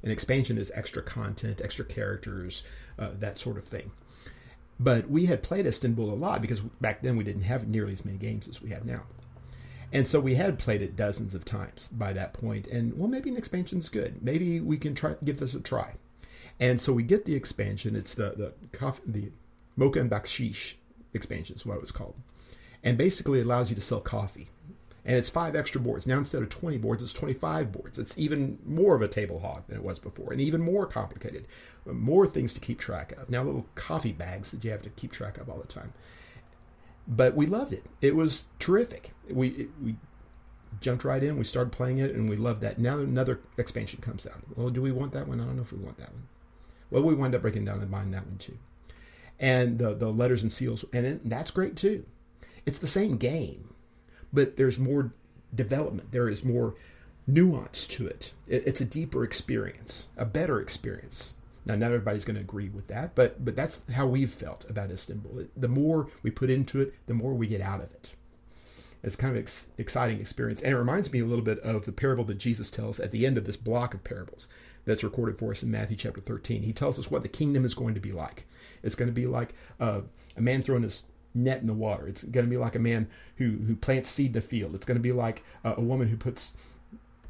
An 0.03 0.11
expansion 0.11 0.57
is 0.57 0.71
extra 0.75 1.01
content, 1.01 1.61
extra 1.61 1.83
characters, 1.83 2.63
uh, 2.99 3.09
that 3.19 3.39
sort 3.39 3.57
of 3.57 3.63
thing. 3.63 3.91
But 4.79 5.09
we 5.09 5.25
had 5.25 5.41
played 5.41 5.65
Istanbul 5.65 6.13
a 6.13 6.15
lot 6.15 6.41
because 6.41 6.61
back 6.61 7.01
then 7.01 7.15
we 7.15 7.23
didn't 7.23 7.43
have 7.43 7.67
nearly 7.67 7.93
as 7.93 8.05
many 8.05 8.17
games 8.17 8.47
as 8.47 8.61
we 8.61 8.69
have 8.71 8.85
now. 8.85 9.03
And 9.91 10.07
so 10.07 10.19
we 10.19 10.35
had 10.35 10.59
played 10.59 10.81
it 10.81 10.95
dozens 10.95 11.35
of 11.35 11.45
times 11.45 11.87
by 11.91 12.13
that 12.13 12.33
point, 12.33 12.67
and 12.67 12.97
well, 12.97 13.07
maybe 13.07 13.29
an 13.29 13.37
expansion's 13.37 13.89
good. 13.89 14.21
Maybe 14.21 14.59
we 14.59 14.77
can 14.77 14.95
try 14.95 15.15
give 15.23 15.39
this 15.39 15.53
a 15.53 15.59
try. 15.59 15.93
And 16.59 16.79
so 16.79 16.93
we 16.93 17.03
get 17.03 17.25
the 17.25 17.35
expansion. 17.35 17.95
It's 17.95 18.13
the 18.13 18.33
the 18.35 18.53
coffee, 18.77 19.01
the 19.05 19.31
mocha 19.75 19.99
and 19.99 20.09
baksheesh 20.09 20.75
expansion 21.13 21.55
is 21.55 21.65
what 21.65 21.75
it 21.75 21.81
was 21.81 21.91
called, 21.91 22.15
and 22.83 22.97
basically 22.97 23.39
it 23.39 23.45
allows 23.45 23.69
you 23.69 23.75
to 23.75 23.81
sell 23.81 24.01
coffee. 24.01 24.49
And 25.07 25.17
it's 25.17 25.29
five 25.29 25.55
extra 25.55 25.79
boards. 25.79 26.07
Now 26.07 26.17
instead 26.17 26.41
of 26.41 26.49
20 26.49 26.79
boards, 26.79 27.03
it's 27.03 27.13
25 27.13 27.71
boards. 27.71 27.99
It's 27.99 28.17
even 28.17 28.57
more 28.65 28.95
of 28.95 29.03
a 29.03 29.07
table 29.07 29.39
hog 29.39 29.67
than 29.67 29.77
it 29.77 29.83
was 29.83 29.99
before, 29.99 30.31
and 30.31 30.41
even 30.41 30.61
more 30.61 30.87
complicated. 30.87 31.45
More 31.85 32.25
things 32.25 32.55
to 32.55 32.59
keep 32.59 32.79
track 32.79 33.11
of. 33.11 33.29
Now 33.29 33.43
little 33.43 33.67
coffee 33.75 34.13
bags 34.13 34.49
that 34.49 34.63
you 34.63 34.71
have 34.71 34.81
to 34.81 34.89
keep 34.89 35.11
track 35.11 35.37
of 35.37 35.47
all 35.47 35.59
the 35.59 35.67
time 35.67 35.93
but 37.07 37.35
we 37.35 37.45
loved 37.45 37.73
it. 37.73 37.83
It 38.01 38.15
was 38.15 38.45
terrific. 38.59 39.11
We 39.29 39.67
we 39.81 39.95
jumped 40.81 41.03
right 41.03 41.23
in. 41.23 41.37
We 41.37 41.43
started 41.43 41.71
playing 41.71 41.99
it, 41.99 42.13
and 42.13 42.29
we 42.29 42.35
loved 42.35 42.61
that. 42.61 42.79
Now 42.79 42.97
another 42.97 43.39
expansion 43.57 44.01
comes 44.01 44.25
out. 44.25 44.41
Well, 44.55 44.69
do 44.69 44.81
we 44.81 44.91
want 44.91 45.13
that 45.13 45.27
one? 45.27 45.39
I 45.39 45.45
don't 45.45 45.55
know 45.55 45.61
if 45.61 45.71
we 45.71 45.79
want 45.79 45.97
that 45.97 46.11
one. 46.11 46.27
Well, 46.89 47.03
we 47.03 47.15
wind 47.15 47.35
up 47.35 47.41
breaking 47.41 47.65
down 47.65 47.81
and 47.81 47.91
buying 47.91 48.11
that 48.11 48.25
one 48.25 48.37
too, 48.37 48.57
and 49.39 49.79
the 49.79 49.93
the 49.93 50.11
letters 50.11 50.41
and 50.41 50.51
seals, 50.51 50.85
and 50.93 51.05
it, 51.05 51.29
that's 51.29 51.51
great 51.51 51.75
too. 51.75 52.05
It's 52.65 52.79
the 52.79 52.87
same 52.87 53.17
game, 53.17 53.69
but 54.33 54.57
there's 54.57 54.79
more 54.79 55.13
development. 55.53 56.11
There 56.11 56.29
is 56.29 56.43
more 56.43 56.75
nuance 57.27 57.87
to 57.87 58.07
it. 58.07 58.33
it 58.47 58.63
it's 58.65 58.81
a 58.81 58.85
deeper 58.85 59.23
experience, 59.23 60.09
a 60.17 60.25
better 60.25 60.59
experience. 60.59 61.35
Now, 61.65 61.75
not 61.75 61.87
everybody's 61.87 62.25
going 62.25 62.35
to 62.35 62.41
agree 62.41 62.69
with 62.69 62.87
that, 62.87 63.15
but 63.15 63.43
but 63.43 63.55
that's 63.55 63.81
how 63.93 64.05
we've 64.05 64.31
felt 64.31 64.69
about 64.69 64.91
Istanbul. 64.91 65.45
The 65.57 65.67
more 65.67 66.07
we 66.21 66.31
put 66.31 66.49
into 66.49 66.81
it, 66.81 66.93
the 67.07 67.13
more 67.13 67.33
we 67.33 67.47
get 67.47 67.61
out 67.61 67.81
of 67.81 67.91
it. 67.91 68.13
It's 69.03 69.15
kind 69.15 69.35
of 69.35 69.41
ex- 69.41 69.69
exciting 69.77 70.19
experience, 70.19 70.61
and 70.61 70.73
it 70.73 70.77
reminds 70.77 71.11
me 71.11 71.19
a 71.19 71.25
little 71.25 71.45
bit 71.45 71.59
of 71.59 71.85
the 71.85 71.91
parable 71.91 72.23
that 72.25 72.39
Jesus 72.39 72.71
tells 72.71 72.99
at 72.99 73.11
the 73.11 73.25
end 73.25 73.37
of 73.37 73.45
this 73.45 73.57
block 73.57 73.93
of 73.93 74.03
parables 74.03 74.47
that's 74.85 75.03
recorded 75.03 75.37
for 75.37 75.51
us 75.51 75.63
in 75.63 75.69
Matthew 75.69 75.97
chapter 75.97 76.21
13. 76.21 76.63
He 76.63 76.73
tells 76.73 76.97
us 76.97 77.09
what 77.09 77.23
the 77.23 77.29
kingdom 77.29 77.65
is 77.65 77.75
going 77.75 77.93
to 77.95 77.99
be 77.99 78.11
like. 78.11 78.45
It's 78.83 78.95
going 78.95 79.09
to 79.09 79.13
be 79.13 79.27
like 79.27 79.53
uh, 79.79 80.01
a 80.37 80.41
man 80.41 80.63
throwing 80.63 80.83
his 80.83 81.03
net 81.35 81.61
in 81.61 81.67
the 81.67 81.73
water. 81.73 82.07
It's 82.07 82.23
going 82.23 82.45
to 82.45 82.49
be 82.49 82.57
like 82.57 82.75
a 82.75 82.79
man 82.79 83.07
who 83.37 83.57
who 83.67 83.75
plants 83.75 84.09
seed 84.09 84.31
in 84.31 84.37
a 84.37 84.41
field. 84.41 84.75
It's 84.75 84.85
going 84.85 84.97
to 84.97 85.03
be 85.03 85.11
like 85.11 85.43
a, 85.63 85.73
a 85.77 85.81
woman 85.81 86.07
who 86.07 86.17
puts 86.17 86.55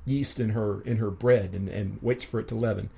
yeast 0.05 0.39
in 0.39 0.49
her 0.49 0.81
in 0.81 0.97
her 0.97 1.09
bread 1.09 1.53
and, 1.53 1.67
and 1.67 2.01
waits 2.01 2.23
for 2.23 2.39
it 2.39 2.47
to 2.49 2.55
leaven 2.55 2.89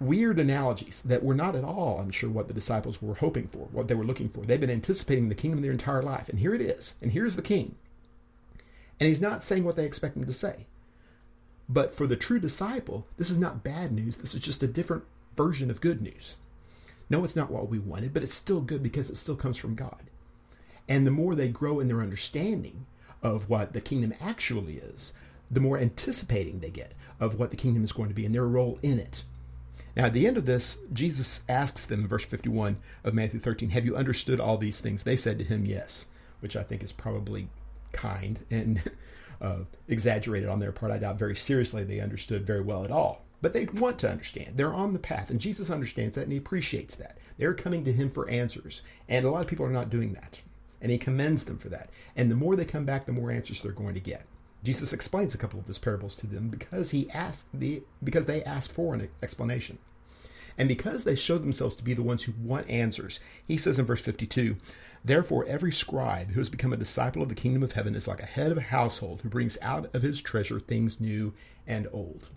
weird 0.00 0.40
analogies 0.40 1.02
that 1.02 1.22
were 1.22 1.34
not 1.34 1.54
at 1.54 1.64
all, 1.64 1.98
I'm 2.00 2.10
sure, 2.10 2.30
what 2.30 2.48
the 2.48 2.54
disciples 2.54 3.02
were 3.02 3.14
hoping 3.14 3.46
for, 3.48 3.68
what 3.70 3.86
they 3.86 3.94
were 3.94 4.04
looking 4.04 4.30
for. 4.30 4.40
They've 4.40 4.60
been 4.60 4.70
anticipating 4.70 5.28
the 5.28 5.34
kingdom 5.34 5.60
their 5.60 5.70
entire 5.70 6.02
life. 6.02 6.28
And 6.28 6.38
here 6.38 6.54
it 6.54 6.62
is. 6.62 6.96
And 7.02 7.12
here's 7.12 7.36
the 7.36 7.42
king. 7.42 7.74
And 8.98 9.08
he's 9.08 9.20
not 9.20 9.44
saying 9.44 9.64
what 9.64 9.76
they 9.76 9.84
expect 9.84 10.16
him 10.16 10.24
to 10.24 10.32
say. 10.32 10.66
But 11.68 11.94
for 11.94 12.06
the 12.06 12.16
true 12.16 12.40
disciple, 12.40 13.06
this 13.16 13.30
is 13.30 13.38
not 13.38 13.62
bad 13.62 13.92
news. 13.92 14.16
This 14.16 14.34
is 14.34 14.40
just 14.40 14.62
a 14.62 14.66
different 14.66 15.04
version 15.36 15.70
of 15.70 15.80
good 15.80 16.02
news. 16.02 16.38
No, 17.08 17.22
it's 17.24 17.36
not 17.36 17.50
what 17.50 17.68
we 17.68 17.78
wanted, 17.78 18.12
but 18.12 18.22
it's 18.22 18.34
still 18.34 18.60
good 18.60 18.82
because 18.82 19.10
it 19.10 19.16
still 19.16 19.36
comes 19.36 19.56
from 19.56 19.74
God. 19.74 20.04
And 20.88 21.06
the 21.06 21.10
more 21.10 21.34
they 21.34 21.48
grow 21.48 21.78
in 21.78 21.88
their 21.88 22.00
understanding 22.00 22.86
of 23.22 23.48
what 23.48 23.72
the 23.72 23.80
kingdom 23.80 24.14
actually 24.20 24.76
is, 24.76 25.12
the 25.50 25.60
more 25.60 25.78
anticipating 25.78 26.60
they 26.60 26.70
get 26.70 26.92
of 27.18 27.38
what 27.38 27.50
the 27.50 27.56
kingdom 27.56 27.84
is 27.84 27.92
going 27.92 28.08
to 28.08 28.14
be 28.14 28.24
and 28.24 28.34
their 28.34 28.46
role 28.46 28.78
in 28.82 28.98
it. 28.98 29.24
Now, 29.96 30.06
at 30.06 30.14
the 30.14 30.26
end 30.26 30.36
of 30.36 30.46
this, 30.46 30.78
Jesus 30.92 31.42
asks 31.48 31.86
them, 31.86 32.00
in 32.00 32.08
verse 32.08 32.24
51 32.24 32.76
of 33.04 33.14
Matthew 33.14 33.40
13, 33.40 33.70
Have 33.70 33.84
you 33.84 33.96
understood 33.96 34.40
all 34.40 34.56
these 34.56 34.80
things? 34.80 35.02
They 35.02 35.16
said 35.16 35.38
to 35.38 35.44
him, 35.44 35.66
Yes, 35.66 36.06
which 36.40 36.56
I 36.56 36.62
think 36.62 36.82
is 36.82 36.92
probably 36.92 37.48
kind 37.92 38.38
and 38.50 38.82
uh, 39.40 39.58
exaggerated 39.88 40.48
on 40.48 40.60
their 40.60 40.72
part. 40.72 40.92
I 40.92 40.98
doubt 40.98 41.18
very 41.18 41.36
seriously 41.36 41.84
they 41.84 42.00
understood 42.00 42.46
very 42.46 42.60
well 42.60 42.84
at 42.84 42.90
all. 42.90 43.24
But 43.42 43.52
they 43.52 43.64
want 43.64 43.98
to 44.00 44.10
understand. 44.10 44.56
They're 44.56 44.74
on 44.74 44.92
the 44.92 44.98
path, 44.98 45.30
and 45.30 45.40
Jesus 45.40 45.70
understands 45.70 46.14
that 46.14 46.24
and 46.24 46.32
he 46.32 46.38
appreciates 46.38 46.96
that. 46.96 47.16
They're 47.38 47.54
coming 47.54 47.84
to 47.84 47.92
him 47.92 48.10
for 48.10 48.28
answers, 48.28 48.82
and 49.08 49.24
a 49.24 49.30
lot 49.30 49.40
of 49.40 49.46
people 49.46 49.64
are 49.64 49.70
not 49.70 49.88
doing 49.88 50.12
that. 50.12 50.42
And 50.82 50.92
he 50.92 50.98
commends 50.98 51.44
them 51.44 51.58
for 51.58 51.70
that. 51.70 51.90
And 52.16 52.30
the 52.30 52.36
more 52.36 52.54
they 52.54 52.64
come 52.64 52.84
back, 52.84 53.06
the 53.06 53.12
more 53.12 53.30
answers 53.30 53.60
they're 53.60 53.72
going 53.72 53.94
to 53.94 54.00
get. 54.00 54.26
Jesus 54.62 54.92
explains 54.92 55.34
a 55.34 55.38
couple 55.38 55.58
of 55.58 55.66
his 55.66 55.78
parables 55.78 56.14
to 56.16 56.26
them 56.26 56.48
because 56.48 56.90
he 56.90 57.10
asked 57.10 57.48
the 57.54 57.82
because 58.04 58.26
they 58.26 58.44
asked 58.44 58.72
for 58.72 58.94
an 58.94 59.08
explanation. 59.22 59.78
And 60.58 60.68
because 60.68 61.04
they 61.04 61.14
show 61.14 61.38
themselves 61.38 61.76
to 61.76 61.84
be 61.84 61.94
the 61.94 62.02
ones 62.02 62.24
who 62.24 62.32
want 62.42 62.68
answers, 62.68 63.20
he 63.46 63.56
says 63.56 63.78
in 63.78 63.86
verse 63.86 64.02
52 64.02 64.56
Therefore, 65.02 65.46
every 65.46 65.72
scribe 65.72 66.32
who 66.32 66.40
has 66.40 66.50
become 66.50 66.74
a 66.74 66.76
disciple 66.76 67.22
of 67.22 67.30
the 67.30 67.34
kingdom 67.34 67.62
of 67.62 67.72
heaven 67.72 67.94
is 67.94 68.06
like 68.06 68.20
a 68.20 68.26
head 68.26 68.52
of 68.52 68.58
a 68.58 68.62
household 68.62 69.20
who 69.22 69.30
brings 69.30 69.56
out 69.62 69.88
of 69.94 70.02
his 70.02 70.20
treasure 70.20 70.60
things 70.60 71.00
new 71.00 71.32
and 71.66 71.88
old. 71.92 72.28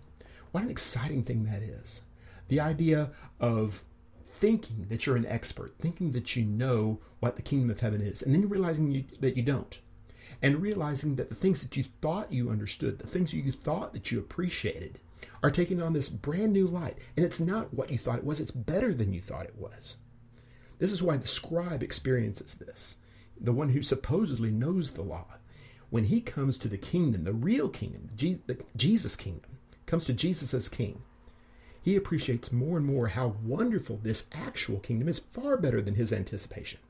What 0.52 0.64
an 0.64 0.70
exciting 0.70 1.24
thing 1.24 1.44
that 1.44 1.62
is. 1.62 2.02
The 2.48 2.60
idea 2.60 3.10
of 3.40 3.82
thinking 4.32 4.86
that 4.88 5.04
you're 5.04 5.16
an 5.16 5.26
expert, 5.26 5.74
thinking 5.78 6.12
that 6.12 6.36
you 6.36 6.44
know 6.44 7.00
what 7.20 7.36
the 7.36 7.42
kingdom 7.42 7.70
of 7.70 7.80
heaven 7.80 8.00
is, 8.00 8.22
and 8.22 8.34
then 8.34 8.48
realizing 8.48 8.90
you, 8.90 9.04
that 9.20 9.36
you 9.36 9.42
don't. 9.42 9.78
And 10.44 10.60
realizing 10.60 11.16
that 11.16 11.30
the 11.30 11.34
things 11.34 11.62
that 11.62 11.74
you 11.74 11.86
thought 12.02 12.30
you 12.30 12.50
understood, 12.50 12.98
the 12.98 13.06
things 13.06 13.32
you 13.32 13.50
thought 13.50 13.94
that 13.94 14.12
you 14.12 14.18
appreciated, 14.18 14.98
are 15.42 15.50
taking 15.50 15.80
on 15.80 15.94
this 15.94 16.10
brand 16.10 16.52
new 16.52 16.66
light. 16.66 16.98
And 17.16 17.24
it's 17.24 17.40
not 17.40 17.72
what 17.72 17.88
you 17.88 17.96
thought 17.96 18.18
it 18.18 18.26
was, 18.26 18.40
it's 18.40 18.50
better 18.50 18.92
than 18.92 19.14
you 19.14 19.22
thought 19.22 19.46
it 19.46 19.56
was. 19.56 19.96
This 20.78 20.92
is 20.92 21.02
why 21.02 21.16
the 21.16 21.26
scribe 21.26 21.82
experiences 21.82 22.56
this, 22.56 22.98
the 23.40 23.54
one 23.54 23.70
who 23.70 23.82
supposedly 23.82 24.50
knows 24.50 24.90
the 24.90 25.00
law. 25.00 25.24
When 25.88 26.04
he 26.04 26.20
comes 26.20 26.58
to 26.58 26.68
the 26.68 26.76
kingdom, 26.76 27.24
the 27.24 27.32
real 27.32 27.70
kingdom, 27.70 28.10
the 28.14 28.58
Jesus 28.76 29.16
kingdom, 29.16 29.56
comes 29.86 30.04
to 30.04 30.12
Jesus 30.12 30.52
as 30.52 30.68
king, 30.68 31.00
he 31.80 31.96
appreciates 31.96 32.52
more 32.52 32.76
and 32.76 32.84
more 32.84 33.08
how 33.08 33.36
wonderful 33.42 33.98
this 34.02 34.26
actual 34.30 34.80
kingdom 34.80 35.08
is, 35.08 35.18
far 35.18 35.56
better 35.56 35.80
than 35.80 35.94
his 35.94 36.12
anticipation. 36.12 36.80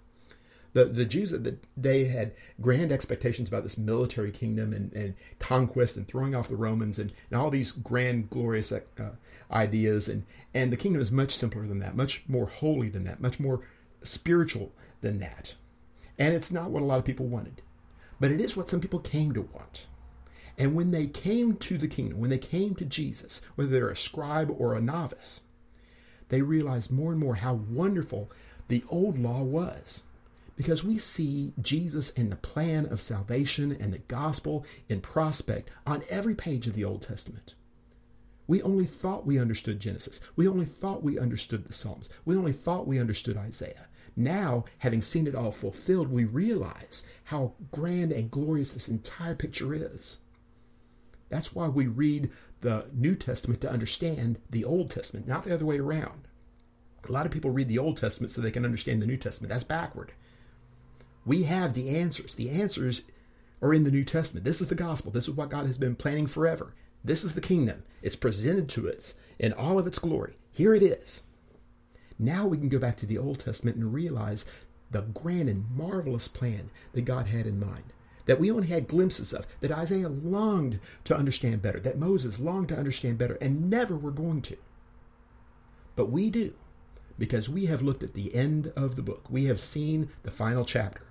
The, 0.74 0.84
the 0.86 1.04
Jews 1.04 1.32
at 1.32 1.44
the 1.44 1.56
day 1.80 2.04
had 2.04 2.32
grand 2.60 2.92
expectations 2.92 3.48
about 3.48 3.62
this 3.62 3.78
military 3.78 4.32
kingdom 4.32 4.72
and, 4.72 4.92
and 4.92 5.14
conquest 5.38 5.96
and 5.96 6.06
throwing 6.06 6.34
off 6.34 6.48
the 6.48 6.56
Romans 6.56 6.98
and, 6.98 7.12
and 7.30 7.40
all 7.40 7.48
these 7.48 7.72
grand, 7.72 8.28
glorious 8.28 8.72
uh, 8.72 8.80
ideas. 9.50 10.08
And, 10.08 10.24
and 10.52 10.72
the 10.72 10.76
kingdom 10.76 11.00
is 11.00 11.12
much 11.12 11.34
simpler 11.36 11.66
than 11.66 11.78
that, 11.78 11.96
much 11.96 12.24
more 12.28 12.46
holy 12.46 12.88
than 12.88 13.04
that, 13.04 13.20
much 13.20 13.38
more 13.38 13.60
spiritual 14.02 14.72
than 15.00 15.20
that. 15.20 15.54
And 16.18 16.34
it's 16.34 16.52
not 16.52 16.70
what 16.70 16.82
a 16.82 16.86
lot 16.86 16.98
of 16.98 17.04
people 17.04 17.26
wanted, 17.26 17.62
but 18.20 18.30
it 18.30 18.40
is 18.40 18.56
what 18.56 18.68
some 18.68 18.80
people 18.80 19.00
came 19.00 19.32
to 19.32 19.42
want. 19.42 19.86
And 20.58 20.74
when 20.74 20.90
they 20.90 21.06
came 21.06 21.56
to 21.56 21.78
the 21.78 21.88
kingdom, 21.88 22.20
when 22.20 22.30
they 22.30 22.38
came 22.38 22.74
to 22.76 22.84
Jesus, 22.84 23.42
whether 23.54 23.70
they're 23.70 23.90
a 23.90 23.96
scribe 23.96 24.54
or 24.56 24.74
a 24.74 24.80
novice, 24.80 25.42
they 26.28 26.42
realized 26.42 26.90
more 26.90 27.12
and 27.12 27.20
more 27.20 27.36
how 27.36 27.54
wonderful 27.54 28.30
the 28.68 28.84
old 28.88 29.18
law 29.18 29.42
was. 29.42 30.04
Because 30.56 30.84
we 30.84 30.98
see 30.98 31.52
Jesus 31.60 32.12
and 32.16 32.30
the 32.30 32.36
plan 32.36 32.86
of 32.86 33.02
salvation 33.02 33.72
and 33.72 33.92
the 33.92 33.98
gospel 33.98 34.64
in 34.88 35.00
prospect 35.00 35.70
on 35.86 36.02
every 36.08 36.34
page 36.34 36.66
of 36.66 36.74
the 36.74 36.84
Old 36.84 37.02
Testament. 37.02 37.54
We 38.46 38.62
only 38.62 38.84
thought 38.84 39.26
we 39.26 39.38
understood 39.38 39.80
Genesis. 39.80 40.20
We 40.36 40.46
only 40.46 40.66
thought 40.66 41.02
we 41.02 41.18
understood 41.18 41.64
the 41.64 41.72
Psalms. 41.72 42.10
We 42.24 42.36
only 42.36 42.52
thought 42.52 42.86
we 42.86 43.00
understood 43.00 43.36
Isaiah. 43.36 43.86
Now, 44.16 44.64
having 44.78 45.02
seen 45.02 45.26
it 45.26 45.34
all 45.34 45.50
fulfilled, 45.50 46.08
we 46.08 46.24
realize 46.24 47.04
how 47.24 47.54
grand 47.72 48.12
and 48.12 48.30
glorious 48.30 48.72
this 48.72 48.88
entire 48.88 49.34
picture 49.34 49.74
is. 49.74 50.20
That's 51.30 51.54
why 51.54 51.68
we 51.68 51.86
read 51.86 52.30
the 52.60 52.86
New 52.92 53.16
Testament 53.16 53.60
to 53.62 53.70
understand 53.70 54.38
the 54.50 54.64
Old 54.64 54.90
Testament, 54.90 55.26
not 55.26 55.42
the 55.42 55.54
other 55.54 55.64
way 55.66 55.78
around. 55.78 56.28
A 57.08 57.12
lot 57.12 57.26
of 57.26 57.32
people 57.32 57.50
read 57.50 57.68
the 57.68 57.78
Old 57.78 57.96
Testament 57.96 58.30
so 58.30 58.40
they 58.40 58.50
can 58.50 58.64
understand 58.64 59.02
the 59.02 59.06
New 59.06 59.16
Testament. 59.16 59.50
That's 59.50 59.64
backward. 59.64 60.12
We 61.24 61.44
have 61.44 61.74
the 61.74 61.96
answers. 61.96 62.34
The 62.34 62.50
answers 62.50 63.02
are 63.62 63.72
in 63.72 63.84
the 63.84 63.90
New 63.90 64.04
Testament. 64.04 64.44
This 64.44 64.60
is 64.60 64.68
the 64.68 64.74
gospel. 64.74 65.10
This 65.10 65.28
is 65.28 65.34
what 65.34 65.48
God 65.48 65.66
has 65.66 65.78
been 65.78 65.96
planning 65.96 66.26
forever. 66.26 66.74
This 67.02 67.24
is 67.24 67.34
the 67.34 67.40
kingdom. 67.40 67.82
It's 68.02 68.16
presented 68.16 68.68
to 68.70 68.90
us 68.90 69.14
in 69.38 69.52
all 69.52 69.78
of 69.78 69.86
its 69.86 69.98
glory. 69.98 70.34
Here 70.52 70.74
it 70.74 70.82
is. 70.82 71.24
Now 72.18 72.46
we 72.46 72.58
can 72.58 72.68
go 72.68 72.78
back 72.78 72.96
to 72.98 73.06
the 73.06 73.18
Old 73.18 73.40
Testament 73.40 73.76
and 73.76 73.92
realize 73.92 74.44
the 74.90 75.02
grand 75.02 75.48
and 75.48 75.70
marvelous 75.74 76.28
plan 76.28 76.70
that 76.92 77.02
God 77.02 77.26
had 77.26 77.46
in 77.46 77.58
mind 77.58 77.92
that 78.26 78.40
we 78.40 78.50
only 78.50 78.68
had 78.68 78.88
glimpses 78.88 79.32
of, 79.32 79.46
that 79.60 79.72
Isaiah 79.72 80.08
longed 80.08 80.80
to 81.04 81.16
understand 81.16 81.62
better, 81.62 81.80
that 81.80 81.98
Moses 81.98 82.38
longed 82.38 82.68
to 82.68 82.76
understand 82.76 83.18
better, 83.18 83.34
and 83.40 83.68
never 83.68 83.96
were 83.96 84.10
going 84.10 84.42
to. 84.42 84.56
But 85.96 86.10
we 86.10 86.30
do, 86.30 86.54
because 87.18 87.48
we 87.48 87.66
have 87.66 87.82
looked 87.82 88.02
at 88.02 88.14
the 88.14 88.34
end 88.34 88.72
of 88.76 88.96
the 88.96 89.02
book. 89.02 89.26
We 89.28 89.44
have 89.44 89.60
seen 89.60 90.10
the 90.22 90.30
final 90.30 90.64
chapter, 90.64 91.02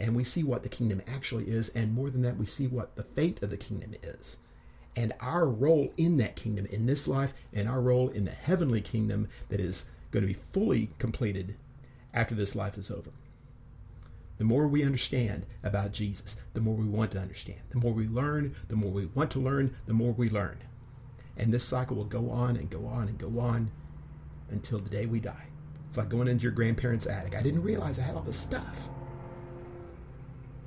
and 0.00 0.16
we 0.16 0.24
see 0.24 0.42
what 0.42 0.62
the 0.62 0.68
kingdom 0.68 1.02
actually 1.06 1.44
is, 1.44 1.68
and 1.70 1.92
more 1.92 2.08
than 2.08 2.22
that, 2.22 2.38
we 2.38 2.46
see 2.46 2.66
what 2.66 2.96
the 2.96 3.02
fate 3.02 3.42
of 3.42 3.50
the 3.50 3.58
kingdom 3.58 3.94
is. 4.02 4.38
And 4.96 5.12
our 5.20 5.46
role 5.46 5.92
in 5.98 6.16
that 6.16 6.36
kingdom 6.36 6.66
in 6.66 6.86
this 6.86 7.06
life, 7.06 7.34
and 7.52 7.68
our 7.68 7.80
role 7.80 8.08
in 8.08 8.24
the 8.24 8.30
heavenly 8.30 8.80
kingdom 8.80 9.28
that 9.50 9.60
is 9.60 9.88
going 10.10 10.22
to 10.22 10.32
be 10.32 10.40
fully 10.50 10.90
completed 10.98 11.54
after 12.14 12.34
this 12.34 12.56
life 12.56 12.78
is 12.78 12.90
over. 12.90 13.10
The 14.38 14.44
more 14.44 14.66
we 14.66 14.84
understand 14.84 15.44
about 15.62 15.92
Jesus, 15.92 16.38
the 16.54 16.62
more 16.62 16.74
we 16.74 16.86
want 16.86 17.10
to 17.12 17.20
understand. 17.20 17.60
The 17.68 17.78
more 17.78 17.92
we 17.92 18.08
learn, 18.08 18.56
the 18.68 18.76
more 18.76 18.90
we 18.90 19.04
want 19.04 19.30
to 19.32 19.38
learn, 19.38 19.76
the 19.86 19.92
more 19.92 20.12
we 20.12 20.30
learn. 20.30 20.56
And 21.36 21.52
this 21.52 21.64
cycle 21.64 21.96
will 21.96 22.04
go 22.04 22.30
on 22.30 22.56
and 22.56 22.70
go 22.70 22.86
on 22.86 23.08
and 23.08 23.18
go 23.18 23.38
on 23.38 23.70
until 24.48 24.78
the 24.78 24.88
day 24.88 25.04
we 25.04 25.20
die. 25.20 25.44
It's 25.88 25.98
like 25.98 26.08
going 26.08 26.26
into 26.26 26.44
your 26.44 26.52
grandparents' 26.52 27.06
attic. 27.06 27.36
I 27.36 27.42
didn't 27.42 27.62
realize 27.62 27.98
I 27.98 28.02
had 28.02 28.16
all 28.16 28.22
this 28.22 28.38
stuff. 28.38 28.88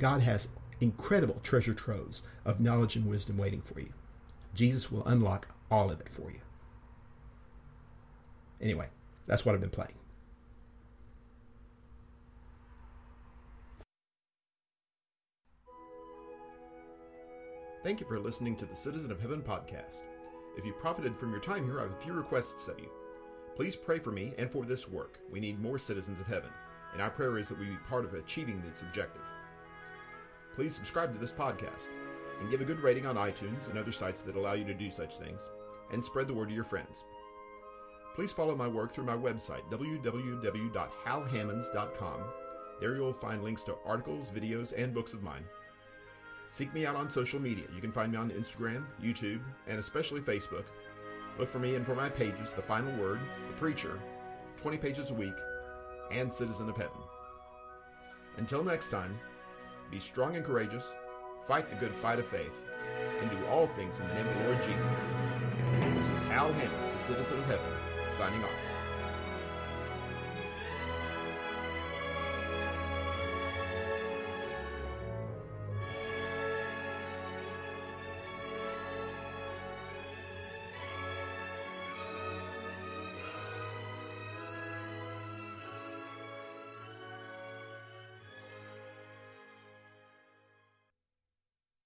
God 0.04 0.20
has 0.20 0.50
incredible 0.82 1.40
treasure 1.44 1.74
troves 1.74 2.24
of 2.44 2.60
knowledge 2.60 2.98
and 2.98 3.06
wisdom 3.06 3.38
waiting 3.38 3.62
for 3.62 3.80
you. 3.80 3.94
Jesus 4.54 4.92
will 4.92 5.06
unlock 5.06 5.48
all 5.72 5.90
of 5.90 6.02
it 6.02 6.10
for 6.10 6.30
you. 6.30 6.42
Anyway, 8.60 8.90
that's 9.28 9.46
what 9.46 9.56
I've 9.56 9.62
been 9.62 9.70
playing. 9.70 9.94
Thank 17.82 18.02
you 18.02 18.06
for 18.06 18.20
listening 18.20 18.58
to 18.58 18.66
the 18.66 18.76
Citizen 18.76 19.10
of 19.10 19.22
Heaven 19.22 19.42
podcast. 19.42 20.02
If 20.58 20.66
you 20.66 20.74
profited 20.74 21.16
from 21.16 21.32
your 21.32 21.40
time 21.40 21.64
here, 21.64 21.80
I 21.80 21.84
have 21.84 21.94
a 21.94 22.04
few 22.04 22.12
requests 22.12 22.68
of 22.68 22.78
you. 22.78 22.90
Please 23.56 23.78
pray 23.78 24.00
for 24.00 24.12
me 24.12 24.34
and 24.38 24.52
for 24.52 24.66
this 24.66 24.90
work. 24.90 25.22
We 25.32 25.40
need 25.40 25.62
more 25.62 25.80
citizens 25.80 26.20
of 26.20 26.28
heaven, 26.28 26.50
and 26.92 27.02
our 27.02 27.10
prayer 27.10 27.38
is 27.38 27.48
that 27.48 27.58
we 27.58 27.68
be 27.68 27.78
part 27.88 28.04
of 28.04 28.14
achieving 28.16 28.62
this 28.68 28.82
objective. 28.82 29.22
Please 30.56 30.76
subscribe 30.76 31.14
to 31.14 31.20
this 31.20 31.32
podcast 31.32 31.88
and 32.40 32.50
give 32.50 32.62
a 32.62 32.66
good 32.66 32.82
rating 32.82 33.06
on 33.06 33.16
iTunes 33.16 33.70
and 33.70 33.78
other 33.78 33.92
sites 33.92 34.22
that 34.22 34.36
allow 34.36 34.54
you 34.54 34.66
to 34.66 34.74
do 34.74 34.90
such 34.92 35.18
things, 35.18 35.50
and 35.92 36.04
spread 36.04 36.28
the 36.28 36.34
word 36.34 36.50
to 36.50 36.56
your 36.56 36.64
friends. 36.64 37.04
Please 38.16 38.32
follow 38.32 38.56
my 38.56 38.68
work 38.68 38.94
through 38.94 39.06
my 39.06 39.18
website, 39.18 39.68
www.halhammons.com. 39.72 42.22
There 42.80 42.96
you'll 42.96 43.14
find 43.14 43.44
links 43.44 43.64
to 43.64 43.76
articles, 43.86 44.30
videos, 44.30 44.72
and 44.78 44.94
books 44.94 45.14
of 45.14 45.24
mine. 45.24 45.44
Seek 46.50 46.72
me 46.74 46.86
out 46.86 46.96
on 46.96 47.10
social 47.10 47.40
media. 47.40 47.66
You 47.74 47.82
can 47.82 47.92
find 47.92 48.12
me 48.12 48.20
on 48.20 48.30
Instagram, 48.30 48.86
YouTube, 49.02 49.42
and 49.68 49.80
especially 49.80 50.22
Facebook. 50.22 50.66
Look 51.40 51.50
for 51.50 51.58
me 51.58 51.74
and 51.76 51.84
for 51.86 51.96
my 51.96 52.10
pages 52.10 52.54
The 52.54 52.62
Final 52.62 52.96
Word, 53.02 53.20
The 53.48 53.54
Preacher, 53.54 54.00
20 54.58 54.78
Pages 54.78 55.10
a 55.10 55.16
Week, 55.16 55.34
and 56.12 56.32
Citizen 56.32 56.70
of 56.70 56.78
Heaven. 56.78 57.02
Until 58.38 58.64
next 58.64 58.90
time, 58.90 59.20
be 59.94 60.00
strong 60.00 60.36
and 60.36 60.44
courageous, 60.44 60.96
fight 61.48 61.70
the 61.70 61.76
good 61.76 61.94
fight 61.94 62.18
of 62.18 62.26
faith, 62.26 62.64
and 63.22 63.30
do 63.30 63.38
all 63.46 63.68
things 63.68 64.00
in 64.00 64.08
the 64.08 64.14
name 64.16 64.28
of 64.28 64.38
the 64.40 64.44
Lord 64.46 64.58
Jesus. 64.64 65.14
This 65.94 66.10
is 66.10 66.24
Hal 66.24 66.52
Hammons, 66.52 66.88
the 66.94 66.98
Citizen 66.98 67.38
of 67.38 67.46
Heaven, 67.46 67.72
signing 68.10 68.44
off. 68.44 68.73